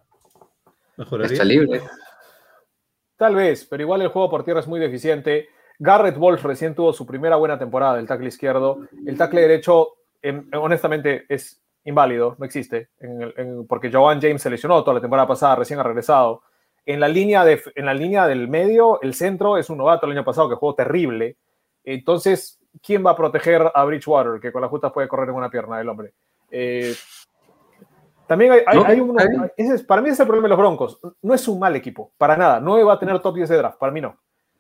[0.97, 1.33] mejoraría.
[1.33, 1.83] Está libre.
[3.17, 5.49] tal vez, pero igual el juego por tierra es muy deficiente.
[5.81, 8.79] Garrett Wolf recién tuvo su primera buena temporada del tackle izquierdo.
[9.07, 9.89] El tackle derecho,
[10.23, 14.95] em, honestamente, es inválido, no existe, en el- en- porque Joan James se lesionó toda
[14.95, 16.43] la temporada pasada, recién ha regresado.
[16.91, 20.13] En la, línea de, en la línea del medio, el centro es un novato el
[20.13, 21.37] año pasado que jugó terrible.
[21.85, 25.51] Entonces, ¿quién va a proteger a Bridgewater, que con las justas puede correr en una
[25.51, 26.15] pierna del hombre?
[26.51, 26.95] Eh,
[28.27, 29.23] también hay, hay- No, hay uno-
[29.57, 30.99] ese para mí ese es el problema de los Broncos.
[31.23, 32.59] No es un mal equipo, para nada.
[32.61, 34.17] No va a tener top 10 de draft, para mí no.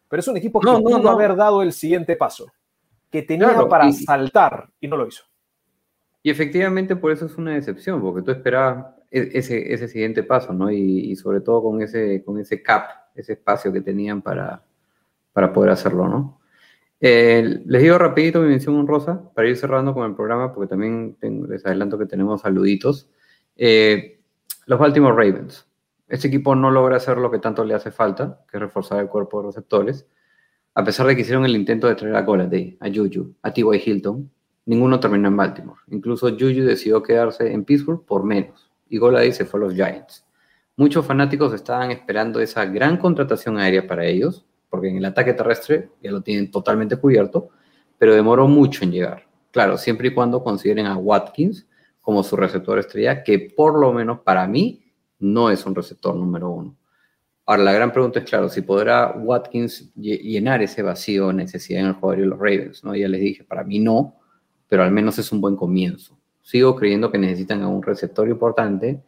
[0.09, 1.11] Pero es un equipo que No, no, no.
[1.11, 2.47] haber dado el siguiente paso,
[3.11, 5.25] que tenía Claro, para y- saltar y no lo hizo.
[6.23, 10.71] Y efectivamente por eso es una decepción, porque tú esperabas ese, ese siguiente paso, ¿no?
[10.71, 14.63] Y, sobre todo con ese, con ese cap, ese espacio que tenían para,
[15.33, 16.41] para poder hacerlo, ¿no?
[17.01, 21.17] Eh, les digo rapidito mi mención honrosa para ir cerrando con el programa, porque también
[21.49, 23.09] les adelanto que tenemos saluditos.
[23.57, 24.21] Eh,
[24.67, 25.67] los Baltimore Ravens.
[26.09, 29.09] Este equipo no logra hacer lo que tanto le hace falta, que es reforzar el
[29.09, 30.07] cuerpo de receptores.
[30.75, 33.83] A pesar de que hicieron el intento de traer a Golladay, a Juju, a T.Y.
[33.85, 34.31] Hilton,
[34.67, 35.81] ninguno terminó en Baltimore.
[35.89, 40.24] Incluso Juju decidió quedarse en Pittsburgh por menos y Golladay se fue a los Giants.
[40.77, 45.90] Muchos fanáticos estaban esperando esa gran contratación aérea para ellos, porque en el ataque terrestre
[46.02, 47.48] ya lo tienen totalmente cubierto,
[47.98, 49.27] pero demoró mucho en llegar.
[49.51, 51.66] Claro, siempre y cuando consideren a Watkins
[52.01, 54.85] como su receptor estrella, que por lo menos para mí
[55.19, 56.77] no es un receptor número uno.
[57.44, 61.86] Ahora, la gran pregunta es, claro, si podrá Watkins lle- llenar ese vacío necesidad en
[61.86, 62.94] el jugador de los Ravens, ¿no?
[62.94, 64.16] Ya les dije, para mí no,
[64.69, 66.18] pero al menos es un buen comienzo.
[66.49, 69.03] Sigo creyendo que necesitan a un receptor importante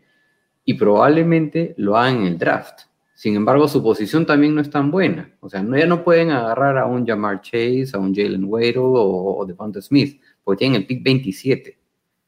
[0.63, 2.83] y probablemente lo hagan en el draft.
[3.15, 5.35] Sin embargo, su posición también no es tan buena.
[5.41, 9.39] O sea, ya no pueden agarrar a un Jamar Chase, a un Jalen Waddle o,
[9.39, 11.79] o Devonta Smith, porque tienen el pick 27.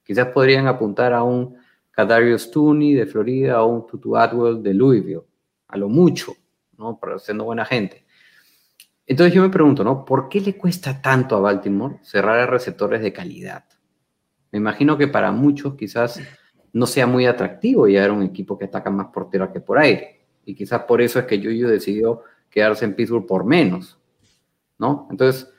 [0.02, 1.56] Quizás podrían apuntar a un
[1.90, 5.24] Kadarius Tooney de Florida o un Tutu Atwell de Louisville,
[5.68, 6.32] a lo mucho,
[6.78, 6.98] ¿no?
[6.98, 8.06] Para siendo buena gente.
[9.06, 10.06] Entonces yo me pregunto, ¿no?
[10.06, 13.64] ¿Por qué le cuesta tanto a Baltimore cerrar a receptores de calidad?
[14.52, 16.20] Me imagino que para muchos quizás
[16.72, 19.78] no sea muy atractivo llegar a un equipo que ataca más por tierra que por
[19.78, 20.26] aire.
[20.44, 23.98] Y quizás por eso es que Yuyu decidió quedarse en Pittsburgh por menos,
[24.78, 25.08] ¿no?
[25.10, 25.52] Entonces,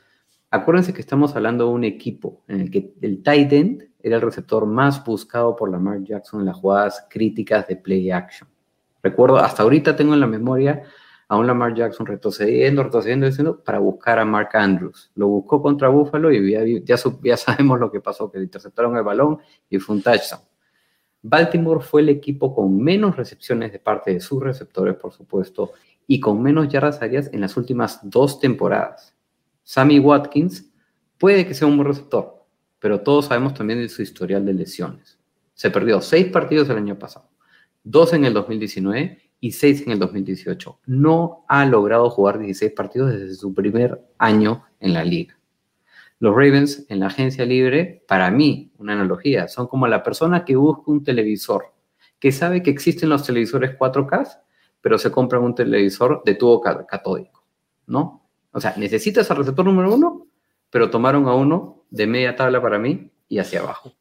[0.54, 4.22] Acuérdense que estamos hablando de un equipo en el que el tight end era el
[4.22, 8.48] receptor más buscado por Lamar Jackson en las jugadas críticas de play action.
[9.02, 10.84] Recuerdo, hasta ahorita tengo en la memoria
[11.28, 15.12] a un Lamar Jackson retrocediendo, retrocediendo, retrocediendo para buscar a Mark Andrews.
[15.16, 18.96] Lo buscó contra Buffalo y ya, ya, ya sabemos lo que pasó, que le interceptaron
[18.98, 19.40] el balón
[19.70, 20.42] y fue un touchdown.
[21.22, 25.72] Baltimore fue el equipo con menos recepciones de parte de sus receptores, por supuesto,
[26.06, 29.16] y con menos yardas aéreas en las últimas dos temporadas.
[29.64, 30.70] Sammy Watkins
[31.18, 32.46] puede que sea un buen receptor,
[32.80, 35.18] pero todos sabemos también de su historial de lesiones.
[35.54, 37.30] Se perdió seis partidos el año pasado,
[37.84, 40.80] dos en el 2019 y seis en el 2018.
[40.86, 45.38] No ha logrado jugar 16 partidos desde su primer año en la liga.
[46.20, 50.56] Los Ravens en la agencia libre, para mí, una analogía, son como la persona que
[50.56, 51.74] busca un televisor,
[52.20, 54.30] que sabe que existen los televisores 4K,
[54.80, 57.46] pero se compra un televisor de tubo catódico,
[57.88, 58.26] ¿no?
[58.54, 60.26] O sea, necesitas al receptor número uno,
[60.70, 63.94] pero tomaron a uno de media tabla para mí y hacia abajo.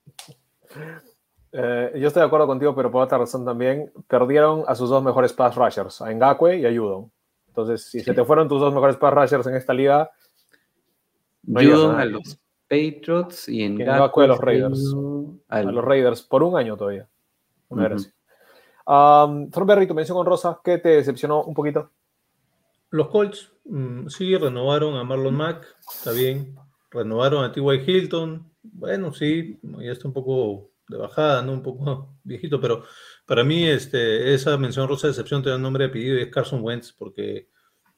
[1.52, 5.02] Eh, yo estoy de acuerdo contigo, pero por otra razón también, perdieron a sus dos
[5.02, 7.10] mejores pass rushers, a Ngakwe y a Judon.
[7.48, 10.10] Entonces, si se te fueron tus dos mejores pass rushers en esta liga,
[11.42, 12.38] no a los
[12.68, 14.94] Patriots y en a los Raiders.
[15.48, 17.06] A los Raiders por un año todavía.
[17.68, 17.94] Una
[18.86, 21.90] uh um, tu mención con Rosa, ¿qué te decepcionó un poquito?
[22.90, 26.56] Los Colts, mm, sí, renovaron a Marlon Mack, está bien.
[26.90, 27.84] Renovaron a T.Y.
[27.86, 31.52] Hilton, bueno, sí, ya está un poco de bajada, ¿no?
[31.52, 32.84] Un poco viejito, pero
[33.26, 36.28] para mí este, esa mención rosa de decepción tiene un nombre de apellido y es
[36.28, 37.48] Carson Wentz, porque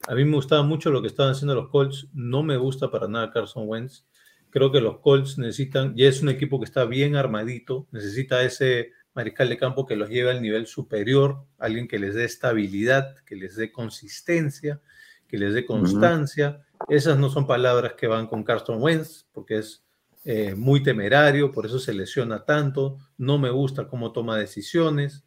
[0.07, 2.09] a mí me gustaba mucho lo que estaban haciendo los Colts.
[2.13, 4.05] No me gusta para nada Carson Wentz.
[4.51, 8.93] Creo que los Colts necesitan, ya es un equipo que está bien armadito, necesita ese
[9.15, 13.37] mariscal de campo que los lleve al nivel superior, alguien que les dé estabilidad, que
[13.37, 14.81] les dé consistencia,
[15.27, 16.65] que les dé constancia.
[16.89, 19.84] Esas no son palabras que van con Carson Wentz, porque es
[20.27, 25.27] eh, muy temerario, por eso se lesiona tanto, no me gusta cómo toma decisiones.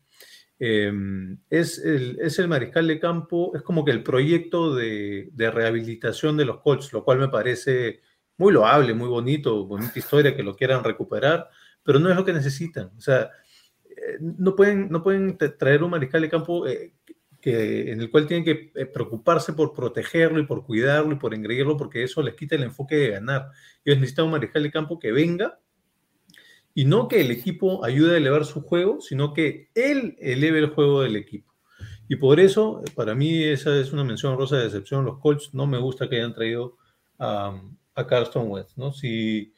[0.59, 6.35] Em, es, el, es, el, mariscal de campo, es como que el proyecto de, rehabilitación
[6.35, 8.01] de los Colts, lo cual me parece
[8.37, 11.47] muy loable, muy bonito, bonita historia que lo quieran recuperar,
[11.83, 12.91] pero no es lo que necesitan.
[12.97, 13.29] O sea,
[13.85, 16.93] eh, no pueden, no pueden traer un mariscal de campo eh,
[17.41, 21.33] que, en el cual tienen que eh, preocuparse por protegerlo y por cuidarlo y por
[21.33, 23.49] engreírlo, porque eso les quita el enfoque de ganar.
[23.85, 25.59] Ellos necesitan un mariscal de campo que venga
[26.73, 30.69] y no que el equipo ayude a elevar su juego, sino que él eleve el
[30.69, 31.53] juego del equipo.
[32.07, 35.03] Y por eso, para mí, esa es una mención rosa de decepción.
[35.03, 36.77] Los Colts no me gusta que hayan traído
[37.19, 37.61] a,
[37.95, 38.93] a Carson West, ¿no?
[38.93, 39.53] Si,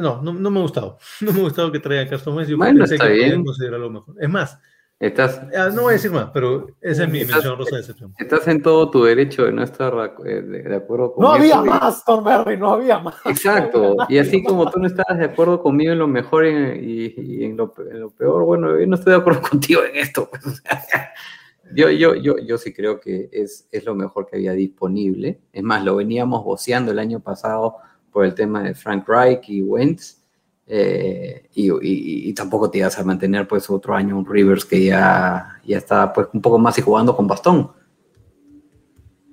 [0.00, 0.98] no, no, me ha gustado.
[1.20, 2.50] No me ha gustado que traigan a Carson West.
[2.50, 3.44] Yo pensé que bien.
[3.70, 4.16] lo mejor.
[4.20, 4.58] Es más,
[5.02, 8.14] Estás, ah, no voy a decir más, pero esa es mi mención rosa de decepción.
[8.16, 12.24] Estás en todo tu derecho de no estar de, acuerdo con No había más, Tom
[12.24, 13.16] no había más.
[13.24, 17.56] Exacto, y así como tú no estabas de acuerdo conmigo en lo mejor y, en,
[17.56, 20.30] lo, peor, bueno, yo no estoy de acuerdo contigo en esto.
[20.30, 20.62] Pues,
[21.74, 25.40] yo, yo, yo, yo sí creo que es, es lo mejor que había disponible.
[25.52, 27.78] Es más, lo veníamos voceando el año pasado
[28.12, 30.21] por el tema de Frank Reich y Wentz
[30.66, 35.78] eh, y, tampoco te ibas a mantener pues otro año un Rivers que ya, ya
[35.78, 37.72] está pues un poco más y jugando con bastón.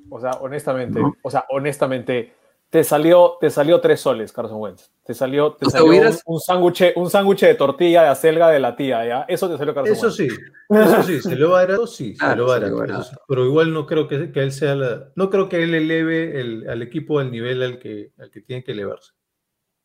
[0.09, 2.33] O sea, honestamente, o sea, honestamente,
[2.69, 4.91] te salió, te salió tres soles, Carson Wentz.
[5.03, 9.05] Te salió, te salió un, sándwich, un sándwich de tortilla de acelga de la tía,
[9.05, 9.25] ¿ya?
[9.27, 10.27] Eso te salió Carson Eso sí,
[10.69, 12.83] eso sí, se lo barato, sí, se lo barato.
[13.27, 16.69] Pero igual no creo que, que, él sea la, no creo que él eleve el,
[16.69, 19.13] al equipo al nivel al que, al que tiene que elevarse.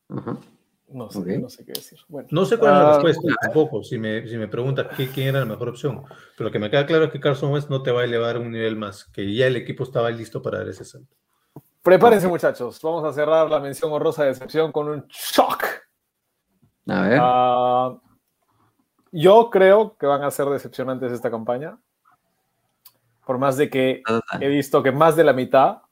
[0.09, 0.39] Ajá.
[0.89, 1.99] No sé, no sé qué decir.
[2.31, 5.41] no sé cuál es la ah, respuesta tampoco, si me, si me preguntas quién era
[5.41, 6.03] la mejor opción.
[6.37, 8.37] Pero lo que me queda claro es que Carson West no te va a elevar
[8.37, 11.17] a un nivel más, que ya el equipo estaba listo para dar ese salto.
[11.83, 12.81] Prepárense, muchachos.
[12.83, 15.65] Vamos a cerrar la mención honrosa de decepción con un shock.
[16.89, 17.19] A ver.
[17.21, 17.99] Ah,
[19.13, 21.79] yo creo que van a ser decepcionantes esta campaña.
[23.27, 24.03] Por más de que
[24.41, 25.83] he visto que más de la mitad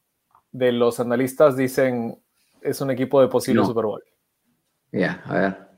[0.51, 2.23] de los analistas dicen
[2.61, 4.03] es un equipo de posible Super Bowl.
[4.93, 5.69] Ya, a ver.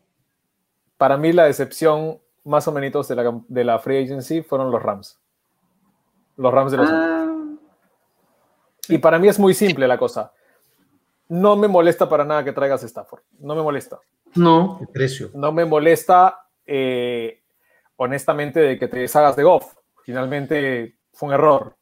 [0.98, 4.82] Para mí la decepción más o menos de la, de la free agency fueron los
[4.82, 5.18] Rams.
[6.36, 7.26] Los Rams de los ah.
[8.88, 10.32] Y para mí es muy simple la cosa.
[11.28, 13.22] No me molesta para nada que traigas Stafford.
[13.38, 13.98] No me molesta.
[14.34, 14.78] No.
[14.80, 15.30] El precio.
[15.34, 17.42] No me molesta, eh,
[17.96, 19.74] honestamente, de que te deshagas de Goff.
[20.02, 21.76] Finalmente fue un error.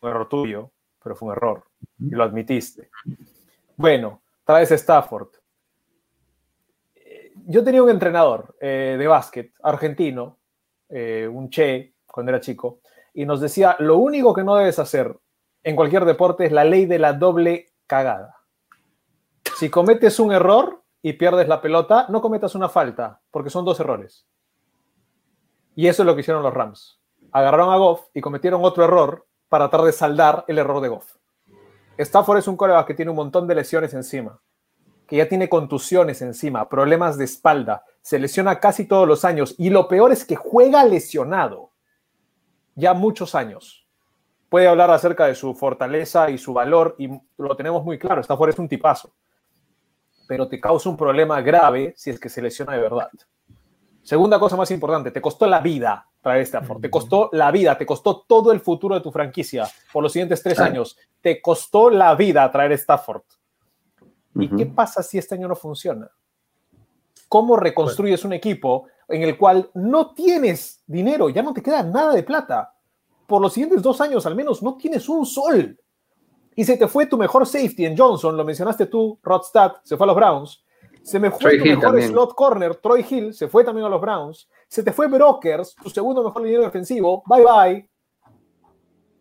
[0.00, 0.70] Un error tuyo,
[1.02, 1.64] pero fue un error.
[1.98, 2.90] Y lo admitiste.
[3.76, 5.28] Bueno, traes Stafford
[7.48, 10.38] yo tenía un entrenador eh, de básquet argentino,
[10.88, 12.80] eh, un Che, cuando era chico,
[13.14, 15.16] y nos decía, lo único que no debes hacer
[15.62, 18.36] en cualquier deporte es la ley de la doble cagada.
[19.56, 23.78] Si cometes un error y pierdes la pelota, no cometas una falta, porque son dos
[23.80, 24.26] errores.
[25.76, 27.00] Y eso es lo que hicieron los Rams.
[27.32, 31.16] Agarraron a Goff y cometieron otro error para tratar de saldar el error de Goff.
[31.96, 34.40] Stafford es un coreback que tiene un montón de lesiones encima,
[35.06, 39.70] que ya tiene contusiones encima, problemas de espalda, se lesiona casi todos los años y
[39.70, 41.70] lo peor es que juega lesionado
[42.74, 43.86] ya muchos años.
[44.48, 48.50] Puede hablar acerca de su fortaleza y su valor y lo tenemos muy claro, Stafford
[48.50, 49.12] es un tipazo,
[50.28, 53.10] pero te causa un problema grave si es que se lesiona de verdad.
[54.02, 57.86] Segunda cosa más importante, te costó la vida traer Stafford, te costó la vida, te
[57.86, 62.14] costó todo el futuro de tu franquicia por los siguientes tres años, te costó la
[62.14, 63.22] vida traer Stafford.
[64.38, 66.10] ¿Y qué pasa si este año no funciona?
[67.28, 72.12] ¿Cómo reconstruyes un equipo en el cual no tienes dinero, ya no te queda nada
[72.12, 72.72] de plata?
[73.26, 75.78] Por los siguientes dos años al menos no tienes un sol.
[76.54, 80.04] Y se te fue tu mejor safety en Johnson, lo mencionaste tú, Rodstad, se fue
[80.04, 80.62] a los Browns
[81.02, 82.08] se me fue Troy tu Hill mejor también.
[82.10, 84.48] slot corner, Troy Hill, se fue también a los Browns.
[84.66, 87.90] Se te fue Brokers, tu segundo mejor línea defensivo, bye bye.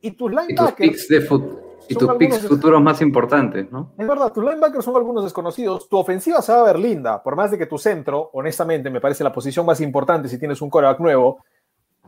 [0.02, 3.94] Y tus Y tus linebackers, picks, de fut- y tus picks futuros más importantes, ¿no?
[3.98, 5.88] es verdad, tus linebackers son algunos desconocidos.
[5.90, 9.02] Tu ofensiva se va a ver linda, por más de que tu centro, honestamente, me
[9.02, 11.44] parece la posición más importante si tienes un coreback nuevo.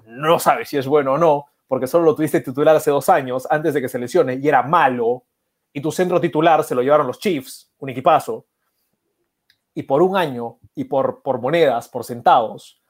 [0.06, 3.48] No sabes si es bueno o no, porque solo lo tuviste titular hace dos años,
[3.50, 5.24] antes de que se lesione, y era malo.
[5.74, 8.46] Y tu centro titular se lo llevaron los Chiefs, un equipazo.
[9.74, 12.82] Y por un año, y por, por monedas, por centavos.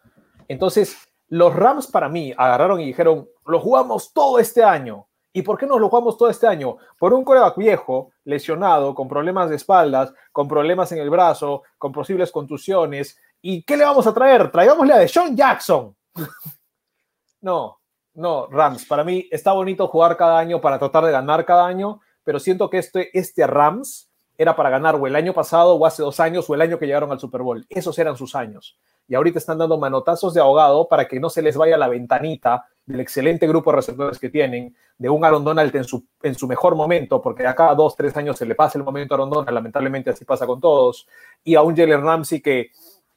[0.48, 0.98] Entonces,
[1.30, 5.08] los Rams para mí agarraron y dijeron, lo jugamos todo este año.
[5.38, 6.78] ¿Y por qué nos lo jugamos todo este año?
[6.98, 11.92] Por un coreback viejo, lesionado, con problemas de espaldas, con problemas en el brazo, con
[11.92, 13.20] posibles contusiones.
[13.40, 14.52] ¿Y qué le vamos a traer?
[14.52, 15.96] Traigámosle a Deshaun Jackson.
[17.42, 17.80] no,
[18.16, 18.86] no, Rams.
[18.86, 22.68] Para mí está bonito jugar cada año para tratar de ganar cada año, pero siento
[22.72, 24.07] que este, este Rams
[24.38, 26.86] era para ganar o el año pasado o hace dos años o el año que
[26.86, 27.66] llegaron al Super Bowl.
[27.70, 28.78] Esos eran sus años.
[29.08, 32.66] Y ahorita están dando manotazos de ahogado para que no se les vaya la ventanita
[32.86, 36.48] del excelente grupo de receptores que tienen, de un Aaron Donald en su, en su
[36.48, 39.54] mejor momento, porque a dos, tres años se le pasa el momento a Aaron Donald,
[39.54, 41.08] lamentablemente así pasa con todos,
[41.44, 42.72] y a un Jalen Ramsey que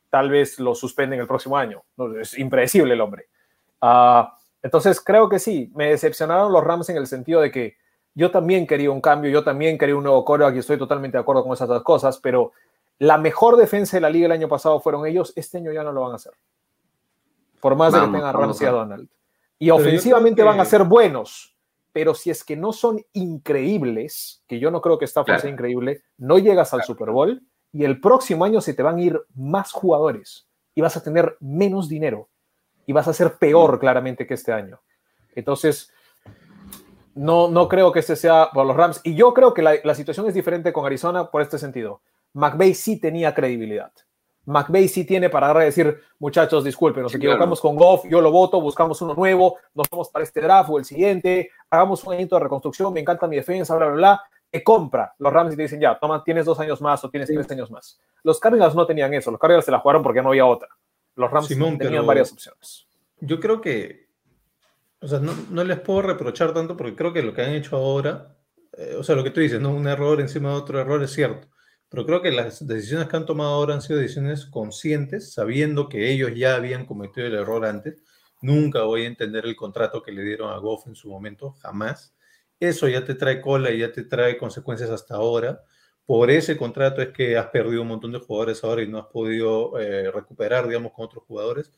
[0.09, 1.83] tal vez lo suspenden el próximo año.
[2.21, 3.27] Es impredecible el hombre.
[3.81, 7.77] Ah, entonces creo que sí, me decepcionaron los Rams en el sentido de que
[8.15, 11.23] yo también quería un cambio, yo también quería un nuevo coreback y estoy totalmente de
[11.23, 12.53] acuerdo con esas dos cosas, pero
[12.99, 15.93] la mejor defensa de la liga el año pasado fueron ellos, este año ya no
[15.93, 16.33] lo van a hacer.
[17.61, 18.71] Por más de que tengan Ramsey a.
[18.73, 19.09] Donald.
[19.59, 21.55] Y ofensivamente que- van a ser buenos,
[21.93, 25.41] pero si es que no son increíbles, que yo no creo que Stafford Claro.
[25.43, 27.43] sea increíble, no llegas al Super Bowl
[27.73, 31.37] y el próximo año se te van a ir más jugadores y vas a tener
[31.41, 32.29] menos dinero
[32.87, 34.81] y vas a ser peor claramente que este año.
[35.35, 35.93] Entonces,
[37.15, 39.01] no, no creo que este sea por los Rams.
[39.05, 42.01] Y yo creo que la, la situación es diferente con Arizona por este sentido.
[42.35, 43.93] McVay sí tenía credibilidad.
[44.47, 48.61] McVay sí tiene para decir, muchachos, disculpen, nos Sí, equivocamos con Goff, yo lo voto,
[48.61, 52.43] buscamos uno nuevo, nos vamos para este draft o el siguiente, hagamos un añito de
[52.45, 54.23] reconstrucción, me encanta mi defensa, bla, bla, bla.
[54.51, 57.29] Te compra los Rams y te dicen, ya, toma, tienes dos años más o tienes
[57.29, 58.01] tres años más.
[58.25, 60.69] Los Cardinals no tenían eso, los Cardinals se la jugaron porque no había otra.
[61.15, 62.87] Los Rams Simón, tenían pero- varias opciones.
[63.21, 64.09] Yo creo que,
[65.01, 67.77] o sea, no, no les puedo reprochar tanto porque creo que lo que han hecho
[67.77, 68.37] ahora,
[68.77, 69.71] eh, o sea, lo que tú dices, ¿no?
[69.71, 71.49] Un error encima de otro error es cierto,
[71.89, 76.11] pero creo que las decisiones que han tomado ahora han sido decisiones conscientes, sabiendo que
[76.13, 78.03] ellos ya habían cometido el error antes.
[78.43, 82.15] Nunca voy a entender el contrato que le dieron a Goff en su momento, jamás.
[82.59, 85.63] Eso ya te trae cola y ya te trae consecuencias hasta ahora.
[86.07, 89.07] Por ese contrato es que has perdido un montón de jugadores ahora y no has
[89.07, 91.71] podido eh, recuperar, digamos, con otros jugadores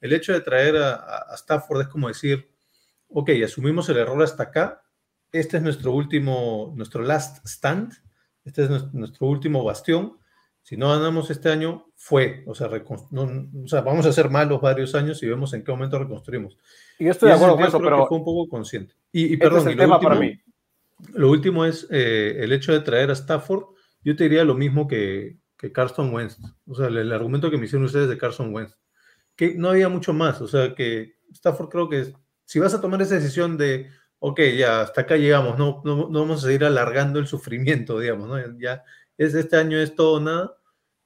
[0.00, 2.50] el hecho de traer a, a- Stafford es como decir,
[3.10, 4.82] ok, asumimos el error hasta acá,
[5.32, 7.92] este es nuestro último, nuestro last stand,
[8.44, 10.18] este es nuestro, último bastión,
[10.62, 12.68] si no ganamos este año, fue, o sea,
[13.10, 16.56] no- o sea, vamos a ser malos varios años y vemos en qué momento reconstruimos.
[16.98, 18.94] Y yo estoy Y de acuerdo con eso, pero fue un poco consciente.
[19.12, 20.40] Y, y este perdón, es el y lo tema último, para mí.
[21.14, 23.64] lo último es eh, el hecho de traer a Stafford.
[24.02, 26.38] Yo te diría lo mismo que, que Carson Wentz.
[26.66, 28.78] O sea, el, el argumento que me hicieron ustedes de Carson Wentz.
[29.36, 30.40] Que no había mucho más.
[30.42, 32.12] O sea, que Stafford creo que
[32.50, 36.18] si vas a tomar esa decisión de, ok, ya hasta acá llegamos, no, no, no
[36.18, 38.58] vamos a seguir alargando el sufrimiento, digamos, ¿no?
[38.58, 38.82] Ya
[39.16, 40.56] es este año es todo o nada.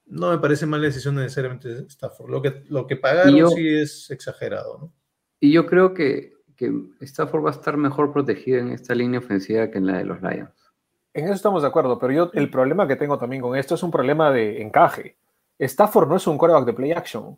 [0.07, 2.31] No me parece mala decisión necesariamente Stafford.
[2.31, 4.93] Lo que, lo que pagaron yo- sí es exagerado, ¿no?
[5.39, 9.69] Y yo creo que, que Stafford va a estar mejor protegido en esta línea ofensiva
[9.69, 10.73] que en la de los Lions.
[11.13, 13.83] En eso estamos de acuerdo, pero yo el problema que tengo también con esto es
[13.83, 15.19] un problema de encaje.
[15.59, 17.37] Stafford no es un coreback de play action.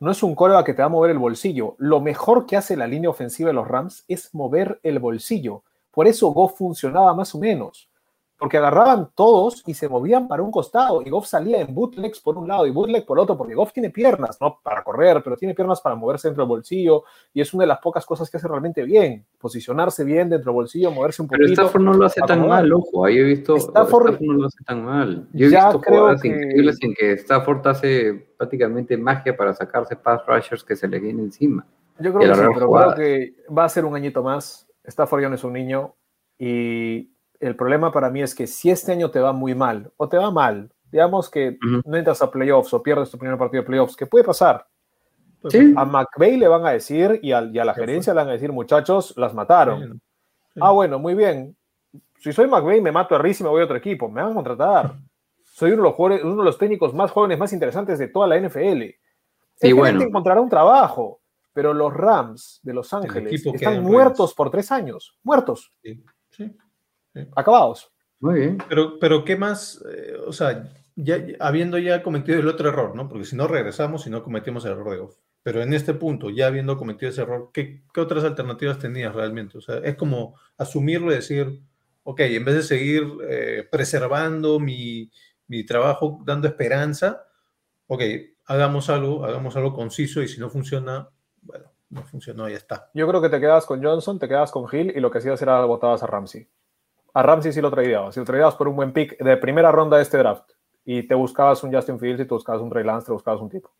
[0.00, 1.74] No es un coreback que te va a mover el bolsillo.
[1.78, 5.64] Lo mejor que hace la línea ofensiva de los Rams es mover el bolsillo.
[5.90, 7.87] Por eso Goff funcionaba más o menos.
[8.38, 12.38] Porque agarraban todos y se movían para un costado y Goff salía en bootlegs por
[12.38, 15.54] un lado y bootleg por otro, porque Goff tiene piernas, no para correr, pero tiene
[15.54, 17.02] piernas para moverse dentro del bolsillo
[17.34, 20.54] y es una de las pocas cosas que hace realmente bien, posicionarse bien dentro del
[20.56, 21.46] bolsillo, moverse un poquito.
[21.46, 24.62] Pero Stafford no lo hace tan mal, ojo, ahí he visto, Stafford, no lo hace
[24.64, 25.26] tan mal.
[25.32, 29.96] Yo he ya visto jugadas que- increíbles en que Stafford hace prácticamente magia para sacarse
[29.96, 31.66] pass rushers que se le vienen encima.
[31.98, 32.94] Yo creo que sí, pero jugadas.
[32.94, 34.68] creo que va a ser un añito más.
[34.84, 35.94] Stafford ya no es un niño
[36.38, 37.10] y
[37.40, 40.16] el problema para mí es que si este año te va muy mal o te
[40.16, 43.94] va mal, digamos que no entras a playoffs o pierdes tu primer partido de playoffs,
[43.96, 44.66] que puede pasar.
[45.40, 45.72] Pues, Sí.
[45.76, 48.32] A McVay le van a decir y a, y a la gerencia le van a
[48.32, 50.00] decir, muchachos, las mataron.
[50.54, 50.60] sí.
[50.60, 51.56] Ah, bueno, muy bien.
[52.18, 54.08] Si soy McVay, me mato a Riz y me voy a otro equipo.
[54.08, 54.96] Me van a contratar.
[55.44, 58.26] Soy uno de los, jugadores- uno de los técnicos más jóvenes, más interesantes de toda
[58.26, 58.80] la NFL.
[59.60, 60.02] Sí, El gerente bueno.
[60.02, 61.20] encontrará un trabajo,
[61.52, 65.16] pero los Rams de Los Ángeles están muertos por tres años.
[65.22, 65.72] Muertos.
[66.30, 66.56] Sí.
[67.34, 67.92] Acabados.
[68.20, 68.58] Muy bien.
[68.68, 69.84] Pero, pero ¿qué más?
[69.92, 73.08] Eh, o sea, ya, habiendo ya cometido el otro error, ¿no?
[73.08, 75.16] Porque si no regresamos y no cometimos el error de Goff.
[75.42, 79.58] Pero en este punto, ya habiendo cometido ese error, ¿qué, qué otras alternativas tenías realmente?
[79.58, 81.60] O sea, es como asumirlo y decir,
[82.02, 85.10] ok, en vez de seguir eh, preservando mi,
[85.46, 87.24] mi trabajo, dando esperanza,
[87.86, 88.02] ok,
[88.46, 91.08] hagamos algo, hagamos algo conciso y si no funciona,
[91.42, 92.90] bueno, no funcionó, ya está.
[92.94, 95.40] Yo creo que te quedas con Johnson, te quedas con Hill y lo que hacías
[95.40, 96.48] era botabas a Ramsey.
[97.18, 98.14] A Ramsey sí lo tradeabas.
[98.14, 100.52] Si lo tradeabas por un buen pick de primera ronda de este draft
[100.84, 103.50] y te buscabas un Justin Fields y te buscabas un Trey Lance, te buscabas un
[103.50, 103.72] tipo.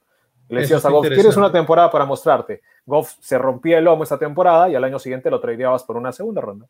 [0.49, 2.63] Y le decías a Goff, ¿quieres una temporada para mostrarte?
[2.85, 6.11] Goff se rompía el lomo esta temporada y al año siguiente lo tradeabas por una
[6.11, 6.67] segunda ronda.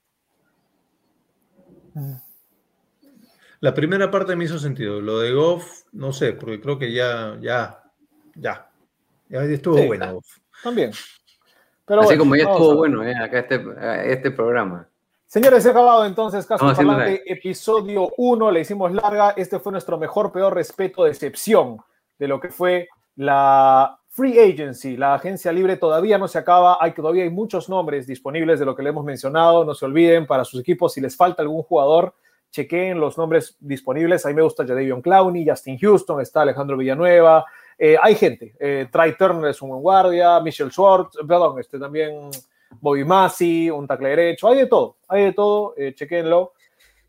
[3.60, 5.00] La primera parte me hizo sentido.
[5.00, 7.82] Lo de Goff, no sé, porque creo que ya, ya,
[8.34, 8.68] ya.
[9.30, 9.86] Ya estuvo Sí.
[9.86, 10.36] bueno Goff.
[10.62, 10.90] También.
[11.86, 14.86] Pero Así bueno, como ya estuvo bueno, eh, acá este, este programa.
[15.28, 19.34] Señores, se ha acabado entonces Caso haciendo Parlante, episodio 1, le hicimos larga.
[19.36, 21.76] Este fue nuestro mejor, peor respeto, decepción
[22.18, 25.76] de lo que fue la Free Agency, la agencia libre.
[25.76, 29.04] Todavía no se acaba, hay todavía hay muchos nombres disponibles de lo que le hemos
[29.04, 32.14] mencionado, no se olviden para sus equipos si les falta algún jugador,
[32.50, 37.44] chequeen los nombres disponibles, a mí me gusta Jadavion Clowney, Justin Houston, está Alejandro Villanueva,
[37.78, 42.30] eh, hay gente, eh, Trey Turner es un buen guardia, Michelle Schwartz, perdón, este también
[42.80, 46.52] Bobby Massey, un tackle derecho, hay de todo, hay de todo, eh, chequenlo.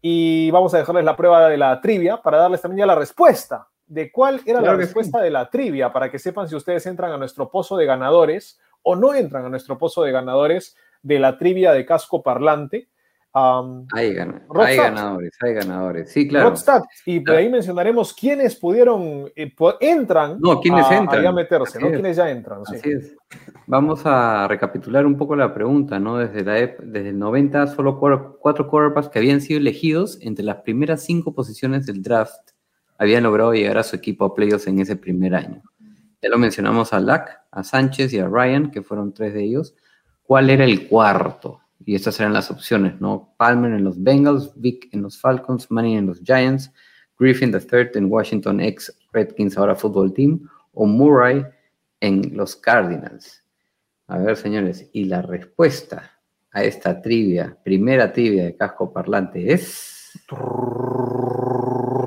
[0.01, 3.67] Y vamos a dejarles la prueba de la trivia para darles también ya la respuesta
[3.89, 7.11] de cuál era Claro la respuesta de la trivia para que sepan si ustedes entran
[7.11, 11.37] a nuestro pozo de ganadores o no entran a nuestro pozo de ganadores de la
[11.37, 12.87] trivia de casco parlante.
[13.31, 16.11] Um, Hay, ganadores, hay ganadores.
[16.11, 16.53] Sí, claro.
[17.05, 21.27] Y por ahí mencionaremos quiénes pudieron, eh, entran No, quiénes a, entran.
[21.27, 21.87] a meterse, Así ¿no?
[21.87, 21.93] es.
[21.93, 22.75] Quienes ya entran, sí.
[22.77, 23.15] Así es.
[23.67, 26.17] Vamos a recapitular un poco la pregunta, ¿no?
[26.17, 30.57] Desde, la, desde el 90, solo cuatro, cuatro quarterbacks que habían sido elegidos entre las
[30.63, 32.49] primeras cinco posiciones del draft
[32.99, 35.63] habían logrado llegar a su equipo a playoffs en ese primer año.
[36.21, 39.73] Ya lo mencionamos a Lack, a Sánchez y a Ryan, que fueron tres de ellos.
[40.21, 41.61] ¿Cuál era el cuarto?
[41.85, 43.33] Y estas eran las opciones, ¿no?
[43.37, 46.71] Palmer en los Bengals, Vic en los Falcons, Manning en los Giants,
[47.17, 50.41] Griffin III en Washington ex Redskins, ahora Football Team,
[50.73, 51.45] o Murray
[52.01, 53.43] en los Cardinals.
[54.07, 56.11] A ver, señores, y la respuesta
[56.51, 60.11] a esta trivia, primera trivia de casco parlante es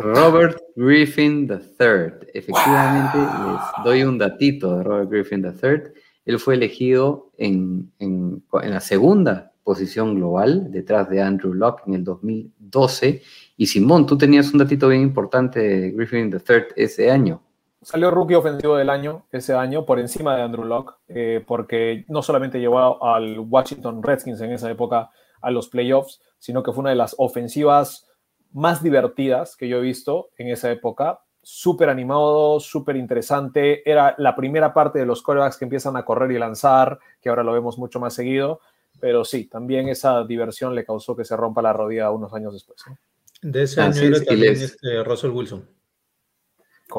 [0.01, 2.29] Robert Griffin III.
[2.35, 5.93] Efectivamente, les doy un datito de Robert Griffin III.
[6.25, 11.95] Él fue elegido en, en- en la segunda posición global, detrás de Andrew Locke en
[11.95, 13.23] el 2012.
[13.57, 17.43] Y Simón, tú tenías un datito bien importante de Griffin III ese año.
[17.83, 22.23] Salió rookie ofensivo del año ese año por encima de Andrew Locke, eh, porque no
[22.23, 25.11] solamente llevó al Washington Redskins en esa época
[25.41, 28.09] a los playoffs, sino que fue una de las ofensivas
[28.53, 31.21] más divertidas que yo he visto en esa época.
[31.43, 33.89] Súper animado, súper interesante.
[33.89, 37.43] Era la primera parte de los quarterbacks que empiezan a correr y lanzar, que ahora
[37.43, 38.61] lo vemos mucho más seguido.
[39.03, 42.81] Pero sí, también esa diversión le causó que se rompa la rodilla unos años después.
[42.87, 42.97] ¿no?
[43.43, 45.69] De ese Así año era es, y también les- este Russell Wilson,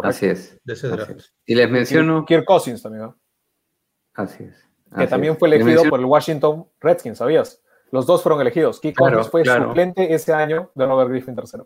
[0.04, 0.60] Así es.
[0.66, 1.12] de ese draft.
[1.12, 1.34] es.
[1.46, 2.26] Y les menciono.
[2.26, 3.18] Kirk Cousins también, ¿no?
[4.16, 4.68] Así es.
[4.98, 5.40] que también es.
[5.40, 7.62] fue elegido menciono- por el Washington Redskins, ¿sabías?
[7.92, 8.82] Los dos fueron elegidos.
[8.82, 9.68] Kirk Claro, Cousins fue claro.
[9.70, 11.64] suplente ese año de Robert Griffin III.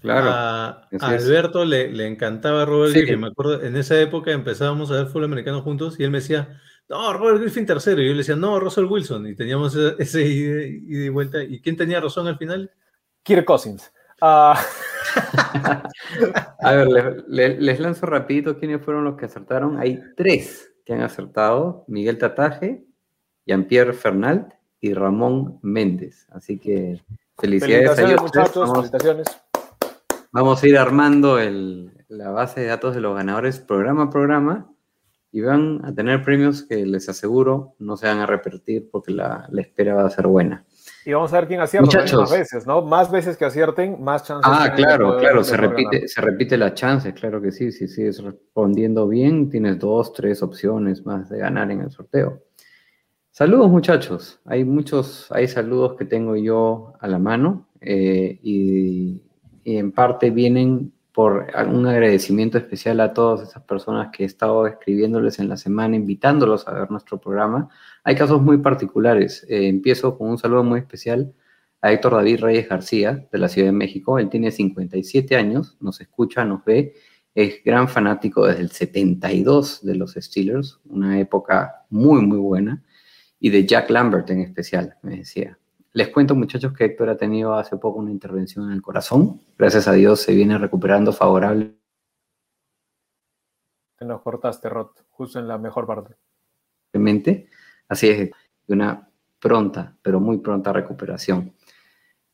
[0.00, 0.28] Claro.
[0.30, 0.88] A.
[1.00, 3.00] Alberto le, le encantaba Robert Sí.
[3.00, 3.20] Griffin.
[3.20, 6.60] Me acuerdo, en esa época empezábamos a ver fútbol americano juntos y él me decía,
[6.88, 8.00] no, Robert Griffin tercero.
[8.00, 9.26] Y yo le decía, no, Russell Wilson.
[9.26, 11.42] Y teníamos ese, ese ida, ida y vuelta.
[11.42, 12.70] ¿Y quién tenía razón al final?
[13.22, 13.92] Kirk Cousins.
[14.20, 14.58] Ah,
[16.60, 19.78] A ver, les, les- les lanzo rapidito quiénes fueron los que acertaron.
[19.78, 21.84] Hay tres que han acertado.
[21.88, 22.84] Miguel Tataje,
[23.46, 24.46] Jean-Pierre Fernald
[24.80, 26.26] y Ramón Méndez.
[26.30, 27.02] Así que
[27.38, 28.22] Felicidades, a ellos.
[28.22, 28.70] muchachos.
[28.72, 29.26] Felicitaciones.
[30.32, 34.70] Vamos a ir armando el- la base de datos de los ganadores programa a programa
[35.32, 39.46] y van a tener premios que les aseguro no se van a repetir porque la,
[39.50, 40.64] la espera va a ser buena.
[41.04, 42.20] Y vamos a ver quién acierta Muchachos.
[42.20, 42.82] más veces, ¿no?
[42.82, 44.50] Más veces que acierten, más chances.
[44.52, 46.08] Ah, claro, poder- claro, se repite, ganar.
[46.08, 51.04] se repite la chance, claro que sí, si sigues respondiendo bien, tienes dos, tres opciones
[51.06, 52.42] más de ganar en el sorteo.
[53.30, 59.22] Saludos muchachos, hay muchos, hay saludos que tengo yo a la mano eh, y
[59.66, 65.38] en parte vienen por un agradecimiento especial a todas esas personas que he estado escribiéndoles
[65.38, 67.70] en la semana, invitándolos a ver nuestro programa.
[68.04, 69.44] Hay casos muy particulares.
[69.48, 71.32] Eh, empiezo con un saludo muy especial
[71.80, 74.18] a Héctor David Reyes García, de la Ciudad de México.
[74.18, 76.94] Él tiene 57 años, nos escucha, nos ve,
[77.34, 82.82] es gran fanático desde el 72 de los Steelers, una época muy, muy buena,
[83.40, 85.58] y de Jack Lambert en especial, me decía.
[85.96, 89.40] Les cuento, muchachos, que Héctor ha tenido hace poco una intervención en el corazón.
[89.56, 91.74] Gracias a Dios se viene recuperando favorable
[93.96, 96.16] Te nos cortaste, Rod, justo en la mejor parte.
[97.88, 98.30] Así es,
[98.68, 99.08] una
[99.40, 101.54] pronta, pero muy pronta recuperación.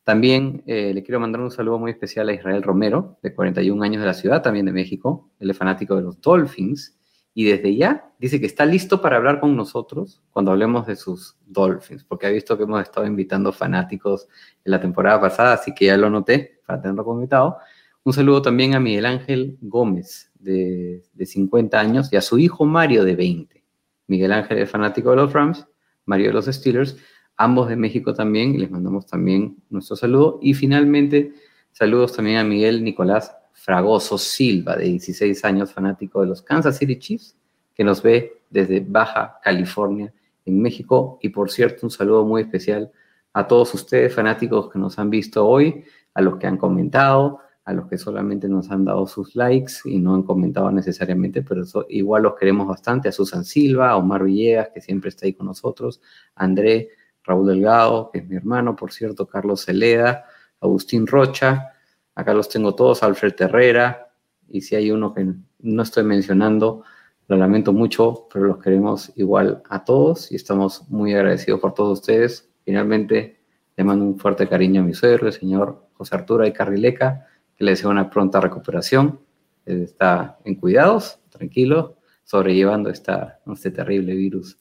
[0.02, 4.01] También eh, le quiero mandar un saludo muy especial a Israel Romero, de 41 años
[4.01, 5.30] de la ciudad, también de México.
[5.39, 6.98] Él es fanático de los Dolphins
[7.34, 11.36] y desde ya dice que está listo para hablar con nosotros cuando hablemos de sus
[11.46, 14.28] Dolphins, porque ha visto que hemos estado invitando fanáticos
[14.64, 17.56] en la temporada pasada, así que ya lo noté para tenerlo como invitado.
[18.04, 22.64] Un saludo también a Miguel Ángel Gómez, de, de 50 años, y a su hijo
[22.64, 23.64] Mario, de 20.
[24.09, 25.66] Miguel Ángel es fanático de los Rams,
[26.04, 26.96] Mario de los Steelers,
[27.36, 30.38] ambos de México también, les mandamos también nuestro saludo.
[30.42, 31.32] Y finalmente,
[31.70, 36.98] saludos también a Miguel Nicolás Fragoso Silva, de 16 años, fanático de los Kansas City
[36.98, 37.36] Chiefs,
[37.74, 40.12] que nos ve desde Baja California,
[40.44, 41.18] en México.
[41.22, 42.90] Y por cierto, un saludo muy especial
[43.32, 45.84] a todos ustedes, fanáticos que nos han visto hoy,
[46.14, 49.98] a los que han comentado, a los que solamente nos han dado sus likes y
[49.98, 54.24] no han comentado necesariamente, pero eso, igual los queremos bastante, a Susan Silva, a Omar
[54.24, 56.00] Villegas, que siempre está ahí con nosotros,
[56.34, 56.90] a André,
[57.24, 60.24] Raúl Delgado, que es mi hermano, por cierto, Carlos Celeda,
[60.60, 61.71] Agustín Rocha,
[62.14, 64.12] acá los tengo todos, Alfred Herrera,
[64.48, 66.84] y si hay uno que no estoy mencionando,
[67.28, 72.01] lo lamento mucho, pero los queremos igual a todos y estamos muy agradecidos por todos
[72.01, 72.51] ustedes.
[72.64, 73.40] Finalmente,
[73.76, 77.26] le mando un fuerte cariño a mi suegro, el señor José Arturo y Carrileca,
[77.56, 79.20] que le deseo una pronta recuperación.
[79.64, 84.59] Él está en cuidados, tranquilo, sobrellevando esta, este terrible virus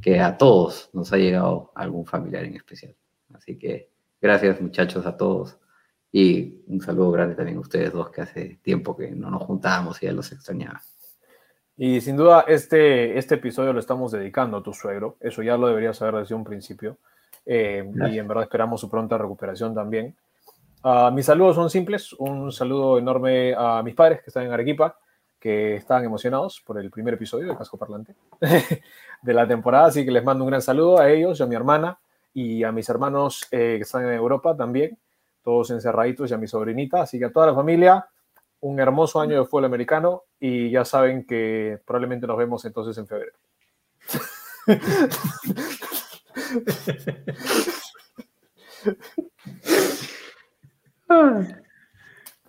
[0.00, 2.94] que a todos nos ha llegado algún familiar en especial.
[3.32, 3.88] Así que
[4.20, 5.58] gracias muchachos a todos
[6.12, 10.02] y un saludo grande también a ustedes dos que hace tiempo que no nos juntábamos
[10.02, 10.82] y ya los extrañaba.
[11.76, 15.16] Y sin duda, este, este episodio lo estamos dedicando a tu suegro.
[15.20, 16.98] Eso ya lo deberías saber desde un principio.
[17.46, 20.14] Eh, y en verdad esperamos su pronta recuperación también.
[20.84, 22.12] Uh, mis saludos son simples.
[22.14, 24.98] Un saludo enorme a mis padres que están en Arequipa,
[25.38, 28.14] que estaban emocionados por el primer episodio de Casco Parlante
[29.22, 29.86] de la temporada.
[29.86, 31.98] Así que les mando un gran saludo a ellos, a mi hermana
[32.34, 34.98] y a mis hermanos eh, que están en Europa también,
[35.42, 37.02] todos encerraditos, y a mi sobrinita.
[37.02, 38.06] Así que a toda la familia,
[38.60, 43.06] un hermoso año de fútbol americano y ya saben que probablemente nos vemos entonces en
[43.06, 43.36] febrero.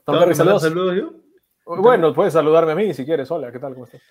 [0.06, 0.61] ¿Te saludos?
[0.61, 1.14] saludos yo?
[1.65, 3.32] Bueno, puedes saludarme a mí si quieres.
[3.32, 3.74] Hola, ¿qué tal?
[3.74, 4.02] ¿Cómo estás?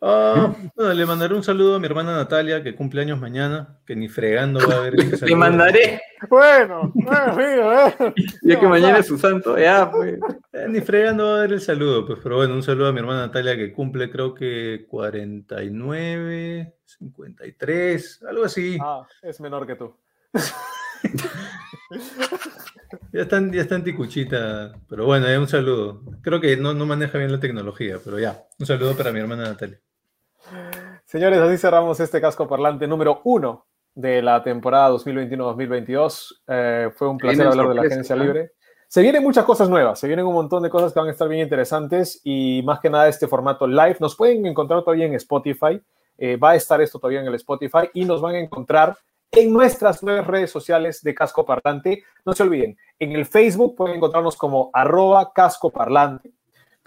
[0.00, 4.08] Bueno, le mandaré un saludo a mi hermana Natalia, que cumple años mañana, que ni
[4.08, 6.02] fregando va a ver este Le mandaré.
[6.28, 8.14] Bueno, bueno, amigo, eh.
[8.42, 10.18] Ya que mañana es su santo, ya, pues.
[10.52, 13.00] Eh, ni fregando va a ver el saludo, pues, pero bueno, un saludo a mi
[13.00, 18.78] hermana Natalia, que cumple creo que 49, 53, algo así.
[18.80, 19.96] Ah, es menor que tú.
[23.12, 26.02] ya están, ya está en ticuchita, pero bueno, ya un saludo.
[26.22, 29.44] Creo que no, no maneja bien la tecnología, pero ya, un saludo para mi hermana
[29.44, 29.80] Natalia.
[31.06, 33.64] Señores, así cerramos este casco parlante número uno
[33.94, 36.42] de la temporada 2021-2022.
[36.48, 38.24] Eh, fue un placer hablar de la agencia ¿no?
[38.24, 38.50] libre.
[38.88, 41.28] Se vienen muchas cosas nuevas, se vienen un montón de cosas que van a estar
[41.28, 43.98] bien interesantes y más que nada este formato live.
[44.00, 45.80] Nos pueden encontrar todavía en Spotify,
[46.18, 48.98] eh, va a estar esto todavía en el Spotify y nos van a encontrar
[49.30, 52.02] en nuestras nuevas redes sociales de Casco Parlante.
[52.24, 56.32] No se olviden, en el Facebook pueden encontrarnos como arroba casco parlante.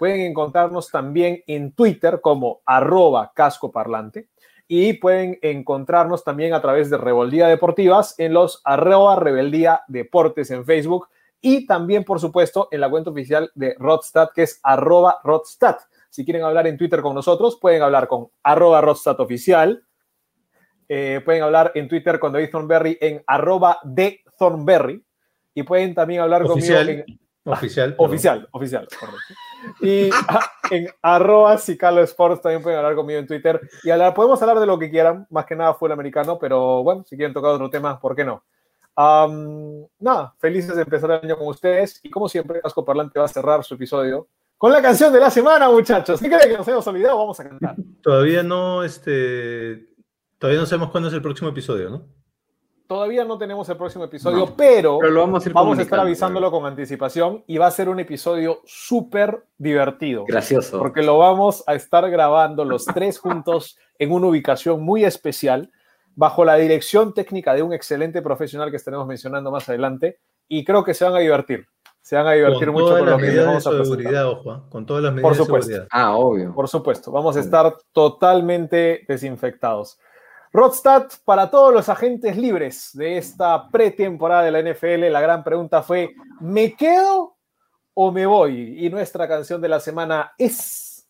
[0.00, 4.28] Pueden encontrarnos también en Twitter como arroba casco parlante.
[4.66, 10.64] Y pueden encontrarnos también a través de Rebeldía Deportivas en los arroba rebeldía deportes en
[10.64, 11.08] Facebook.
[11.42, 15.80] Y también, por supuesto, en la cuenta oficial de Rodstat, que es arroba Rodstat.
[16.08, 19.84] Si quieren hablar en Twitter con nosotros, pueden hablar con arroba Rodstat oficial
[20.92, 25.04] eh, pueden hablar en Twitter con David Thornberry en arroba de Thornberry.
[25.54, 26.86] y pueden también hablar Oficial.
[26.86, 27.90] conmigo en Oficial.
[27.90, 28.06] perdón.
[28.10, 29.34] Oficial, oficial, correcto.
[29.80, 33.60] Y a- en arroba Cicalo Sports también pueden hablar conmigo en Twitter.
[33.82, 36.82] Y hablar, podemos hablar de lo que quieran, más que nada fue el americano, pero
[36.82, 38.42] bueno, si quieren tocar otro tema, ¿por qué no?
[38.96, 42.00] Am, nada, felices de empezar el año con ustedes.
[42.02, 44.28] Y como siempre, Casco Parlante va a cerrar su episodio
[44.58, 46.20] con la canción de la semana, muchachos.
[46.20, 47.16] ¿Qué creen que nos hemos olvidado?
[47.18, 47.76] Vamos a cantar.
[48.02, 49.88] Todavía no, este.
[50.38, 52.02] Todavía no sabemos cuándo es el próximo episodio, ¿no?
[52.90, 56.00] Todavía no tenemos el próximo episodio, No, pero, Pero lo vamos a vamos a estar
[56.00, 60.24] avisándolo con anticipación y va a ser un episodio súper divertido.
[60.26, 60.76] Gracioso.
[60.80, 65.70] porque lo vamos a estar grabando los tres juntos en una ubicación muy especial,
[66.16, 70.18] bajo la dirección técnica de un excelente profesional que estaremos mencionando más adelante,
[70.48, 71.68] y creo que se van a divertir.
[72.02, 73.66] Se van a divertir Con mucho todas con lo las que les medidas de vamos
[73.66, 73.98] a presentar.
[74.00, 74.66] seguridad, ojo, ¿ah?
[74.68, 75.66] con todas las medidas Por de supuesto.
[75.66, 75.88] seguridad.
[75.92, 76.52] Ah, obvio.
[76.52, 79.96] Por supuesto, vamos a estar totalmente desinfectados.
[80.52, 85.82] Rodstad, para todos los agentes libres de esta pretemporada de la NFL, la gran pregunta
[85.82, 86.10] fue,
[86.40, 87.36] ¿me quedo
[87.94, 88.84] o me voy?
[88.84, 91.08] Y nuestra canción de la semana es...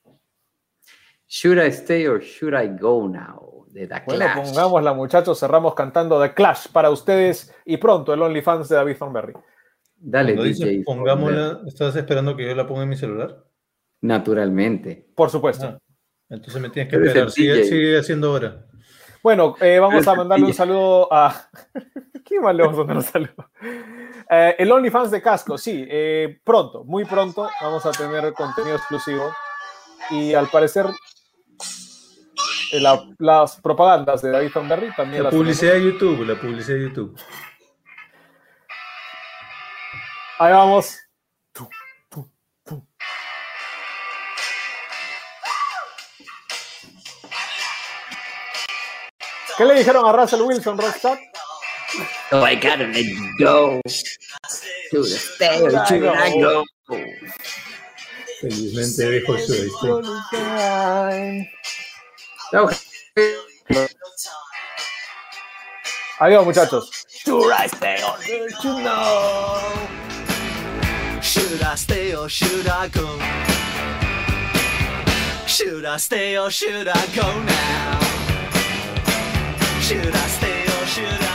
[1.26, 3.64] Should I stay or should I go now?
[3.68, 4.48] De The Bueno, Clash.
[4.48, 5.38] pongámosla, muchachos.
[5.38, 9.32] Cerramos cantando The Clash para ustedes y pronto el OnlyFans de David Thornberry.
[9.96, 10.82] Dale, Cuando dices DJ.
[10.84, 13.44] pongámosla, ¿estás esperando que yo la ponga en mi celular?
[14.00, 15.06] Naturalmente.
[15.14, 15.66] Por supuesto.
[15.66, 15.78] Ah,
[16.30, 17.30] entonces me tienes que Eres esperar.
[17.30, 18.66] sigue haciendo hora.
[19.22, 21.48] Bueno, eh, vamos a mandarle un saludo a.
[22.24, 23.50] ¿Quién más le vamos a mandar un saludo?
[24.30, 29.32] Eh, el OnlyFans de Casco, sí, eh, pronto, muy pronto vamos a tener contenido exclusivo.
[30.10, 30.86] Y al parecer,
[32.72, 36.76] eh, la- las propagandas de David Thornberry también La las publicidad de YouTube, la publicidad
[36.78, 37.20] de YouTube.
[40.38, 40.96] Ahí vamos.
[49.60, 51.18] ¿Qué le dijeron a Russell Wilson, Rockstar?
[52.30, 53.82] So I gotta let you go.
[53.86, 56.64] Should I stay or should I go?
[58.40, 59.68] Felizmente dejo eso de
[60.32, 61.46] ahí.
[62.54, 62.70] No,
[66.20, 66.90] Adiós, muchachos.
[67.10, 68.02] Should I stay
[72.14, 73.18] or should I go?
[75.46, 78.09] Should I stay or should I go now?
[79.90, 81.29] Should I stay or should I?